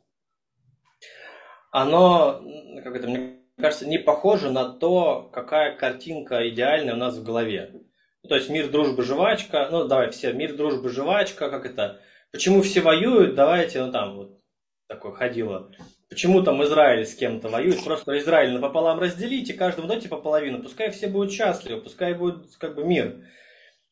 Оно, 1.71 2.43
как 2.83 2.97
это, 2.97 3.09
мне 3.09 3.39
кажется, 3.59 3.87
не 3.87 3.99
похоже 3.99 4.51
на 4.51 4.69
то, 4.69 5.29
какая 5.33 5.77
картинка 5.77 6.49
идеальная 6.49 6.95
у 6.95 6.99
нас 6.99 7.17
в 7.17 7.25
голове. 7.25 7.83
То 8.29 8.35
есть 8.35 8.51
мир, 8.51 8.69
дружба, 8.69 9.03
жвачка, 9.03 9.69
ну 9.71 9.87
давай 9.87 10.11
все, 10.11 10.33
мир, 10.33 10.57
дружба, 10.57 10.89
жвачка, 10.89 11.51
как 11.51 11.67
это, 11.67 12.01
почему 12.33 12.63
все 12.63 12.81
воюют, 12.81 13.35
давайте, 13.35 13.85
ну 13.85 13.93
там 13.93 14.17
вот 14.17 14.41
такое 14.87 15.13
ходило. 15.13 15.71
Почему 16.09 16.43
там 16.43 16.63
Израиль 16.65 17.07
с 17.07 17.15
кем-то 17.15 17.49
воюет? 17.49 17.85
Просто 17.85 18.17
Израиль 18.19 18.53
напополам 18.53 18.99
разделите, 18.99 19.53
каждому 19.53 19.89
дайте 19.89 20.09
по 20.09 20.17
половину, 20.17 20.63
пускай 20.63 20.91
все 20.91 21.07
будут 21.07 21.33
счастливы, 21.33 21.83
пускай 21.83 22.15
будет 22.15 22.57
как 22.57 22.75
бы 22.75 22.85
мир. 22.85 23.25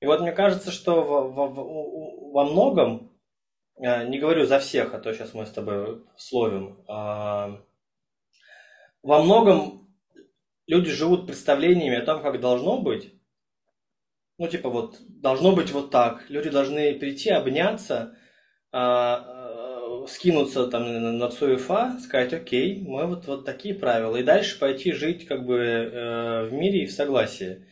И 0.01 0.07
вот 0.07 0.21
мне 0.21 0.33
кажется, 0.33 0.71
что 0.71 1.03
во, 1.03 1.29
во, 1.29 1.49
во 1.49 2.45
многом, 2.45 3.16
не 3.79 4.19
говорю 4.19 4.47
за 4.47 4.59
всех, 4.59 4.95
а 4.95 4.99
то 4.99 5.13
сейчас 5.13 5.35
мы 5.35 5.47
с 5.47 5.51
тобой 5.51 6.03
словим, 6.17 6.83
а, 6.89 7.61
во 9.03 9.23
многом 9.23 9.89
люди 10.67 10.91
живут 10.91 11.27
представлениями 11.27 11.99
о 11.99 12.05
том, 12.05 12.23
как 12.23 12.41
должно 12.41 12.81
быть. 12.81 13.13
Ну, 14.39 14.49
типа 14.49 14.69
вот, 14.69 14.97
должно 15.09 15.53
быть 15.53 15.71
вот 15.73 15.91
так. 15.91 16.29
Люди 16.29 16.51
должны 16.51 16.95
прийти, 16.99 17.31
обняться, 17.31 18.17
а, 18.73 20.05
скинуться 20.09 20.67
там 20.69 21.19
на 21.19 21.31
ЦУФА, 21.31 21.99
сказать, 22.03 22.33
окей, 22.33 22.83
мы 22.83 23.07
вот, 23.07 23.27
вот 23.27 23.45
такие 23.45 23.75
правила. 23.75 24.17
И 24.17 24.23
дальше 24.23 24.59
пойти 24.59 24.93
жить 24.93 25.27
как 25.27 25.45
бы 25.45 25.57
э, 25.59 26.45
в 26.47 26.53
мире 26.53 26.85
и 26.85 26.87
в 26.87 26.93
согласии. 26.93 27.67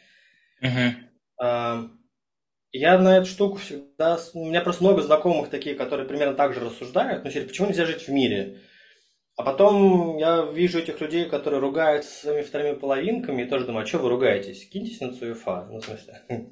Uh-huh. 0.63 1.91
Я 2.77 2.99
на 2.99 3.19
эту 3.19 3.27
штуку 3.27 3.59
всегда... 3.59 4.19
У 4.35 4.47
меня 4.47 4.61
просто 4.61 4.83
много 4.83 5.01
знакомых 5.01 5.49
таких, 5.49 5.77
которые 5.77 6.09
примерно 6.09 6.35
так 6.35 6.55
же 6.55 6.61
рассуждают. 6.61 7.23
Ну, 7.23 7.31
почему 7.31 7.69
нельзя 7.69 7.87
жить 7.87 8.03
в 8.03 8.09
мире? 8.09 8.63
А 9.37 9.45
потом 9.45 10.19
я 10.19 10.43
вижу 10.43 10.81
этих 10.81 11.01
людей, 11.01 11.27
которые 11.27 11.61
ругаются 11.61 12.11
своими 12.11 12.43
вторыми 12.43 12.75
половинками, 12.75 13.43
и 13.43 13.49
тоже 13.49 13.67
думаю, 13.67 13.85
а 13.85 13.87
что 13.87 13.99
вы 13.99 14.09
ругаетесь? 14.09 14.69
Киньтесь 14.69 15.01
на 15.01 15.13
ЦУЕФА. 15.13 15.69
Ну, 15.71 15.79
в 15.79 15.85
смысле, 15.85 16.15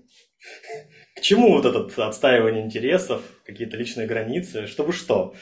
к 1.16 1.20
чему 1.22 1.56
вот 1.56 1.64
это 1.64 2.06
отстаивание 2.06 2.64
интересов, 2.64 3.22
какие-то 3.44 3.76
личные 3.76 4.06
границы, 4.06 4.68
чтобы 4.68 4.92
что? 4.92 5.34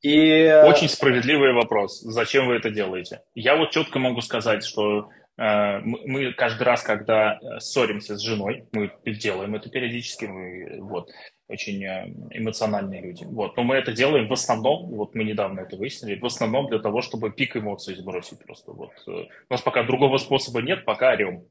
И... 0.00 0.62
Очень 0.64 0.88
справедливый 0.88 1.52
вопрос. 1.52 2.00
Зачем 2.00 2.46
вы 2.46 2.54
это 2.54 2.70
делаете? 2.70 3.20
Я 3.34 3.56
вот 3.56 3.72
четко 3.72 3.98
могу 3.98 4.22
сказать, 4.22 4.64
что 4.64 5.10
Э, 5.12 5.21
мы 5.44 6.32
каждый 6.34 6.62
раз, 6.62 6.82
когда 6.82 7.38
э, 7.40 7.58
ссоримся 7.58 8.16
с 8.16 8.20
женой, 8.20 8.68
мы 8.72 8.92
делаем 9.06 9.56
это 9.56 9.70
периодически, 9.70 10.26
мы 10.26 10.80
вот 10.80 11.10
очень 11.48 11.84
э, 11.84 12.06
эмоциональные 12.30 13.00
люди. 13.02 13.24
Вот. 13.24 13.56
Но 13.56 13.64
мы 13.64 13.74
это 13.74 13.92
делаем 13.92 14.28
в 14.28 14.32
основном, 14.32 14.90
вот 14.90 15.16
мы 15.16 15.24
недавно 15.24 15.60
это 15.60 15.76
выяснили, 15.76 16.20
в 16.20 16.24
основном 16.24 16.68
для 16.68 16.78
того, 16.78 17.02
чтобы 17.02 17.32
пик 17.32 17.56
эмоций 17.56 17.96
сбросить 17.96 18.38
просто. 18.38 18.70
Вот. 18.70 18.92
У 19.06 19.26
нас 19.50 19.60
пока 19.62 19.82
другого 19.82 20.18
способа 20.18 20.62
нет, 20.62 20.84
пока 20.84 21.10
орем. 21.10 21.44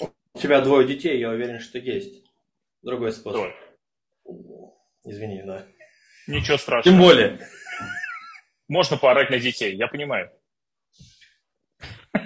У 0.00 0.38
тебя 0.38 0.62
двое 0.62 0.86
детей, 0.86 1.18
я 1.18 1.28
уверен, 1.28 1.60
что 1.60 1.78
есть. 1.78 2.24
Другой 2.82 3.12
способ. 3.12 3.52
Двое. 4.24 4.72
Извини, 5.04 5.42
да. 5.42 5.66
Ничего 6.26 6.56
страшного. 6.56 6.96
Тем 6.96 7.06
более. 7.06 7.38
Можно 8.68 8.96
поорать 8.96 9.28
на 9.28 9.38
детей, 9.38 9.76
я 9.76 9.88
понимаю. 9.88 10.30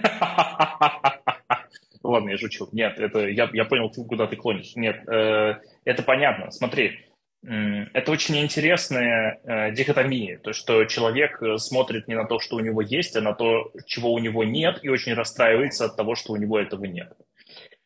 Ладно, 2.03 2.31
я 2.31 2.37
жучу. 2.37 2.69
Нет, 2.73 2.99
это 2.99 3.29
я, 3.29 3.49
я 3.53 3.65
понял, 3.65 3.91
куда 3.91 4.27
ты 4.27 4.37
клонишь. 4.37 4.75
Нет, 4.75 5.09
э, 5.09 5.55
это 5.85 6.03
понятно. 6.03 6.51
Смотри, 6.51 6.99
э, 7.47 7.87
это 7.93 8.11
очень 8.11 8.41
интересная 8.41 9.41
э, 9.45 9.73
дихотомия. 9.73 10.39
То, 10.39 10.53
что 10.53 10.85
человек 10.85 11.41
э, 11.43 11.59
смотрит 11.59 12.09
не 12.09 12.15
на 12.15 12.25
то, 12.25 12.41
что 12.41 12.57
у 12.57 12.61
него 12.61 12.83
есть, 12.83 13.17
а 13.17 13.21
на 13.21 13.35
то, 13.35 13.71
чего 13.87 14.13
у 14.13 14.19
него 14.19 14.45
нет, 14.45 14.81
и 14.83 14.89
очень 14.89 15.15
расстраивается 15.15 15.85
от 15.85 15.97
того, 15.97 16.15
что 16.15 16.33
у 16.33 16.37
него 16.37 16.59
этого 16.59 16.85
нет. 16.85 17.13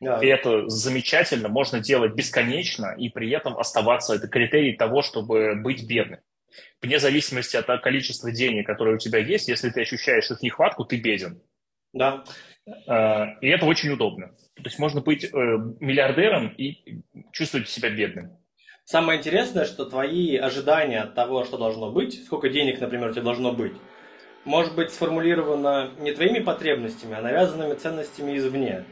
Да. 0.00 0.18
И 0.22 0.26
это 0.26 0.68
замечательно, 0.68 1.48
можно 1.48 1.80
делать 1.80 2.14
бесконечно, 2.14 2.94
и 2.98 3.08
при 3.08 3.30
этом 3.30 3.56
оставаться, 3.56 4.14
это 4.14 4.28
критерий 4.28 4.76
того, 4.76 5.02
чтобы 5.02 5.54
быть 5.56 5.86
бедным. 5.86 6.20
Вне 6.82 6.98
зависимости 6.98 7.56
от 7.56 7.66
количества 7.82 8.30
денег, 8.30 8.66
которые 8.66 8.96
у 8.96 8.98
тебя 8.98 9.18
есть, 9.18 9.48
если 9.48 9.70
ты 9.70 9.82
ощущаешь 9.82 10.30
их 10.30 10.42
нехватку, 10.42 10.84
ты 10.84 10.96
беден. 10.96 11.40
Да. 11.96 12.24
Э, 12.86 13.38
и 13.40 13.48
это 13.48 13.64
очень 13.64 13.90
удобно. 13.90 14.28
То 14.56 14.64
есть 14.64 14.78
можно 14.78 15.00
быть 15.00 15.24
э, 15.24 15.28
миллиардером 15.80 16.48
и 16.48 17.02
чувствовать 17.32 17.68
себя 17.68 17.90
бедным. 17.90 18.36
Самое 18.84 19.18
интересное, 19.18 19.64
что 19.64 19.84
твои 19.86 20.36
ожидания 20.36 21.00
от 21.00 21.14
того, 21.14 21.44
что 21.44 21.58
должно 21.58 21.90
быть, 21.90 22.24
сколько 22.24 22.50
денег, 22.50 22.80
например, 22.80 23.10
у 23.10 23.12
тебя 23.12 23.22
должно 23.22 23.52
быть, 23.52 23.72
может 24.44 24.76
быть 24.76 24.90
сформулировано 24.90 25.90
не 25.98 26.12
твоими 26.12 26.38
потребностями, 26.38 27.16
а 27.16 27.22
навязанными 27.22 27.74
ценностями 27.74 28.36
извне. 28.36 28.84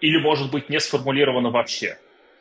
Или 0.00 0.18
может 0.20 0.52
быть 0.52 0.68
не 0.68 0.78
сформулировано 0.78 1.50
вообще. 1.50 1.98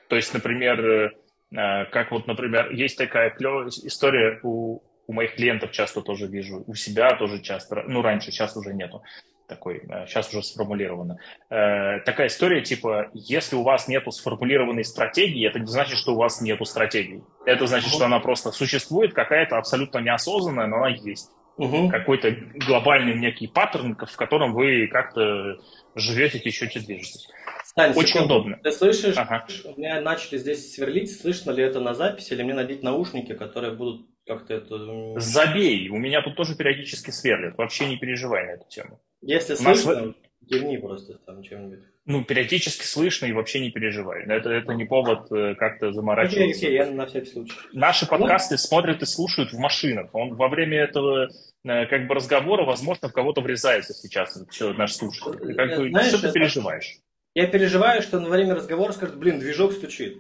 То 0.10 0.16
есть, 0.18 0.34
например, 0.34 0.86
э, 0.86 1.86
как 1.86 2.12
вот, 2.12 2.28
например, 2.28 2.72
есть 2.72 2.98
такая 2.98 3.30
клевая 3.30 3.70
история 3.70 4.40
у 4.44 4.82
у 5.12 5.14
моих 5.14 5.36
клиентов 5.36 5.72
часто 5.72 6.02
тоже 6.02 6.28
вижу, 6.28 6.64
у 6.66 6.74
себя 6.74 7.14
тоже 7.18 7.42
часто, 7.42 7.84
ну, 7.86 8.02
раньше, 8.02 8.32
сейчас 8.32 8.56
уже 8.56 8.74
нету 8.74 9.04
такой, 9.46 9.82
сейчас 10.08 10.34
э, 10.34 10.38
уже 10.38 10.48
сформулировано. 10.48 11.18
Э, 11.50 12.00
такая 12.06 12.28
история, 12.28 12.62
типа, 12.62 13.10
если 13.14 13.58
у 13.58 13.64
вас 13.64 13.90
нету 13.90 14.12
сформулированной 14.12 14.86
стратегии, 14.86 15.46
это 15.46 15.60
не 15.60 15.66
значит, 15.66 15.98
что 15.98 16.14
у 16.14 16.16
вас 16.16 16.40
нету 16.40 16.64
стратегии. 16.64 17.22
Это 17.46 17.68
значит, 17.68 17.90
что 17.90 18.06
она 18.06 18.20
просто 18.20 18.54
существует, 18.54 19.14
какая-то 19.14 19.58
абсолютно 19.58 19.98
неосознанная, 19.98 20.68
но 20.68 20.78
она 20.78 20.88
есть. 20.88 21.30
Угу. 21.58 21.90
Какой-то 21.90 22.32
глобальный 22.66 23.16
некий 23.16 23.48
паттерн, 23.48 23.98
в 23.98 24.16
котором 24.16 24.54
вы 24.54 24.88
как-то 24.88 25.58
живете, 25.96 26.40
течете, 26.40 26.80
движетесь. 26.80 27.28
Стань, 27.66 27.92
Очень 27.92 28.08
секунду. 28.08 28.36
удобно. 28.36 28.60
Ты 28.64 28.72
слышишь, 28.72 29.18
ага. 29.18 29.46
у 29.66 29.78
меня 29.78 30.00
начали 30.00 30.38
здесь 30.38 30.74
сверлить, 30.74 31.20
слышно 31.20 31.52
ли 31.52 31.62
это 31.62 31.82
на 31.82 31.94
записи, 31.94 32.32
или 32.32 32.44
мне 32.44 32.54
надеть 32.54 32.84
наушники, 32.84 33.34
которые 33.34 33.74
будут 33.74 34.11
как-то 34.36 34.54
это... 34.54 35.20
Забей, 35.20 35.90
у 35.90 35.98
меня 35.98 36.22
тут 36.22 36.36
тоже 36.36 36.56
периодически 36.56 37.12
сверлят, 37.12 37.58
вообще 37.58 37.88
не 37.88 37.98
переживай 37.98 38.46
на 38.46 38.52
эту 38.52 38.68
тему. 38.70 39.02
Если 39.22 39.56
слышно, 39.56 40.06
нас... 40.08 40.16
кивни 40.50 40.78
просто 40.78 41.16
там 41.26 41.44
чем-нибудь. 41.44 41.80
Ну, 42.06 42.24
периодически 42.24 42.84
слышно 42.84 43.26
и 43.28 43.34
вообще 43.34 43.60
не 43.60 43.72
переживай. 43.72 44.24
Это, 44.26 44.50
это 44.50 44.74
не 44.74 44.86
повод 44.86 45.32
э, 45.32 45.56
как-то 45.56 45.92
заморачиваться. 45.92 46.44
Окей, 46.44 46.54
окей, 46.56 46.74
я 46.74 46.86
на 46.88 47.06
всякий 47.06 47.30
случай. 47.30 47.54
Наши 47.74 48.06
ну. 48.06 48.18
подкасты 48.18 48.56
ну... 48.56 48.58
смотрят 48.58 49.02
и 49.02 49.06
слушают 49.06 49.52
в 49.52 49.58
машинах. 49.58 50.10
Он 50.14 50.36
во 50.36 50.48
время 50.48 50.80
этого 50.80 51.30
э, 51.64 51.86
как 51.86 52.08
бы 52.08 52.16
разговора, 52.16 52.66
возможно, 52.66 53.10
в 53.10 53.14
кого-то 53.14 53.42
врезается 53.42 53.94
сейчас 53.94 54.42
наш 54.60 54.94
слушатель. 54.94 55.54
Как 55.56 55.78
бы, 55.78 55.90
Знаешь, 55.90 56.08
что 56.08 56.22
ты 56.22 56.32
переживаешь? 56.32 56.98
Я 57.36 57.48
переживаю, 57.48 58.02
что 58.02 58.20
на 58.20 58.30
время 58.30 58.56
разговора 58.56 58.92
скажет, 58.94 59.18
блин, 59.18 59.40
движок 59.40 59.74
стучит. 59.74 60.18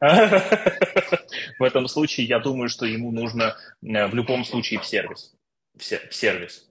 В 0.00 1.62
этом 1.62 1.88
случае 1.88 2.26
я 2.26 2.38
думаю, 2.38 2.68
что 2.70 2.86
ему 2.86 3.12
нужно 3.12 3.56
э, 3.82 4.06
в 4.06 4.14
любом 4.14 4.44
случае 4.44 4.80
в 4.80 4.86
сервис. 4.86 5.34
В 5.76 6.14
сервис. 6.14 6.68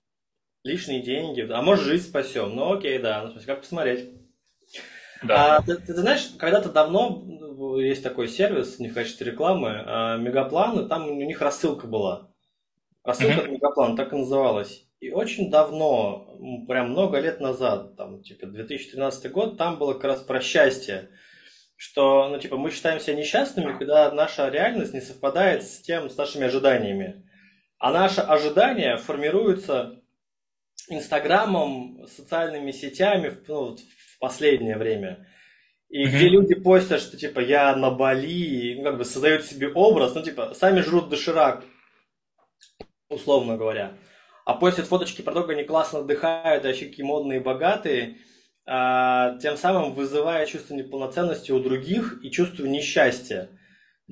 Лишние 0.64 1.02
деньги. 1.02 1.42
А 1.42 1.62
может, 1.62 1.86
жизнь 1.86 2.10
спасем. 2.10 2.56
Ну 2.56 2.74
окей, 2.74 2.98
да. 2.98 3.24
Ну, 3.24 3.40
как 3.46 3.62
посмотреть. 3.62 4.10
Да. 5.24 5.58
А, 5.58 5.62
ты, 5.62 5.76
ты, 5.76 5.94
ты 5.94 6.02
знаешь, 6.02 6.32
когда-то 6.38 6.70
давно 6.70 7.24
есть 7.80 8.04
такой 8.04 8.28
сервис, 8.28 8.80
не 8.80 8.88
в 8.90 8.94
качестве 8.94 9.28
рекламы, 9.28 9.84
а, 9.86 10.18
Мегаплан, 10.18 10.80
и 10.80 10.90
там 10.90 11.10
у 11.10 11.22
них 11.22 11.42
рассылка 11.42 11.88
была. 11.88 12.32
Рассылка 13.04 13.42
mm-hmm. 13.42 13.52
Мегаплан, 13.52 13.96
так 13.96 14.14
и 14.14 14.16
называлась. 14.16 14.86
И 15.00 15.12
очень 15.12 15.50
давно, 15.50 16.38
прям 16.68 16.92
много 16.92 17.20
лет 17.20 17.40
назад, 17.40 17.96
там, 17.96 18.22
типа 18.22 18.48
2013 18.48 19.32
год, 19.32 19.58
там 19.58 19.78
было 19.78 19.94
как 19.94 20.04
раз 20.06 20.22
про 20.22 20.42
счастье 20.42 21.10
что, 21.80 22.28
ну, 22.28 22.38
типа, 22.38 22.58
мы 22.58 22.72
считаем 22.72 23.00
себя 23.00 23.16
несчастными, 23.16 23.78
когда 23.78 24.12
наша 24.12 24.50
реальность 24.50 24.94
не 24.94 25.00
совпадает 25.00 25.64
с 25.64 25.80
тем, 25.80 26.10
с 26.10 26.18
нашими 26.18 26.46
ожиданиями. 26.46 27.26
А 27.78 27.94
наши 27.94 28.20
ожидания 28.20 28.98
формируются 28.98 30.04
Инстаграмом, 30.90 32.06
социальными 32.14 32.72
сетями 32.72 33.34
ну, 33.48 33.78
в 33.78 34.20
последнее 34.20 34.76
время. 34.76 35.26
И 35.88 36.04
mm-hmm. 36.04 36.10
где 36.10 36.28
люди 36.28 36.56
постят, 36.56 37.00
что 37.00 37.16
типа 37.16 37.40
я 37.40 37.74
на 37.78 37.92
Бали, 37.92 38.76
ну, 38.76 38.84
как 38.84 38.98
бы 38.98 39.06
создают 39.06 39.46
себе 39.46 39.70
образ, 39.70 40.14
ну, 40.16 40.22
типа, 40.22 40.54
сами 40.56 40.82
жрут 40.82 41.08
доширак, 41.08 41.64
условно 43.08 43.56
говоря. 43.56 43.94
А 44.44 44.54
постят 44.54 44.88
фоточки 44.88 45.22
про 45.22 45.32
то, 45.32 45.44
как 45.44 45.52
они 45.52 45.64
классно 45.64 46.00
отдыхают, 46.00 46.66
а 46.66 46.70
еще 46.70 46.88
какие 46.88 47.06
модные, 47.06 47.40
богатые– 47.40 48.18
тем 48.70 49.58
самым 49.58 49.94
вызывая 49.94 50.46
чувство 50.46 50.76
неполноценности 50.76 51.52
у 51.52 51.60
других 51.60 52.20
и 52.24 52.30
чувство 52.30 52.66
несчастья. 52.66 53.50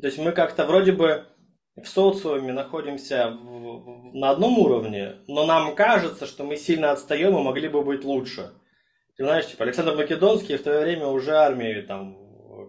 То 0.01 0.07
есть 0.07 0.17
мы 0.17 0.31
как-то 0.31 0.65
вроде 0.65 0.93
бы 0.93 1.27
в 1.75 1.87
социуме 1.87 2.53
находимся 2.53 3.29
в, 3.29 4.13
на 4.15 4.31
одном 4.31 4.57
уровне, 4.57 5.17
но 5.27 5.45
нам 5.45 5.75
кажется, 5.75 6.25
что 6.25 6.43
мы 6.43 6.55
сильно 6.57 6.91
отстаем 6.91 7.37
и 7.37 7.43
могли 7.43 7.67
бы 7.67 7.83
быть 7.83 8.03
лучше. 8.03 8.51
Ты 9.15 9.25
знаешь, 9.25 9.45
типа 9.45 9.63
Александр 9.63 9.95
Македонский 9.95 10.57
в 10.57 10.63
то 10.63 10.79
время 10.79 11.05
уже 11.05 11.35
армией 11.35 11.83
там 11.83 12.17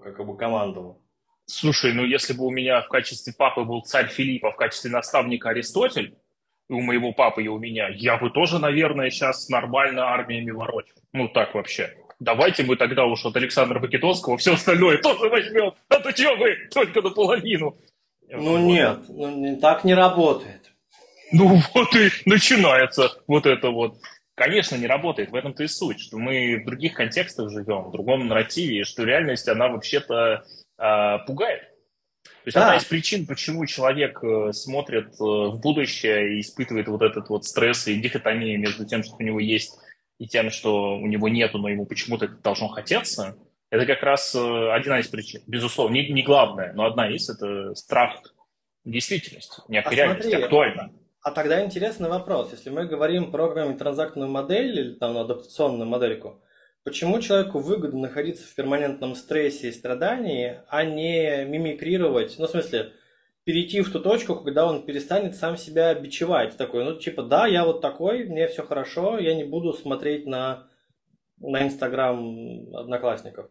как 0.03 0.27
бы 0.27 0.37
командовал. 0.37 1.03
Слушай, 1.47 1.95
ну 1.95 2.05
если 2.05 2.35
бы 2.35 2.45
у 2.45 2.51
меня 2.51 2.83
в 2.83 2.89
качестве 2.89 3.33
папы 3.33 3.65
был 3.65 3.81
царь 3.81 4.09
Филипп, 4.09 4.45
а 4.45 4.51
в 4.51 4.57
качестве 4.57 4.91
наставника 4.91 5.49
Аристотель, 5.49 6.19
и 6.69 6.73
у 6.73 6.81
моего 6.81 7.13
папы, 7.13 7.43
и 7.43 7.49
у 7.49 7.59
меня, 7.59 7.89
я 7.89 8.17
бы 8.19 8.31
тоже, 8.31 8.59
наверное, 8.59 9.11
сейчас 9.11 9.49
нормально 9.49 10.13
армиями 10.13 10.51
ворочил. 10.51 10.97
Ну, 11.13 11.29
так 11.29 11.55
вообще. 11.55 11.95
Давайте 12.21 12.65
мы 12.65 12.77
тогда 12.77 13.05
уж 13.05 13.25
от 13.25 13.37
Александра 13.37 13.79
Македонского 13.79 14.37
все 14.39 14.55
остальное 14.55 14.99
тоже 14.99 15.29
возьмем. 15.29 15.73
А 15.89 16.01
то 16.01 16.13
чего 16.13 16.35
вы 16.37 16.57
только 16.73 17.01
наполовину? 17.01 17.79
Ну 18.31 18.53
вот. 18.53 18.59
нет, 18.59 18.99
ну, 19.09 19.57
так 19.61 19.85
не 19.85 19.95
работает. 19.95 20.73
Ну 21.33 21.61
вот 21.75 21.95
и 21.95 22.11
начинается 22.27 23.11
вот 23.27 23.47
это 23.47 23.71
вот. 23.71 23.99
Конечно, 24.35 24.77
не 24.77 24.87
работает, 24.87 25.31
в 25.31 25.35
этом-то 25.35 25.65
и 25.65 25.67
суть, 25.67 26.01
что 26.01 26.17
мы 26.17 26.61
в 26.63 26.65
других 26.65 26.95
контекстах 26.95 27.51
живем, 27.51 27.85
в 27.85 27.91
другом 27.91 28.29
нарративе, 28.29 28.81
и 28.81 28.85
что 28.85 29.03
реальность, 29.03 29.49
она 29.49 29.67
вообще-то 29.67 30.45
э, 30.79 31.19
пугает. 31.27 31.63
То 32.49 32.51
есть 32.51 32.57
да. 32.57 32.67
одна 32.69 32.77
из 32.79 32.85
причин, 32.87 33.27
почему 33.27 33.67
человек 33.67 34.25
э, 34.25 34.53
смотрит 34.55 35.09
э, 35.09 35.23
в 35.23 35.61
будущее 35.61 36.37
и 36.37 36.41
испытывает 36.41 36.89
вот 36.89 37.03
этот 37.03 37.29
вот 37.29 37.45
стресс 37.45 37.87
и 37.89 38.01
дихотомию 38.01 38.59
между 38.59 38.87
тем, 38.87 39.03
что 39.03 39.17
у 39.17 39.23
него 39.23 39.39
есть 39.39 39.79
и 40.19 40.27
тем, 40.27 40.51
что 40.51 40.97
у 40.97 41.07
него 41.07 41.29
нету, 41.29 41.59
но 41.59 41.69
ему 41.69 41.85
почему-то 41.85 42.25
это 42.25 42.37
должно 42.37 42.69
хотеться, 42.69 43.37
это 43.69 43.85
как 43.85 44.03
раз 44.03 44.35
э, 44.35 44.71
одна 44.71 45.01
из 45.01 45.09
причин. 45.09 45.43
Безусловно, 45.47 45.93
не, 45.93 46.09
не 46.09 46.23
главная, 46.23 46.73
но 46.73 46.87
одна 46.87 47.11
из– 47.11 47.29
это 47.31 47.75
страх 47.75 48.23
действительности, 48.83 49.61
некой 49.69 49.93
а 49.93 49.97
реальности, 49.97 50.35
актуально. 50.35 50.91
а 51.21 51.33
тогда 51.33 51.63
интересный 51.63 52.09
вопрос. 52.09 52.53
Если 52.53 52.71
мы 52.71 52.87
говорим 52.87 53.31
про 53.31 53.75
транзактную 53.75 54.31
модель 54.31 54.79
или 54.79 54.95
там 54.95 55.19
адаптационную 55.19 55.87
модельку, 55.87 56.43
почему 56.85 57.21
человеку 57.21 57.59
выгодно 57.59 58.01
находиться 58.01 58.47
в 58.47 58.55
перманентном 58.55 59.15
стрессе 59.15 59.69
и 59.69 59.73
страдании, 59.73 60.61
а 60.69 60.85
не 60.85 61.45
мимикрировать, 61.45 62.37
ну, 62.39 62.47
в 62.47 62.51
смысле, 62.51 62.93
перейти 63.45 63.81
в 63.81 63.91
ту 63.91 64.01
точку, 64.01 64.37
когда 64.37 64.67
он 64.67 64.85
перестанет 64.85 65.35
сам 65.35 65.57
себя 65.57 65.95
бичевать. 65.95 66.57
Такой, 66.57 66.85
ну, 66.85 66.99
типа, 66.99 67.23
да, 67.23 67.47
я 67.47 67.65
вот 67.65 67.81
такой, 67.81 68.25
мне 68.25 68.47
все 68.49 68.63
хорошо, 68.63 69.19
я 69.19 69.35
не 69.35 69.45
буду 69.45 69.73
смотреть 69.73 70.27
на, 70.27 70.69
на 71.39 71.63
Инстаграм 71.63 72.75
одноклассников. 72.75 73.51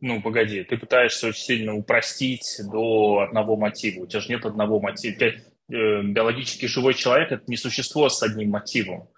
Ну, 0.00 0.22
погоди, 0.22 0.62
ты 0.62 0.76
пытаешься 0.76 1.28
очень 1.28 1.42
сильно 1.42 1.76
упростить 1.76 2.60
до 2.72 3.20
одного 3.20 3.56
мотива. 3.56 4.04
У 4.04 4.06
тебя 4.06 4.20
же 4.20 4.30
нет 4.30 4.44
одного 4.46 4.80
мотива. 4.80 5.16
Ты, 5.16 5.26
э, 5.26 6.02
биологически 6.02 6.66
живой 6.66 6.94
человек– 6.94 7.30
это 7.32 7.42
не 7.48 7.56
существо 7.56 8.08
с 8.08 8.22
одним 8.22 8.50
мотивом. 8.50 9.08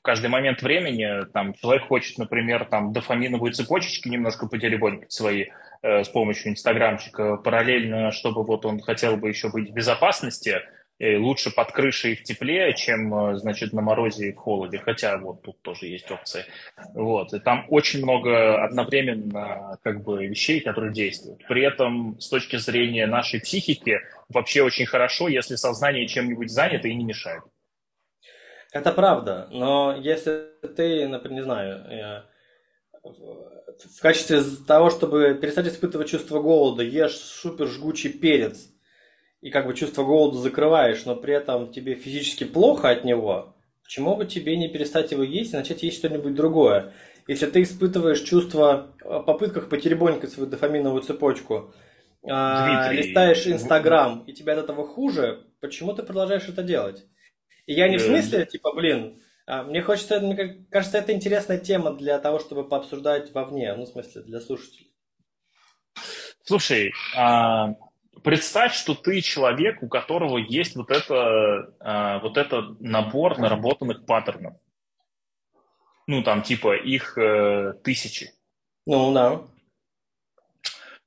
В 0.00 0.02
каждый 0.02 0.28
момент 0.28 0.62
времени 0.62 1.24
там, 1.32 1.54
человек 1.54 1.86
хочет, 1.86 2.18
например, 2.18 2.64
там, 2.64 2.92
дофаминовые 2.92 3.52
цепочечки 3.52 4.08
немножко 4.08 4.46
потеребонькать 4.46 5.12
свои– 5.12 5.46
Э, 5.80 6.02
с 6.02 6.08
помощью 6.08 6.50
инстаграмчика, 6.50 7.36
параллельно, 7.36 8.10
чтобы 8.10 8.42
вот 8.42 8.66
он 8.66 8.80
хотел 8.80 9.16
бы 9.16 9.28
еще 9.28 9.48
быть 9.48 9.70
в 9.70 9.72
безопасности, 9.72 10.62
лучше 11.00 11.54
под 11.54 11.70
крышей 11.70 12.16
в 12.16 12.24
тепле, 12.24 12.74
чем, 12.74 13.14
э, 13.14 13.36
значит, 13.36 13.72
на 13.72 13.82
морозе 13.82 14.30
и 14.30 14.32
в 14.32 14.36
холоде. 14.36 14.78
Хотя 14.78 15.16
вот 15.18 15.42
тут 15.42 15.62
тоже 15.62 15.86
есть 15.86 16.10
опции. 16.10 16.44
Вот. 16.94 17.32
И 17.32 17.38
там 17.38 17.66
очень 17.68 18.02
много 18.02 18.64
одновременно 18.64 19.78
как 19.84 20.02
бы 20.02 20.26
вещей, 20.26 20.60
которые 20.60 20.92
действуют. 20.92 21.46
При 21.46 21.62
этом 21.62 22.18
с 22.18 22.28
точки 22.28 22.56
зрения 22.56 23.06
нашей 23.06 23.40
психики 23.40 24.00
вообще 24.28 24.62
очень 24.62 24.86
хорошо, 24.86 25.28
если 25.28 25.54
сознание 25.54 26.08
чем-нибудь 26.08 26.50
занято 26.50 26.88
и 26.88 26.94
не 26.94 27.04
мешает. 27.04 27.44
Это 28.72 28.92
правда, 28.92 29.48
но 29.50 29.96
если 29.98 30.46
ты, 30.76 31.08
например, 31.08 31.38
не 31.38 31.44
знаю, 31.44 32.24
в 33.02 34.00
качестве 34.00 34.42
того, 34.66 34.90
чтобы 34.90 35.34
перестать 35.40 35.68
испытывать 35.68 36.08
чувство 36.08 36.40
голода, 36.40 36.82
ешь 36.82 37.16
супер 37.16 37.66
жгучий 37.66 38.10
перец, 38.10 38.68
и 39.40 39.50
как 39.50 39.66
бы 39.66 39.74
чувство 39.74 40.04
голода 40.04 40.38
закрываешь, 40.38 41.04
но 41.04 41.16
при 41.16 41.34
этом 41.34 41.72
тебе 41.72 41.94
физически 41.94 42.44
плохо 42.44 42.90
от 42.90 43.04
него, 43.04 43.54
почему 43.84 44.16
бы 44.16 44.26
тебе 44.26 44.56
не 44.56 44.68
перестать 44.68 45.12
его 45.12 45.22
есть 45.22 45.54
и 45.54 45.56
начать 45.56 45.82
есть 45.82 45.98
что-нибудь 45.98 46.34
другое? 46.34 46.92
Если 47.26 47.46
ты 47.46 47.62
испытываешь 47.62 48.20
чувство 48.20 48.94
о 49.04 49.20
попытках 49.20 49.68
потеребонькать 49.68 50.32
свою 50.32 50.48
дофаминовую 50.48 51.02
цепочку, 51.02 51.72
а, 52.26 52.88
Дмитрий, 52.88 53.08
листаешь 53.08 53.46
Инстаграм, 53.46 54.24
и 54.26 54.32
тебе 54.32 54.52
от 54.52 54.58
этого 54.60 54.86
хуже, 54.86 55.46
почему 55.60 55.92
ты 55.92 56.02
продолжаешь 56.02 56.48
это 56.48 56.62
делать? 56.62 57.04
И 57.68 57.74
я 57.74 57.86
не 57.86 57.98
в 57.98 58.00
смысле, 58.00 58.46
типа, 58.46 58.72
блин, 58.72 59.20
а, 59.46 59.62
мне 59.62 59.82
хочется, 59.82 60.20
мне 60.20 60.64
кажется, 60.70 60.96
это 60.96 61.12
интересная 61.12 61.58
тема 61.58 61.92
для 61.92 62.18
того, 62.18 62.38
чтобы 62.38 62.66
пообсуждать 62.66 63.34
вовне, 63.34 63.74
ну, 63.74 63.84
в 63.84 63.88
смысле, 63.88 64.22
для 64.22 64.40
слушателей. 64.40 64.90
Слушай, 66.44 66.94
а, 67.14 67.74
представь, 68.24 68.74
что 68.74 68.94
ты 68.94 69.20
человек, 69.20 69.82
у 69.82 69.88
которого 69.88 70.38
есть 70.38 70.76
вот 70.76 70.90
это, 70.90 71.74
а, 71.80 72.20
вот 72.20 72.38
этот 72.38 72.80
набор 72.80 73.38
наработанных 73.38 74.06
паттернов. 74.06 74.54
Ну, 76.06 76.22
там, 76.22 76.42
типа, 76.42 76.74
их 76.74 77.18
э, 77.18 77.74
тысячи. 77.84 78.30
Ну, 78.86 79.12
да. 79.12 79.42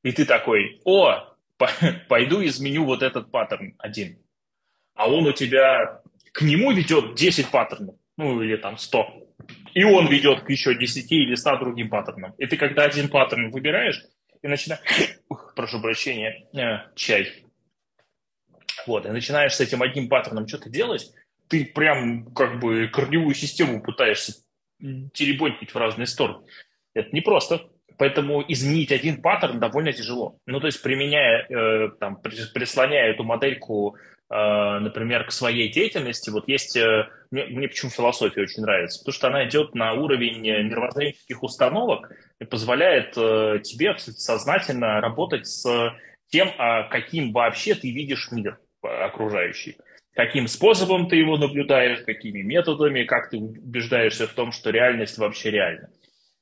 И 0.04 0.12
ты 0.12 0.26
такой, 0.26 0.80
о, 0.86 1.36
пойду 2.08 2.46
изменю 2.46 2.86
вот 2.86 3.02
этот 3.02 3.32
паттерн 3.32 3.74
один. 3.80 4.24
А 4.94 5.10
он 5.10 5.26
у 5.26 5.32
тебя, 5.32 6.01
к 6.32 6.42
нему 6.42 6.72
ведет 6.72 7.16
10 7.16 7.50
паттернов 7.50 7.96
ну 8.22 8.42
или 8.42 8.56
там 8.56 8.78
100. 8.78 9.28
И 9.74 9.84
он 9.84 10.08
ведет 10.08 10.42
к 10.42 10.50
еще 10.50 10.76
10 10.76 11.12
или 11.12 11.36
100 11.36 11.58
другим 11.58 11.90
паттернам. 11.90 12.34
И 12.38 12.46
ты 12.46 12.58
когда 12.58 12.84
один 12.84 13.10
паттерн 13.10 13.50
выбираешь 13.50 14.04
и 14.42 14.48
начинаешь, 14.48 14.82
прошу 15.56 15.82
прощения, 15.82 16.48
э, 16.54 16.94
чай. 16.96 17.46
Вот, 18.88 19.06
и 19.06 19.10
начинаешь 19.10 19.56
с 19.56 19.62
этим 19.62 19.82
одним 19.82 20.08
паттерном 20.10 20.48
что-то 20.48 20.70
делать, 20.70 21.12
ты 21.48 21.66
прям 21.66 22.34
как 22.34 22.60
бы 22.60 22.88
корневую 22.88 23.36
систему 23.36 23.82
пытаешься 23.82 24.34
теребонькать 24.80 25.72
в 25.72 25.76
разные 25.76 26.08
стороны. 26.08 26.46
Это 26.94 27.10
непросто. 27.16 27.70
Поэтому 27.98 28.44
изменить 28.48 28.92
один 28.92 29.22
паттерн 29.22 29.60
довольно 29.60 29.94
тяжело. 29.94 30.40
Ну, 30.48 30.60
то 30.60 30.66
есть, 30.66 30.82
применяя, 30.82 31.46
э, 31.48 31.90
там, 32.00 32.20
прислоняя 32.20 33.12
эту 33.12 33.24
модельку 33.24 33.96
например, 34.80 35.26
к 35.26 35.32
своей 35.32 35.70
деятельности, 35.70 36.30
вот 36.30 36.48
есть, 36.48 36.78
э, 36.78 37.10
мне, 37.32 37.46
мне 37.48 37.68
почему 37.68 37.92
философия 37.92 38.42
очень 38.42 38.62
нравится, 38.62 39.00
потому 39.00 39.14
что 39.14 39.28
она 39.28 39.46
идет 39.46 39.76
на 39.76 39.94
уровень 39.94 40.42
мировоззренческих 40.42 41.44
установок 41.44 42.10
и 42.40 42.46
позволяет 42.46 43.18
э, 43.18 43.60
тебе 43.62 43.98
сознательно 43.98 45.02
работать 45.02 45.48
с 45.48 45.94
тем, 46.30 46.50
а 46.58 46.84
каким 46.84 47.34
вообще 47.34 47.76
ты 47.76 47.92
видишь 47.92 48.30
мир 48.32 48.58
окружающий. 48.82 49.78
Каким 50.14 50.48
способом 50.48 51.10
ты 51.10 51.18
его 51.18 51.38
наблюдаешь, 51.38 52.04
какими 52.06 52.42
методами, 52.42 53.04
как 53.04 53.30
ты 53.30 53.38
убеждаешься 53.38 54.28
в 54.28 54.34
том, 54.34 54.52
что 54.52 54.70
реальность 54.70 55.18
вообще 55.18 55.52
реальна. 55.52 55.90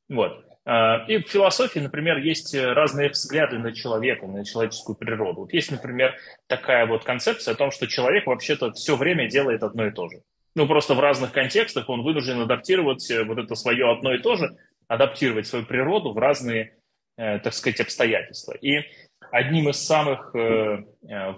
Вот. 0.10 0.46
А, 0.72 1.04
и 1.08 1.18
в 1.18 1.28
философии, 1.28 1.80
например, 1.80 2.18
есть 2.18 2.54
разные 2.54 3.10
взгляды 3.10 3.58
на 3.58 3.74
человека, 3.74 4.28
на 4.28 4.46
человеческую 4.46 4.96
природу. 4.96 5.42
Вот 5.42 5.54
есть, 5.54 5.72
например, 5.72 6.16
такая 6.46 6.86
вот 6.86 7.04
концепция 7.04 7.56
о 7.56 7.58
том, 7.58 7.72
что 7.72 7.88
человек 7.88 8.28
вообще-то 8.28 8.72
все 8.74 8.96
время 8.96 9.28
делает 9.28 9.64
одно 9.64 9.88
и 9.88 9.92
то 9.92 10.08
же. 10.10 10.22
Ну, 10.54 10.68
просто 10.68 10.94
в 10.94 11.00
разных 11.00 11.32
контекстах 11.32 11.90
он 11.90 12.04
вынужден 12.04 12.40
адаптировать 12.42 13.10
э, 13.10 13.24
вот 13.24 13.40
это 13.40 13.56
свое 13.56 13.92
одно 13.92 14.14
и 14.14 14.20
то 14.20 14.36
же, 14.36 14.58
адаптировать 14.88 15.48
свою 15.48 15.66
природу 15.66 16.14
в 16.14 16.20
разные, 16.20 16.76
э, 17.18 17.40
так 17.40 17.56
сказать, 17.56 17.80
обстоятельства. 17.80 18.54
И 18.54 18.84
одним 19.32 19.70
из 19.70 19.84
самых 19.84 20.36
э, 20.36 20.84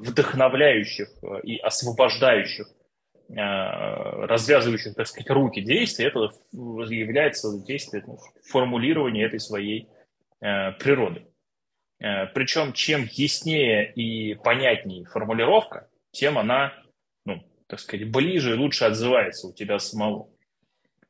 вдохновляющих 0.01 1.07
и 1.43 1.55
освобождающих 1.55 2.67
Э, 2.67 2.80
развязывающих, 3.33 4.95
так 4.95 5.07
сказать, 5.07 5.29
руки 5.29 5.61
действий, 5.61 6.05
это 6.05 6.31
является 6.51 7.63
действие 7.65 8.03
ну, 8.05 8.17
формулирования 8.43 9.23
этой 9.23 9.39
своей 9.39 9.87
э, 10.41 10.71
природы. 10.73 11.25
Э, 11.99 12.25
причем, 12.27 12.73
чем 12.73 13.07
яснее 13.09 13.91
и 13.93 14.33
понятнее 14.35 15.05
формулировка, 15.05 15.87
тем 16.11 16.37
она, 16.37 16.73
ну, 17.25 17.43
так 17.67 17.79
сказать, 17.79 18.09
ближе 18.09 18.51
и 18.51 18.57
лучше 18.57 18.85
отзывается 18.85 19.47
у 19.47 19.53
тебя 19.53 19.79
самого. 19.79 20.29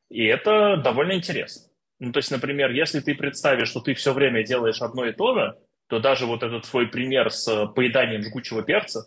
И 0.10 0.26
это 0.26 0.78
довольно 0.78 1.14
интересно. 1.14 1.72
Ну, 2.00 2.12
то 2.12 2.18
есть, 2.18 2.32
например, 2.32 2.72
если 2.72 3.00
ты 3.00 3.16
представишь, 3.16 3.70
что 3.70 3.80
ты 3.80 3.94
все 3.94 4.14
время 4.14 4.44
делаешь 4.44 4.82
одно 4.82 5.06
и 5.06 5.14
то 5.14 5.34
же, 5.34 5.58
то 5.88 6.00
даже 6.00 6.26
вот 6.26 6.44
этот 6.44 6.66
свой 6.66 6.88
пример 6.88 7.32
с 7.32 7.68
поеданием 7.68 8.22
жгучего 8.24 8.64
перца 8.64 9.06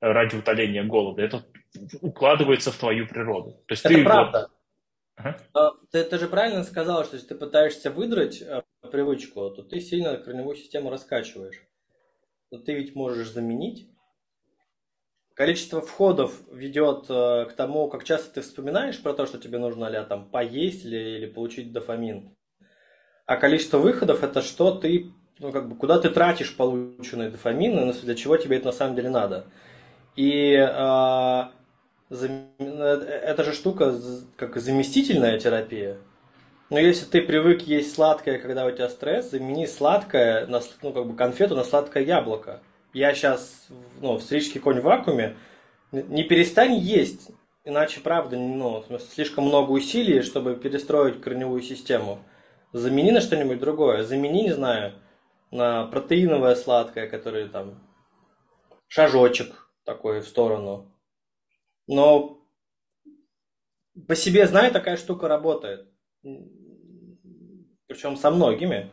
ради 0.00 0.36
утоления 0.36 0.84
голода, 0.84 1.22
это 1.22 1.44
укладывается 2.00 2.72
в 2.72 2.76
твою 2.76 3.06
природу. 3.06 3.62
То 3.66 3.72
есть 3.72 3.84
Это 3.84 3.94
ты 3.94 4.04
правда. 4.04 4.40
Вот... 4.40 4.50
Ага. 5.16 5.72
Ты, 5.90 6.04
ты 6.04 6.18
же 6.18 6.28
правильно 6.28 6.62
сказал, 6.62 7.04
что 7.04 7.16
если 7.16 7.28
ты 7.28 7.34
пытаешься 7.34 7.90
выдрать 7.90 8.40
э, 8.40 8.62
привычку, 8.90 9.50
то 9.50 9.62
ты 9.62 9.80
сильно 9.80 10.16
корневую 10.16 10.56
систему 10.56 10.90
раскачиваешь. 10.90 11.62
Но 12.50 12.58
ты 12.58 12.74
ведь 12.74 12.94
можешь 12.94 13.30
заменить. 13.30 13.90
Количество 15.34 15.80
входов 15.80 16.40
ведет 16.52 17.06
э, 17.08 17.46
к 17.46 17.52
тому, 17.52 17.88
как 17.88 18.04
часто 18.04 18.34
ты 18.34 18.40
вспоминаешь 18.42 19.00
про 19.02 19.12
то, 19.12 19.26
что 19.26 19.38
тебе 19.38 19.58
нужно 19.58 19.88
ли 19.88 19.98
там 20.08 20.30
поесть 20.30 20.84
или, 20.84 20.96
или 20.96 21.26
получить 21.26 21.72
дофамин. 21.72 22.36
А 23.26 23.36
количество 23.36 23.78
выходов 23.78 24.22
это 24.22 24.40
что 24.40 24.72
ты, 24.72 25.12
ну 25.38 25.52
как 25.52 25.68
бы, 25.68 25.76
куда 25.76 25.98
ты 25.98 26.10
тратишь 26.10 26.56
полученный 26.56 27.30
дофамин, 27.30 27.90
и 27.90 27.92
для 27.92 28.14
чего 28.14 28.36
тебе 28.36 28.56
это 28.56 28.66
на 28.66 28.72
самом 28.72 28.96
деле 28.96 29.10
надо. 29.10 29.46
И 30.16 30.54
э, 30.54 31.57
это 32.10 33.44
же 33.44 33.52
штука 33.52 33.94
как 34.36 34.56
заместительная 34.56 35.38
терапия. 35.38 35.98
Но 36.70 36.78
если 36.78 37.06
ты 37.06 37.22
привык 37.22 37.62
есть 37.62 37.94
сладкое, 37.94 38.38
когда 38.38 38.66
у 38.66 38.70
тебя 38.70 38.88
стресс, 38.88 39.30
замени 39.30 39.66
сладкое 39.66 40.46
на 40.46 40.60
ну, 40.82 40.92
как 40.92 41.06
бы 41.06 41.16
конфету 41.16 41.54
на 41.54 41.64
сладкое 41.64 42.02
яблоко. 42.02 42.60
Я 42.92 43.14
сейчас 43.14 43.68
ну, 44.00 44.16
в 44.16 44.22
стричке 44.22 44.60
конь 44.60 44.80
в 44.80 44.84
вакууме. 44.84 45.36
Не 45.92 46.24
перестань 46.24 46.74
есть, 46.74 47.30
иначе, 47.64 48.00
правда, 48.00 48.36
ну, 48.36 48.84
слишком 49.14 49.44
много 49.44 49.70
усилий, 49.70 50.20
чтобы 50.20 50.56
перестроить 50.56 51.22
корневую 51.22 51.62
систему. 51.62 52.18
Замени 52.72 53.12
на 53.12 53.22
что-нибудь 53.22 53.58
другое. 53.58 54.02
Замени, 54.04 54.42
не 54.42 54.52
знаю, 54.52 54.92
на 55.50 55.86
протеиновое 55.86 56.54
сладкое, 56.54 57.08
которое 57.08 57.48
там 57.48 57.80
шажочек 58.88 59.70
такой 59.84 60.20
в 60.20 60.28
сторону 60.28 60.86
но 61.88 62.38
по 64.06 64.14
себе 64.14 64.46
знаю, 64.46 64.72
такая 64.72 64.96
штука 64.96 65.26
работает. 65.26 65.88
Причем 67.86 68.16
со 68.16 68.30
многими. 68.30 68.92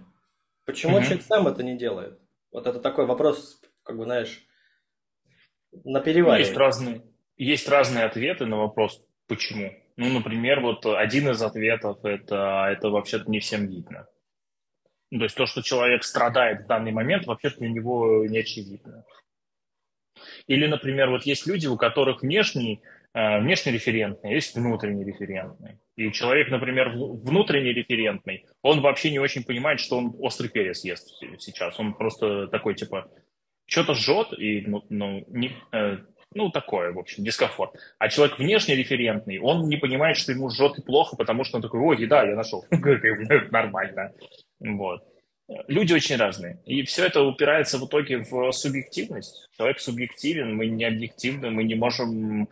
Почему 0.66 0.98
mm-hmm. 0.98 1.04
человек 1.04 1.22
сам 1.24 1.48
это 1.48 1.62
не 1.62 1.78
делает? 1.78 2.20
Вот 2.52 2.66
это 2.66 2.80
такой 2.80 3.06
вопрос, 3.06 3.62
как 3.84 3.98
бы, 3.98 4.06
знаешь, 4.06 4.42
на 5.84 6.00
переваривание. 6.00 6.48
Есть 6.48 6.58
разные, 6.58 7.04
есть 7.36 7.70
разные 7.70 8.06
ответы 8.06 8.46
на 8.46 8.58
вопрос, 8.58 9.06
почему. 9.28 9.74
Ну, 9.98 10.10
например, 10.10 10.62
вот 10.62 10.86
один 10.86 11.30
из 11.30 11.42
ответов 11.42 12.04
это, 12.04 12.70
это 12.72 12.90
вообще-то 12.90 13.30
не 13.30 13.40
всем 13.40 13.68
видно. 13.68 14.08
Ну, 15.12 15.20
то 15.20 15.26
есть 15.26 15.36
то, 15.36 15.46
что 15.46 15.62
человек 15.62 16.04
страдает 16.04 16.64
в 16.64 16.68
данный 16.68 16.92
момент, 16.92 17.28
вообще-то 17.28 17.58
для 17.60 17.70
него 17.70 18.26
не 18.26 18.40
очевидно. 18.40 19.06
Или, 20.48 20.68
например, 20.68 21.10
вот 21.10 21.24
есть 21.24 21.48
люди, 21.48 21.68
у 21.68 21.78
которых 21.78 22.22
внешний, 22.22 22.82
э, 23.14 23.40
внешний 23.40 23.72
референтный, 23.74 24.34
есть 24.34 24.56
внутренний 24.56 25.04
референтный. 25.04 25.80
И 25.96 26.12
человек, 26.12 26.50
например, 26.50 26.90
внутренний 26.90 27.74
референтный, 27.74 28.46
он 28.62 28.82
вообще 28.82 29.12
не 29.12 29.20
очень 29.20 29.44
понимает, 29.44 29.80
что 29.80 29.98
он 29.98 30.16
острый 30.20 30.50
перец 30.50 30.84
ест 30.84 31.08
сейчас. 31.40 31.80
Он 31.80 31.94
просто 31.94 32.48
такой, 32.48 32.76
типа, 32.76 33.10
что-то 33.66 33.94
жжет, 33.94 34.28
и, 34.38 34.62
ну, 34.68 34.84
ну, 34.90 35.24
не, 35.28 35.52
э, 35.72 35.98
ну, 36.36 36.50
такое, 36.52 36.92
в 36.92 37.00
общем, 37.00 37.24
дискомфорт. 37.24 37.76
А 37.98 38.10
человек 38.10 38.38
внешне 38.38 38.76
референтный, 38.76 39.40
он 39.40 39.68
не 39.70 39.78
понимает, 39.78 40.18
что 40.18 40.34
ему 40.34 40.50
жжет 40.50 40.78
и 40.78 40.82
плохо, 40.82 41.16
потому 41.16 41.46
что 41.46 41.58
он 41.58 41.62
такой, 41.62 41.80
ой, 41.80 42.02
еда, 42.02 42.24
я 42.24 42.36
нашел. 42.36 42.66
Нормально. 42.72 44.12
Вот. 44.60 45.04
Люди 45.48 45.94
очень 45.94 46.16
разные. 46.16 46.60
И 46.66 46.84
все 46.84 47.06
это 47.06 47.22
упирается 47.22 47.78
в 47.78 47.86
итоге 47.86 48.20
в 48.20 48.52
субъективность. 48.52 49.48
Человек 49.56 49.80
субъективен, 49.80 50.56
мы 50.56 50.68
не 50.68 50.86
объективны, 50.86 51.52
мы 51.52 51.64
не 51.64 51.76
можем, 51.76 52.50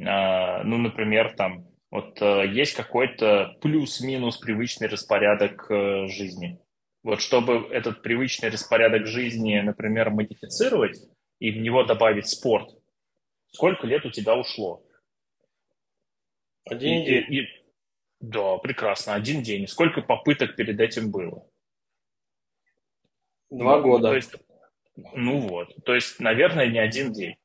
а, 0.00 0.62
ну, 0.62 0.78
например, 0.78 1.34
там, 1.36 1.66
вот 1.90 2.20
э, 2.20 2.46
есть 2.52 2.74
какой-то 2.74 3.56
плюс-минус 3.60 4.36
привычный 4.36 4.88
распорядок 4.88 5.70
э, 5.70 6.06
жизни. 6.08 6.60
Вот 7.02 7.20
чтобы 7.20 7.66
этот 7.72 8.02
привычный 8.02 8.50
распорядок 8.50 9.06
жизни, 9.06 9.58
например, 9.60 10.10
модифицировать 10.10 11.00
и 11.40 11.50
в 11.50 11.56
него 11.56 11.84
добавить 11.84 12.28
спорт, 12.28 12.68
сколько 13.50 13.86
лет 13.86 14.04
у 14.04 14.10
тебя 14.10 14.36
ушло? 14.36 14.84
Один 16.66 17.04
день. 17.04 17.24
И, 17.30 17.40
и, 17.40 17.48
да, 18.20 18.58
прекрасно, 18.58 19.14
один 19.14 19.42
день. 19.42 19.66
Сколько 19.66 20.02
попыток 20.02 20.56
перед 20.56 20.78
этим 20.78 21.10
было? 21.10 21.46
Два 23.50 23.78
ну, 23.78 23.82
года. 23.82 24.08
То 24.08 24.16
есть, 24.16 24.34
ну 25.14 25.40
вот, 25.40 25.74
то 25.84 25.94
есть, 25.94 26.20
наверное, 26.20 26.66
не 26.66 26.78
один 26.78 27.12
день. 27.12 27.36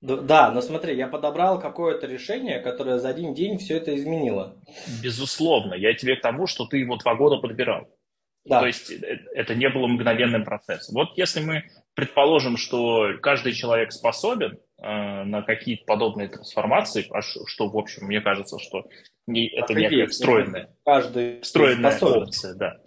Да, 0.00 0.50
но 0.50 0.60
смотри, 0.60 0.96
я 0.96 1.06
подобрал 1.06 1.60
какое-то 1.60 2.08
решение, 2.08 2.58
которое 2.58 2.98
за 2.98 3.08
один 3.08 3.34
день 3.34 3.58
все 3.58 3.76
это 3.76 3.94
изменило. 3.94 4.56
Безусловно, 5.00 5.74
я 5.74 5.94
тебе 5.94 6.16
к 6.16 6.22
тому, 6.22 6.48
что 6.48 6.66
ты 6.66 6.78
его 6.78 6.96
два 6.96 7.14
года 7.14 7.36
подбирал. 7.36 7.88
Да. 8.44 8.60
То 8.60 8.66
есть 8.66 8.90
э, 8.90 9.20
это 9.32 9.54
не 9.54 9.68
было 9.68 9.86
мгновенным 9.86 10.44
процессом. 10.44 10.96
Вот 10.96 11.16
если 11.16 11.40
мы 11.40 11.62
предположим, 11.94 12.56
что 12.56 13.10
каждый 13.20 13.52
человек 13.52 13.92
способен 13.92 14.58
э, 14.82 15.22
на 15.22 15.42
какие-то 15.42 15.84
подобные 15.84 16.26
трансформации, 16.26 17.06
а 17.10 17.22
что, 17.22 17.68
в 17.68 17.78
общем, 17.78 18.06
мне 18.06 18.20
кажется, 18.20 18.58
что 18.58 18.88
не, 19.28 19.46
это 19.46 19.72
некая 19.74 20.08
встроенная, 20.08 20.74
каждый 20.84 21.40
встроенная 21.42 21.96
опция, 22.00 22.54
да 22.54 22.80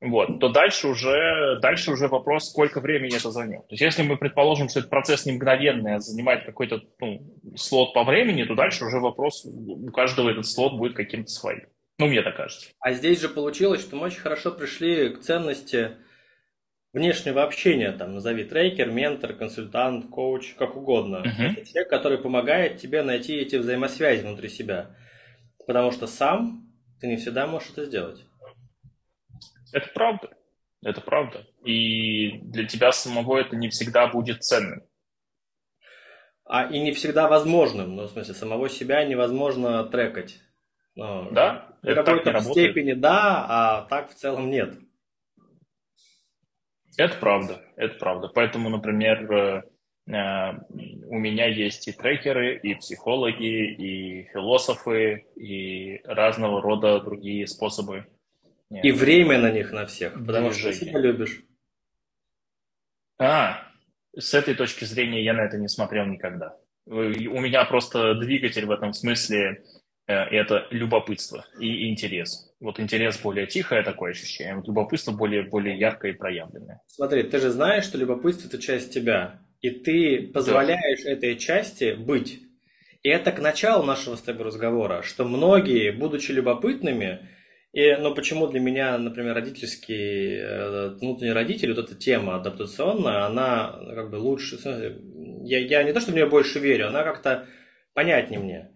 вот, 0.00 0.40
то 0.40 0.48
дальше 0.48 0.88
уже, 0.88 1.58
дальше 1.60 1.90
уже 1.92 2.08
вопрос, 2.08 2.48
сколько 2.48 2.80
времени 2.80 3.16
это 3.16 3.30
займет. 3.30 3.68
То 3.68 3.74
есть 3.74 3.82
если 3.82 4.02
мы 4.02 4.16
предположим, 4.16 4.70
что 4.70 4.78
этот 4.80 4.90
процесс 4.90 5.26
не 5.26 5.32
мгновенный, 5.32 5.96
а 5.96 6.00
занимает 6.00 6.44
какой-то 6.44 6.80
ну, 7.00 7.20
слот 7.54 7.92
по 7.92 8.02
времени, 8.04 8.44
то 8.44 8.54
дальше 8.54 8.86
уже 8.86 8.98
вопрос, 8.98 9.44
у 9.44 9.90
каждого 9.90 10.30
этот 10.30 10.46
слот 10.46 10.78
будет 10.78 10.94
каким-то 10.94 11.30
своим. 11.30 11.66
Ну, 11.98 12.06
мне 12.06 12.22
так 12.22 12.34
кажется. 12.34 12.70
А 12.80 12.92
здесь 12.92 13.20
же 13.20 13.28
получилось, 13.28 13.82
что 13.82 13.96
мы 13.96 14.06
очень 14.06 14.20
хорошо 14.20 14.52
пришли 14.52 15.10
к 15.10 15.20
ценности 15.20 15.90
внешнего 16.94 17.42
общения, 17.42 17.92
там, 17.92 18.14
назови 18.14 18.44
трекер, 18.44 18.90
ментор, 18.90 19.34
консультант, 19.34 20.06
коуч, 20.06 20.54
как 20.54 20.76
угодно. 20.76 21.16
Uh-huh. 21.16 21.52
Это 21.52 21.64
те, 21.64 21.84
которые 21.84 22.18
помогают 22.18 22.78
тебе 22.78 23.02
найти 23.02 23.36
эти 23.36 23.56
взаимосвязи 23.56 24.22
внутри 24.22 24.48
себя. 24.48 24.96
Потому 25.66 25.92
что 25.92 26.06
сам 26.06 26.72
ты 27.00 27.06
не 27.06 27.16
всегда 27.16 27.46
можешь 27.46 27.70
это 27.70 27.84
сделать. 27.84 28.24
Это 29.72 29.88
правда. 29.94 30.30
Это 30.82 31.00
правда. 31.00 31.46
И 31.64 32.38
для 32.42 32.66
тебя 32.66 32.92
самого 32.92 33.38
это 33.38 33.56
не 33.56 33.68
всегда 33.68 34.06
будет 34.06 34.42
ценным. 34.42 34.82
А 36.44 36.64
и 36.64 36.80
не 36.80 36.92
всегда 36.92 37.28
возможным. 37.28 37.96
Ну, 37.96 38.04
в 38.04 38.10
смысле, 38.10 38.34
самого 38.34 38.68
себя 38.68 39.04
невозможно 39.04 39.84
трекать. 39.84 40.40
Ну, 40.96 41.30
да? 41.30 41.76
В 41.82 41.94
какой-то 41.94 42.40
степени 42.40 42.94
да, 42.94 43.46
а 43.48 43.82
так 43.82 44.10
в 44.10 44.14
целом 44.14 44.50
нет. 44.50 44.74
Это 46.96 47.16
правда, 47.18 47.62
это 47.76 47.94
правда. 47.98 48.28
Поэтому, 48.28 48.68
например, 48.68 49.32
э, 49.32 49.62
э, 50.08 50.52
у 51.06 51.18
меня 51.18 51.46
есть 51.46 51.86
и 51.88 51.92
трекеры, 51.92 52.58
и 52.58 52.74
психологи, 52.74 53.74
и 53.74 54.24
философы, 54.32 55.26
и 55.36 56.00
разного 56.04 56.60
рода 56.60 57.00
другие 57.00 57.46
способы 57.46 58.06
нет. 58.70 58.84
И 58.84 58.92
время 58.92 59.38
на 59.38 59.50
них 59.50 59.72
на 59.72 59.84
всех, 59.86 60.14
потому 60.14 60.52
что 60.52 60.68
ты 60.68 60.74
себя 60.74 60.98
любишь. 61.00 61.42
А, 63.18 63.62
с 64.16 64.32
этой 64.32 64.54
точки 64.54 64.84
зрения 64.84 65.22
я 65.22 65.34
на 65.34 65.42
это 65.42 65.58
не 65.58 65.68
смотрел 65.68 66.06
никогда. 66.06 66.56
У 66.86 66.94
меня 66.94 67.64
просто 67.66 68.14
двигатель 68.14 68.64
в 68.66 68.70
этом 68.70 68.92
смысле 68.92 69.62
э, 70.06 70.14
это 70.14 70.66
любопытство 70.70 71.46
и 71.58 71.90
интерес. 71.90 72.52
Вот 72.60 72.80
интерес 72.80 73.18
более 73.18 73.46
тихое 73.46 73.82
такое 73.82 74.12
ощущение, 74.12 74.56
вот 74.56 74.66
любопытство 74.66 75.12
более, 75.12 75.42
более 75.42 75.78
яркое 75.78 76.12
и 76.12 76.16
проявленное. 76.16 76.80
Смотри, 76.86 77.24
ты 77.24 77.38
же 77.38 77.50
знаешь, 77.50 77.84
что 77.84 77.98
любопытство– 77.98 78.48
это 78.48 78.58
часть 78.58 78.92
тебя, 78.92 79.40
и 79.60 79.70
ты 79.70 80.30
позволяешь 80.32 81.04
да. 81.04 81.10
этой 81.10 81.36
части 81.36 81.92
быть. 81.94 82.40
И 83.02 83.08
это 83.08 83.32
к 83.32 83.40
началу 83.40 83.84
нашего 83.84 84.16
с 84.16 84.22
тобой 84.22 84.46
разговора, 84.46 85.02
что 85.02 85.24
многие, 85.24 85.90
будучи 85.90 86.32
любопытными, 86.32 87.28
и, 87.72 87.94
но 87.96 88.14
почему 88.14 88.48
для 88.48 88.58
меня, 88.58 88.98
например, 88.98 89.34
родительский, 89.34 90.38
э, 90.38 90.88
внутренний 91.00 91.32
родитель, 91.32 91.72
вот 91.72 91.84
эта 91.84 91.94
тема 91.94 92.36
адаптационная, 92.36 93.26
она 93.26 93.78
как 93.94 94.10
бы 94.10 94.16
лучше, 94.16 94.58
я, 95.44 95.58
я 95.60 95.82
не 95.84 95.92
то, 95.92 96.00
что 96.00 96.10
в 96.10 96.14
нее 96.14 96.26
больше 96.26 96.58
верю, 96.58 96.88
она 96.88 97.04
как-то 97.04 97.46
понятнее 97.94 98.40
мне. 98.40 98.70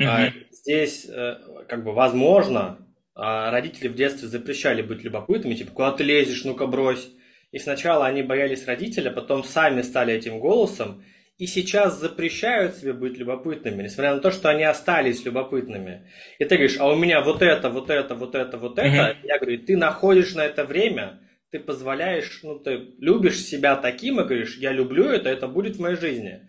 Mm-hmm. 0.00 0.06
А, 0.06 0.32
здесь 0.52 1.06
э, 1.06 1.36
как 1.68 1.84
бы 1.84 1.92
возможно, 1.92 2.86
а 3.14 3.50
родители 3.50 3.88
в 3.88 3.94
детстве 3.94 4.28
запрещали 4.28 4.80
быть 4.80 5.04
любопытными, 5.04 5.54
типа, 5.54 5.72
куда 5.72 5.92
ты 5.92 6.04
лезешь, 6.04 6.44
ну-ка 6.44 6.66
брось. 6.66 7.10
И 7.52 7.58
сначала 7.58 8.06
они 8.06 8.22
боялись 8.22 8.66
родителя, 8.66 9.10
потом 9.10 9.44
сами 9.44 9.82
стали 9.82 10.14
этим 10.14 10.38
голосом, 10.38 11.04
и 11.40 11.46
сейчас 11.46 11.98
запрещают 11.98 12.76
себе 12.76 12.92
быть 12.92 13.16
любопытными, 13.16 13.82
несмотря 13.82 14.14
на 14.14 14.20
то, 14.20 14.30
что 14.30 14.50
они 14.50 14.62
остались 14.62 15.24
любопытными. 15.24 16.06
И 16.38 16.44
ты 16.44 16.56
говоришь, 16.56 16.76
а 16.78 16.86
у 16.86 16.96
меня 16.96 17.22
вот 17.22 17.40
это, 17.40 17.70
вот 17.70 17.88
это, 17.88 18.14
вот 18.14 18.34
это, 18.34 18.58
вот 18.58 18.78
это. 18.78 18.86
Mm-hmm. 18.86 19.16
Я 19.26 19.38
говорю, 19.38 19.64
ты 19.64 19.78
находишь 19.78 20.34
на 20.34 20.44
это 20.44 20.66
время, 20.66 21.18
ты 21.50 21.58
позволяешь, 21.58 22.40
ну, 22.42 22.58
ты 22.58 22.94
любишь 22.98 23.38
себя 23.38 23.76
таким 23.76 24.20
и 24.20 24.24
говоришь, 24.24 24.58
я 24.58 24.70
люблю 24.70 25.06
это, 25.06 25.30
это 25.30 25.48
будет 25.48 25.76
в 25.76 25.80
моей 25.80 25.96
жизни. 25.96 26.46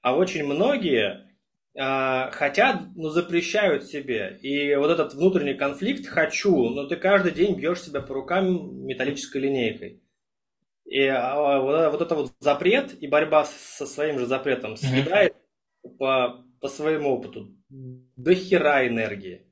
А 0.00 0.16
очень 0.16 0.46
многие 0.46 1.26
э, 1.74 2.30
хотят, 2.30 2.80
но 2.96 3.10
запрещают 3.10 3.84
себе. 3.84 4.38
И 4.40 4.74
вот 4.74 4.90
этот 4.90 5.12
внутренний 5.12 5.52
конфликт 5.52 6.06
«хочу», 6.06 6.70
но 6.70 6.86
ты 6.86 6.96
каждый 6.96 7.32
день 7.32 7.58
бьешь 7.58 7.82
себя 7.82 8.00
по 8.00 8.14
рукам 8.14 8.86
металлической 8.86 9.42
линейкой. 9.42 10.02
И 10.90 11.06
а, 11.06 11.60
вот 11.60 12.02
это 12.02 12.16
вот 12.16 12.32
запрет 12.40 13.00
и 13.00 13.06
борьба 13.06 13.44
со 13.44 13.86
своим 13.86 14.18
же 14.18 14.26
запретом 14.26 14.76
съедает 14.76 15.36
mm-hmm. 15.84 15.96
по, 15.98 16.44
по 16.60 16.68
своему 16.68 17.10
опыту 17.10 17.54
до 17.68 18.34
хера 18.34 18.88
энергии. 18.88 19.46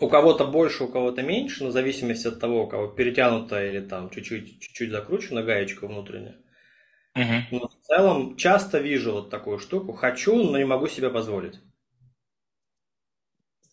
У 0.00 0.08
кого-то 0.08 0.48
больше, 0.48 0.82
у 0.82 0.88
кого-то 0.88 1.22
меньше, 1.22 1.62
но 1.62 1.70
в 1.70 1.72
зависимости 1.72 2.26
от 2.26 2.40
того, 2.40 2.64
у 2.64 2.68
кого 2.68 2.88
перетянута 2.88 3.64
или 3.64 3.78
там 3.78 4.10
чуть-чуть, 4.10 4.60
чуть-чуть 4.60 4.90
закручена 4.90 5.44
гаечка 5.44 5.86
внутренняя. 5.86 6.36
Uh-huh. 7.16 7.42
Но 7.52 7.68
в 7.68 7.86
целом 7.86 8.36
часто 8.36 8.78
вижу 8.78 9.12
вот 9.12 9.30
такую 9.30 9.60
штуку. 9.60 9.92
Хочу, 9.92 10.42
но 10.42 10.58
не 10.58 10.64
могу 10.64 10.88
себе 10.88 11.08
позволить. 11.08 11.60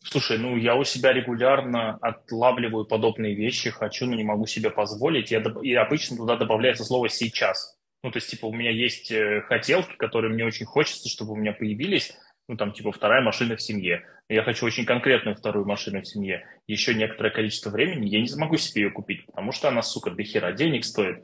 Слушай, 0.04 0.38
ну 0.38 0.58
я 0.58 0.76
у 0.76 0.84
себя 0.84 1.14
регулярно 1.14 1.98
отлавливаю 2.02 2.86
подобные 2.86 3.36
вещи, 3.36 3.70
хочу, 3.70 4.06
но 4.06 4.16
не 4.16 4.24
могу 4.24 4.46
себе 4.46 4.70
позволить. 4.70 5.32
Я, 5.32 5.42
и 5.62 5.74
обычно 5.74 6.18
туда 6.18 6.36
добавляется 6.36 6.84
слово 6.84 7.10
«сейчас». 7.10 7.78
Ну, 8.04 8.12
то 8.12 8.18
есть, 8.18 8.30
типа, 8.30 8.48
у 8.48 8.54
меня 8.54 8.70
есть 8.70 9.12
э, 9.12 9.42
хотелки, 9.48 9.96
которые 9.96 10.34
мне 10.34 10.46
очень 10.46 10.66
хочется, 10.66 11.08
чтобы 11.08 11.32
у 11.32 11.36
меня 11.38 11.54
появились, 11.54 12.14
ну, 12.50 12.58
там, 12.58 12.74
типа, 12.74 12.92
вторая 12.92 13.24
машина 13.24 13.56
в 13.56 13.62
семье. 13.62 14.04
Я 14.28 14.44
хочу 14.44 14.66
очень 14.66 14.86
конкретную 14.86 15.38
вторую 15.38 15.66
машину 15.66 16.02
в 16.02 16.08
семье. 16.08 16.46
Еще 16.68 16.94
некоторое 16.94 17.30
количество 17.30 17.70
времени 17.70 18.10
я 18.10 18.20
не 18.20 18.28
смогу 18.28 18.58
себе 18.58 18.84
ее 18.84 18.92
купить, 18.92 19.26
потому 19.28 19.54
что 19.54 19.70
она, 19.70 19.82
сука, 19.82 20.12
до 20.12 20.24
хера 20.24 20.52
денег 20.52 20.84
стоит. 20.84 21.24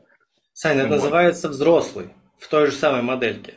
Саня, 0.54 0.80
это 0.80 0.88
вот. 0.88 0.94
называется 0.96 1.50
взрослый, 1.50 2.08
в 2.38 2.48
той 2.48 2.66
же 2.66 2.72
самой 2.72 3.02
модельке. 3.02 3.54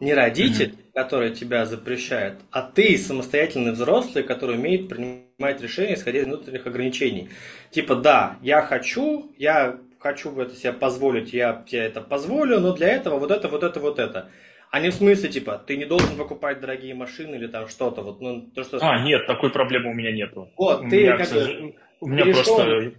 Не 0.00 0.12
родитель, 0.12 0.70
mm-hmm. 0.70 0.87
Который 0.98 1.30
тебя 1.30 1.64
запрещает, 1.64 2.34
а 2.50 2.60
ты 2.60 2.98
самостоятельный 2.98 3.70
взрослый, 3.70 4.24
который 4.24 4.56
умеет 4.56 4.88
принимать 4.88 5.62
решения, 5.62 5.94
исходя 5.94 6.18
из 6.18 6.24
внутренних 6.24 6.66
ограничений. 6.66 7.28
Типа, 7.70 7.94
да, 7.94 8.36
я 8.42 8.62
хочу, 8.62 9.30
я 9.38 9.78
хочу 10.00 10.36
это 10.40 10.56
себе 10.56 10.72
позволить, 10.72 11.32
я 11.32 11.62
тебе 11.68 11.82
это 11.82 12.00
позволю, 12.00 12.58
но 12.58 12.72
для 12.72 12.88
этого 12.88 13.20
вот 13.20 13.30
это, 13.30 13.46
вот 13.46 13.62
это, 13.62 13.78
вот 13.78 14.00
это. 14.00 14.28
А 14.72 14.80
не 14.80 14.90
в 14.90 14.94
смысле, 14.94 15.28
типа, 15.28 15.62
ты 15.64 15.76
не 15.76 15.84
должен 15.84 16.16
покупать 16.16 16.60
дорогие 16.60 16.96
машины 16.96 17.36
или 17.36 17.46
там 17.46 17.68
что-то. 17.68 18.02
Вот, 18.02 18.20
ну, 18.20 18.50
то, 18.52 18.64
что... 18.64 18.78
А, 18.80 19.00
нет, 19.04 19.24
такой 19.28 19.50
проблемы 19.50 19.90
у 19.90 19.94
меня 19.94 20.10
нету. 20.10 20.50
Вот, 20.56 20.80
у 20.80 20.90
ты 20.90 21.02
меня, 21.02 21.16
как 21.16 21.30
бы, 21.30 21.74
у 22.00 22.08
меня 22.08 22.24
перешел... 22.24 22.56
просто 22.56 22.92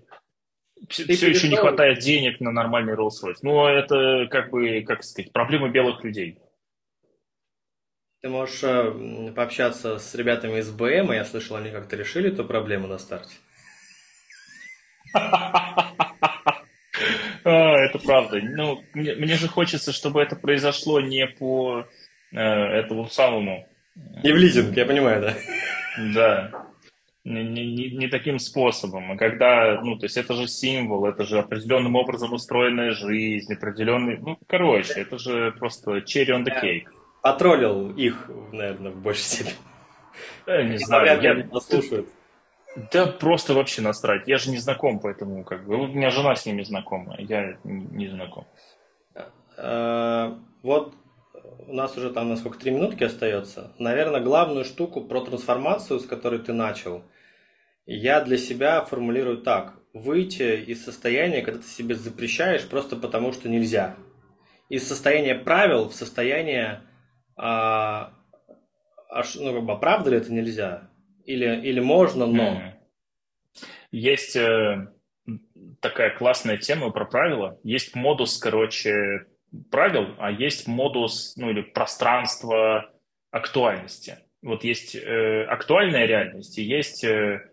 все, 0.88 1.04
все 1.04 1.06
перешел... 1.06 1.28
еще 1.28 1.50
не 1.50 1.58
хватает 1.58 2.00
денег 2.00 2.39
на 2.39 2.54
нормальный 2.54 2.93
Rolls-Royce. 2.93 3.39
Ну, 3.41 3.68
это 3.68 4.28
как 4.32 4.52
бы, 4.52 4.84
как 4.88 5.04
сказать, 5.04 5.34
проблемы 5.34 5.70
белых 5.70 6.02
людей. 6.06 6.39
Ты 8.22 8.28
можешь 8.28 8.61
э, 8.63 9.32
пообщаться 9.34 9.97
с 9.97 10.13
ребятами 10.13 10.59
из 10.59 10.70
БМ, 10.72 11.13
я 11.13 11.24
слышал, 11.24 11.55
они 11.55 11.70
как-то 11.70 11.95
решили 11.95 12.30
эту 12.30 12.43
проблему 12.43 12.88
на 12.88 12.97
старте. 12.97 13.36
А, 17.45 17.78
это 17.78 17.97
правда. 17.99 18.41
Ну, 18.41 18.84
мне, 18.93 19.15
мне 19.15 19.36
же 19.36 19.47
хочется, 19.47 19.93
чтобы 19.93 20.22
это 20.22 20.36
произошло 20.36 20.99
не 20.99 21.26
по 21.26 21.86
э, 22.34 22.38
этому 22.38 23.07
самому. 23.07 23.65
Не 23.95 24.34
в 24.34 24.36
лизинг, 24.36 24.76
я 24.76 24.86
понимаю, 24.86 25.22
да. 25.22 25.34
Да. 26.13 26.65
Не, 27.24 27.43
не, 27.43 27.91
не 27.91 28.07
таким 28.07 28.39
способом. 28.39 29.13
А 29.13 29.17
когда, 29.17 29.80
ну, 29.82 29.97
то 29.97 30.05
есть 30.05 30.17
это 30.17 30.34
же 30.34 30.47
символ, 30.47 31.05
это 31.05 31.24
же 31.24 31.39
определенным 31.39 31.95
образом 31.95 32.34
устроенная 32.34 32.91
жизнь, 32.91 33.53
определенный, 33.53 34.17
ну, 34.17 34.38
короче, 34.45 34.93
это 34.95 35.17
же 35.17 35.53
просто 35.53 35.99
cherry 35.99 36.32
on 36.32 36.43
the 36.43 36.61
cake. 36.61 36.88
Потроллил 37.22 37.91
их, 37.91 38.30
наверное, 38.51 38.91
в 38.91 39.01
большей 39.01 39.24
степени. 39.24 39.55
Я 40.47 40.63
не 40.63 40.78
знаю. 40.78 41.22
Я... 41.22 41.43
Послушают. 41.45 42.09
Да 42.91 43.07
просто 43.07 43.53
вообще 43.53 43.82
насрать. 43.82 44.28
Я 44.28 44.38
же 44.38 44.51
не 44.51 44.57
знаком, 44.57 44.99
поэтому 44.99 45.43
как 45.43 45.65
бы... 45.65 45.76
У 45.76 45.88
меня 45.88 46.11
жена 46.11 46.36
с 46.36 46.45
ними 46.45 46.61
знакома, 46.63 47.15
я 47.20 47.57
не 47.63 48.07
знаком. 48.07 48.47
Э, 49.57 50.36
вот 50.61 50.93
у 51.67 51.74
нас 51.74 51.97
уже 51.97 52.11
там, 52.11 52.30
насколько, 52.30 52.59
три 52.59 52.72
минутки 52.72 53.03
остается. 53.03 53.74
Наверное, 53.80 54.22
главную 54.22 54.65
штуку 54.65 55.01
про 55.01 55.22
трансформацию, 55.22 55.99
с 55.99 56.05
которой 56.05 56.39
ты 56.39 56.53
начал, 56.53 57.03
я 57.86 58.22
для 58.22 58.38
себя 58.38 58.84
формулирую 58.86 59.39
так. 59.39 59.74
Выйти 59.93 60.55
из 60.55 60.86
состояния, 60.86 61.41
когда 61.41 61.61
ты 61.61 61.67
себе 61.67 61.95
запрещаешь 61.95 62.67
просто 62.67 62.95
потому, 62.95 63.34
что 63.34 63.49
нельзя. 63.49 63.95
Из 64.70 64.88
состояния 64.88 65.34
правил 65.34 65.89
в 65.89 65.95
состояние, 65.95 66.82
а, 67.42 68.14
а, 69.10 69.24
ну, 69.36 69.54
как 69.54 69.64
бы, 69.64 69.80
правда 69.80 70.10
ли 70.10 70.18
это 70.18 70.32
нельзя? 70.34 70.90
Или, 71.26 71.62
или 71.62 71.80
можно, 71.80 72.26
но... 72.26 72.62
Есть 73.92 74.36
э, 74.36 74.88
такая 75.80 76.16
классная 76.16 76.58
тема 76.58 76.92
про 76.92 77.06
правила. 77.06 77.58
Есть 77.64 77.96
модус, 77.96 78.38
короче, 78.38 79.26
правил, 79.72 80.16
а 80.20 80.32
есть 80.32 80.68
модус, 80.68 81.34
ну 81.38 81.50
или 81.50 81.62
пространство 81.62 82.92
актуальности. 83.32 84.20
Вот 84.42 84.64
есть 84.64 84.96
э, 84.96 85.44
актуальная 85.46 86.06
реальность 86.06 86.58
и 86.60 86.64
есть 86.64 87.04
э, 87.04 87.50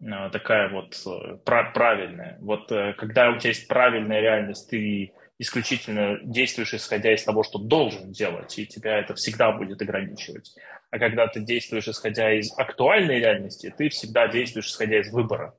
э 0.00 0.30
такая 0.30 0.70
вот 0.70 1.00
э, 1.06 1.36
правильная. 1.44 2.38
Вот 2.40 2.72
э, 2.72 2.94
когда 2.94 3.30
у 3.30 3.38
тебя 3.38 3.50
есть 3.50 3.68
правильная 3.68 4.20
реальность, 4.20 4.68
ты 4.70 5.12
исключительно 5.38 6.18
действуешь 6.22 6.74
исходя 6.74 7.14
из 7.14 7.22
того, 7.24 7.42
что 7.42 7.58
должен 7.58 8.12
делать, 8.12 8.58
и 8.58 8.66
тебя 8.66 8.98
это 8.98 9.14
всегда 9.14 9.52
будет 9.52 9.82
ограничивать. 9.82 10.54
А 10.90 10.98
когда 10.98 11.26
ты 11.26 11.40
действуешь 11.40 11.88
исходя 11.88 12.32
из 12.32 12.56
актуальной 12.56 13.18
реальности, 13.18 13.74
ты 13.76 13.88
всегда 13.88 14.28
действуешь 14.28 14.68
исходя 14.68 15.00
из 15.00 15.12
выбора. 15.12 15.54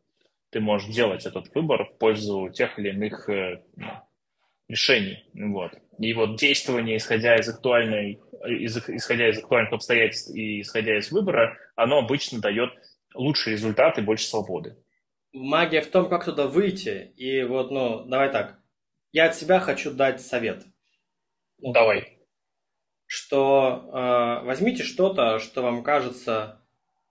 Ты 0.49 0.61
можешь 0.61 0.93
делать 0.93 1.25
этот 1.25 1.53
выбор 1.53 1.85
в 1.85 1.97
пользу 1.97 2.49
тех 2.49 2.79
или 2.79 2.89
иных 2.89 3.29
э, 3.29 3.61
ну, 3.75 3.87
решений. 4.69 5.25
Вот. 5.33 5.73
И 5.99 6.13
вот 6.13 6.37
действование, 6.37 6.97
исходя 6.97 7.35
из 7.35 7.49
актуальной, 7.49 8.19
из, 8.47 8.77
исходя 8.89 9.29
из 9.29 9.37
актуальных 9.39 9.73
обстоятельств 9.73 10.33
и 10.33 10.61
исходя 10.61 10.97
из 10.97 11.11
выбора, 11.11 11.57
оно 11.75 11.99
обычно 11.99 12.39
дает 12.39 12.71
лучший 13.13 13.53
результат 13.53 13.97
и 13.97 14.01
больше 14.01 14.25
свободы. 14.25 14.77
Магия 15.33 15.81
в 15.81 15.87
том, 15.87 16.09
как 16.09 16.25
туда 16.25 16.47
выйти. 16.47 17.11
И 17.17 17.43
вот, 17.43 17.69
ну, 17.71 18.05
давай 18.05 18.31
так. 18.31 18.57
Я 19.11 19.25
от 19.25 19.35
себя 19.35 19.59
хочу 19.59 19.91
дать 19.91 20.21
совет. 20.21 20.63
Ну, 21.59 21.71
давай. 21.73 22.19
Что 23.05 23.89
э, 23.93 24.45
возьмите 24.45 24.83
что-то, 24.83 25.39
что 25.39 25.61
вам 25.61 25.83
кажется, 25.83 26.61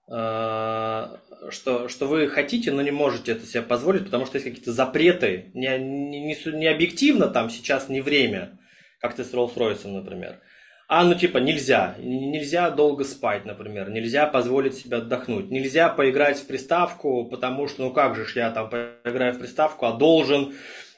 э, 0.09 1.16
что, 1.51 1.88
что 1.88 2.07
вы 2.07 2.28
хотите, 2.28 2.70
но 2.70 2.82
не 2.82 2.90
можете 2.90 3.32
это 3.32 3.47
себе 3.47 3.62
позволить, 3.62 4.05
потому 4.05 4.26
что 4.26 4.36
есть 4.36 4.47
какие-то 4.47 4.72
запреты, 4.72 5.51
не, 5.55 5.78
не, 5.78 6.36
не 6.53 6.66
объективно 6.66 7.28
там 7.28 7.51
сейчас 7.51 7.88
не 7.88 8.01
время, 8.03 8.59
как 9.01 9.14
ты 9.14 9.24
с 9.24 9.32
Rolls-Royce, 9.32 9.88
например, 9.88 10.40
а 10.88 11.03
ну 11.03 11.14
типа 11.14 11.38
нельзя, 11.38 11.97
нельзя 11.99 12.70
долго 12.70 13.03
спать, 13.05 13.44
например, 13.44 13.90
нельзя 13.90 14.26
позволить 14.26 14.74
себе 14.74 14.99
отдохнуть, 14.99 15.51
нельзя 15.51 15.88
поиграть 15.88 16.38
в 16.38 16.47
приставку, 16.47 17.24
потому 17.28 17.66
что 17.66 17.82
ну 17.82 17.92
как 17.92 18.14
же 18.14 18.26
я 18.38 18.51
там 18.51 18.70
поиграю 18.70 19.34
в 19.34 19.38
приставку, 19.38 19.86
а 19.86 19.92
должен 19.92 20.55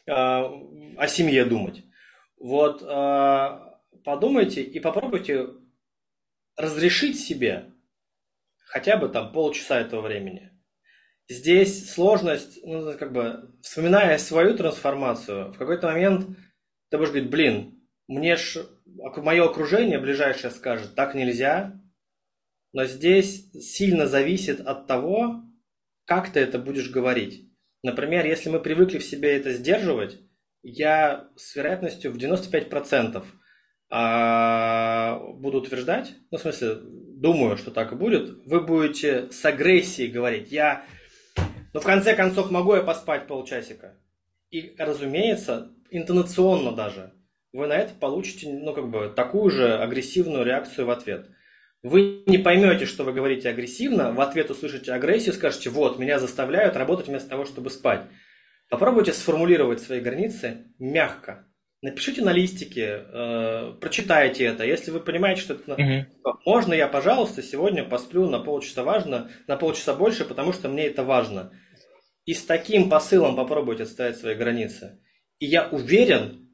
о 0.09 1.07
семье 1.07 1.45
думать. 1.45 1.85
Вот 2.39 2.83
э, 2.83 3.59
подумайте 4.05 4.63
и 4.63 4.81
попробуйте 4.81 5.49
разрешить 6.57 7.21
себе 7.21 7.73
хотя 8.67 8.97
бы 8.97 9.09
там 9.09 9.33
полчаса 9.33 9.81
этого 9.81 10.03
времени. 10.03 10.53
Здесь 11.29 11.91
сложность, 11.93 12.59
ну, 12.65 12.97
как 12.97 13.13
бы, 13.13 13.55
вспоминая 13.63 14.17
свою 14.19 14.57
трансформацию, 14.57 15.53
в 15.53 15.59
какой-то 15.59 15.89
момент 15.89 16.39
ты 16.91 16.97
будешь 16.97 17.11
говорить, 17.11 17.31
блин, 17.31 17.89
мне 18.07 18.37
ж 18.37 18.67
мое 18.87 19.45
окружение 19.45 19.99
ближайшее 19.99 20.51
скажет, 20.51 20.95
так 20.95 21.15
нельзя, 21.15 21.79
но 22.73 22.87
здесь 22.87 23.51
сильно 23.53 24.07
зависит 24.07 24.61
от 24.61 24.87
того, 24.87 25.43
как 26.07 26.33
ты 26.33 26.41
это 26.41 26.59
будешь 26.59 26.91
говорить. 26.91 27.51
Например, 27.83 28.27
если 28.27 28.49
мы 28.49 28.61
привыкли 28.61 28.99
в 28.99 29.05
себе 29.05 29.37
это 29.37 29.53
сдерживать, 29.53 30.19
я 30.63 31.29
с 31.37 31.55
вероятностью 31.55 32.13
в 32.13 32.17
95% 32.17 33.25
а, 33.91 35.21
буду 35.35 35.59
утверждать, 35.59 36.15
ну, 36.31 36.39
в 36.39 36.41
смысле, 36.41 36.79
думаю, 36.83 37.57
что 37.57 37.71
так 37.71 37.93
и 37.93 37.97
будет, 37.97 38.45
вы 38.47 38.61
будете 38.61 39.31
с 39.31 39.45
агрессией 39.45 40.11
говорить, 40.11 40.51
я, 40.51 40.85
ну, 41.73 41.81
в 41.81 41.85
конце 41.85 42.15
концов, 42.15 42.51
могу 42.51 42.75
я 42.75 42.83
поспать 42.83 43.27
полчасика. 43.27 43.99
И, 44.51 44.75
разумеется, 44.79 45.71
интонационно 45.91 46.73
даже, 46.73 47.13
вы 47.53 47.67
на 47.67 47.75
это 47.75 47.95
получите, 47.95 48.51
ну, 48.51 48.75
как 48.75 48.91
бы, 48.91 49.13
такую 49.15 49.51
же 49.51 49.79
агрессивную 49.79 50.45
реакцию 50.45 50.87
в 50.87 50.91
ответ. 50.91 51.29
Вы 51.83 52.23
не 52.27 52.39
поймете, 52.39 52.87
что 52.87 53.05
вы 53.05 53.13
говорите 53.13 53.49
агрессивно, 53.49 54.13
в 54.13 54.21
ответ 54.21 54.51
услышите 54.51 54.93
агрессию, 54.93 55.35
скажете, 55.35 55.71
вот, 55.71 55.99
меня 55.99 56.19
заставляют 56.19 56.77
работать 56.77 57.07
вместо 57.07 57.31
того, 57.31 57.45
чтобы 57.45 57.71
спать. 57.71 58.03
Попробуйте 58.69 59.13
сформулировать 59.13 59.81
свои 59.81 60.01
границы 60.01 60.75
мягко, 60.79 61.49
Напишите 61.81 62.23
на 62.23 62.33
листике, 62.33 63.05
э, 63.07 63.75
прочитайте 63.81 64.45
это. 64.45 64.65
Если 64.65 64.91
вы 64.91 64.99
понимаете, 64.99 65.43
что 65.43 65.55
это 65.55 65.75
угу. 65.75 66.35
можно, 66.45 66.75
я, 66.75 66.89
пожалуйста, 66.89 67.41
сегодня 67.41 67.85
посплю 67.85 68.29
на 68.29 68.41
полчаса 68.41 68.83
важно, 68.83 69.31
на 69.47 69.57
полчаса 69.57 69.95
больше, 69.95 70.25
потому 70.25 70.53
что 70.53 70.69
мне 70.69 70.87
это 70.87 71.05
важно. 71.05 71.53
И 72.25 72.35
с 72.35 72.45
таким 72.45 72.91
посылом 72.91 73.37
попробуйте 73.37 73.85
отставить 73.85 74.17
свои 74.17 74.35
границы. 74.35 75.01
И 75.39 75.47
я 75.47 75.69
уверен, 75.69 76.51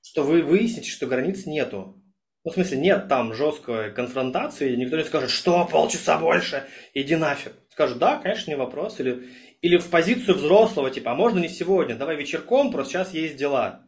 что 0.00 0.22
вы 0.22 0.42
выясните, 0.42 0.90
что 0.90 1.06
границ 1.06 1.44
нету. 1.44 1.99
Ну, 2.44 2.50
в 2.50 2.54
смысле, 2.54 2.78
нет 2.78 3.08
там 3.08 3.34
жесткой 3.34 3.92
конфронтации, 3.92 4.76
никто 4.76 4.96
не 4.96 5.04
скажет, 5.04 5.30
что 5.30 5.66
полчаса 5.70 6.18
больше, 6.18 6.66
иди 6.94 7.16
нафиг. 7.16 7.52
Скажут, 7.70 7.98
да, 7.98 8.16
конечно, 8.16 8.50
не 8.50 8.56
вопрос. 8.56 8.98
Или, 9.00 9.28
или 9.60 9.76
в 9.76 9.90
позицию 9.90 10.36
взрослого, 10.36 10.90
типа, 10.90 11.12
а 11.12 11.14
можно 11.14 11.38
не 11.38 11.48
сегодня, 11.48 11.96
давай 11.96 12.16
вечерком, 12.16 12.72
просто 12.72 12.92
сейчас 12.92 13.12
есть 13.14 13.36
дела 13.36 13.84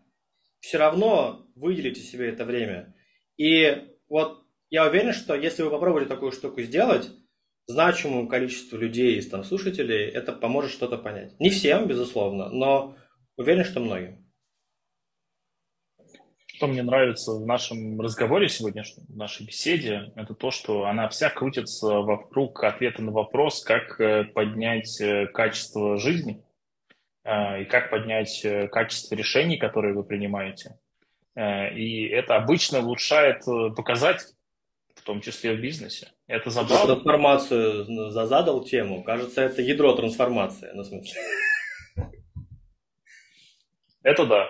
все 0.62 0.78
равно 0.78 1.46
выделите 1.56 2.00
себе 2.00 2.28
это 2.28 2.44
время. 2.44 2.94
И 3.36 3.82
вот 4.08 4.44
я 4.70 4.86
уверен, 4.86 5.12
что 5.12 5.34
если 5.34 5.62
вы 5.62 5.70
попробуете 5.70 6.08
такую 6.08 6.32
штуку 6.32 6.62
сделать, 6.62 7.10
значимому 7.66 8.28
количеству 8.28 8.78
людей 8.78 9.18
из 9.18 9.28
там 9.28 9.44
слушателей 9.44 10.08
это 10.08 10.32
поможет 10.32 10.70
что-то 10.72 10.98
понять. 10.98 11.38
Не 11.40 11.50
всем, 11.50 11.86
безусловно, 11.86 12.48
но 12.48 12.96
уверен, 13.36 13.64
что 13.64 13.80
многим. 13.80 14.31
Что 16.54 16.66
мне 16.66 16.82
нравится 16.82 17.32
в 17.32 17.46
нашем 17.46 18.00
разговоре 18.00 18.48
сегодня, 18.48 18.84
в 19.08 19.16
нашей 19.16 19.46
беседе, 19.46 20.12
это 20.16 20.34
то, 20.34 20.50
что 20.50 20.84
она 20.84 21.08
вся 21.08 21.30
крутится 21.30 21.86
вокруг 21.86 22.62
ответа 22.64 23.02
на 23.02 23.10
вопрос, 23.10 23.64
как 23.64 24.00
э, 24.00 24.24
поднять 24.24 25.00
э, 25.00 25.26
качество 25.26 25.96
жизни– 25.96 26.42
Э, 27.24 27.62
и 27.62 27.64
как 27.64 27.90
поднять 27.90 28.44
качество 28.70 29.14
решений, 29.14 29.56
которые 29.56 29.94
вы 29.94 30.04
принимаете. 30.04 30.78
И 31.34 32.08
это 32.08 32.36
обычно 32.36 32.80
улучшает 32.80 33.42
показатель, 33.74 34.34
в 34.94 35.00
том 35.00 35.22
числе 35.22 35.54
в 35.54 35.60
бизнесе. 35.60 36.08
Это 36.26 36.50
забавно. 36.50 36.94
Трансформацию 36.94 38.10
задал 38.10 38.64
тему. 38.64 39.02
Кажется, 39.02 39.40
это 39.40 39.62
ядро 39.62 39.94
трансформации. 39.94 40.70
Ну, 40.74 40.84
смысле. 40.84 41.22
Это 44.02 44.26
да. 44.26 44.48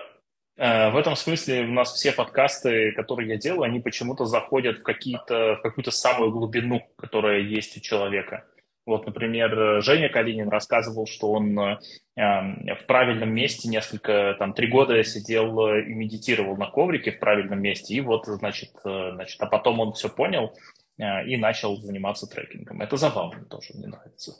Э, 0.55 0.91
в 0.91 0.97
этом 0.97 1.15
смысле 1.15 1.63
у 1.63 1.71
нас 1.71 1.93
все 1.93 2.11
подкасты, 2.11 2.91
которые 2.91 3.29
я 3.29 3.37
делаю, 3.37 3.63
они 3.63 3.79
почему-то 3.79 4.25
заходят 4.25 4.79
в, 4.79 4.83
какие-то, 4.83 5.55
в 5.55 5.61
какую-то 5.61 5.91
самую 5.91 6.31
глубину, 6.31 6.81
которая 6.97 7.39
есть 7.39 7.77
у 7.77 7.81
человека. 7.81 8.45
Вот, 8.85 9.05
например, 9.05 9.81
Женя 9.81 10.09
Калинин 10.09 10.49
рассказывал, 10.49 11.07
что 11.07 11.31
он 11.31 11.57
э, 11.57 11.79
в 12.15 12.85
правильном 12.85 13.33
месте 13.33 13.69
несколько, 13.69 14.35
там, 14.37 14.53
три 14.53 14.67
года 14.67 15.01
сидел 15.03 15.69
и 15.69 15.93
медитировал 15.93 16.57
на 16.57 16.67
коврике 16.67 17.11
в 17.11 17.19
правильном 17.19 17.61
месте, 17.61 17.95
и 17.95 18.01
вот, 18.01 18.25
значит, 18.25 18.71
э, 18.83 19.11
значит 19.13 19.41
а 19.41 19.47
потом 19.47 19.79
он 19.79 19.93
все 19.93 20.09
понял 20.09 20.53
и 20.99 21.37
начал 21.37 21.77
заниматься 21.77 22.27
трекингом. 22.27 22.79
Это 22.83 22.97
забавно 22.97 23.43
тоже, 23.45 23.73
мне 23.73 23.87
нравится. 23.87 24.33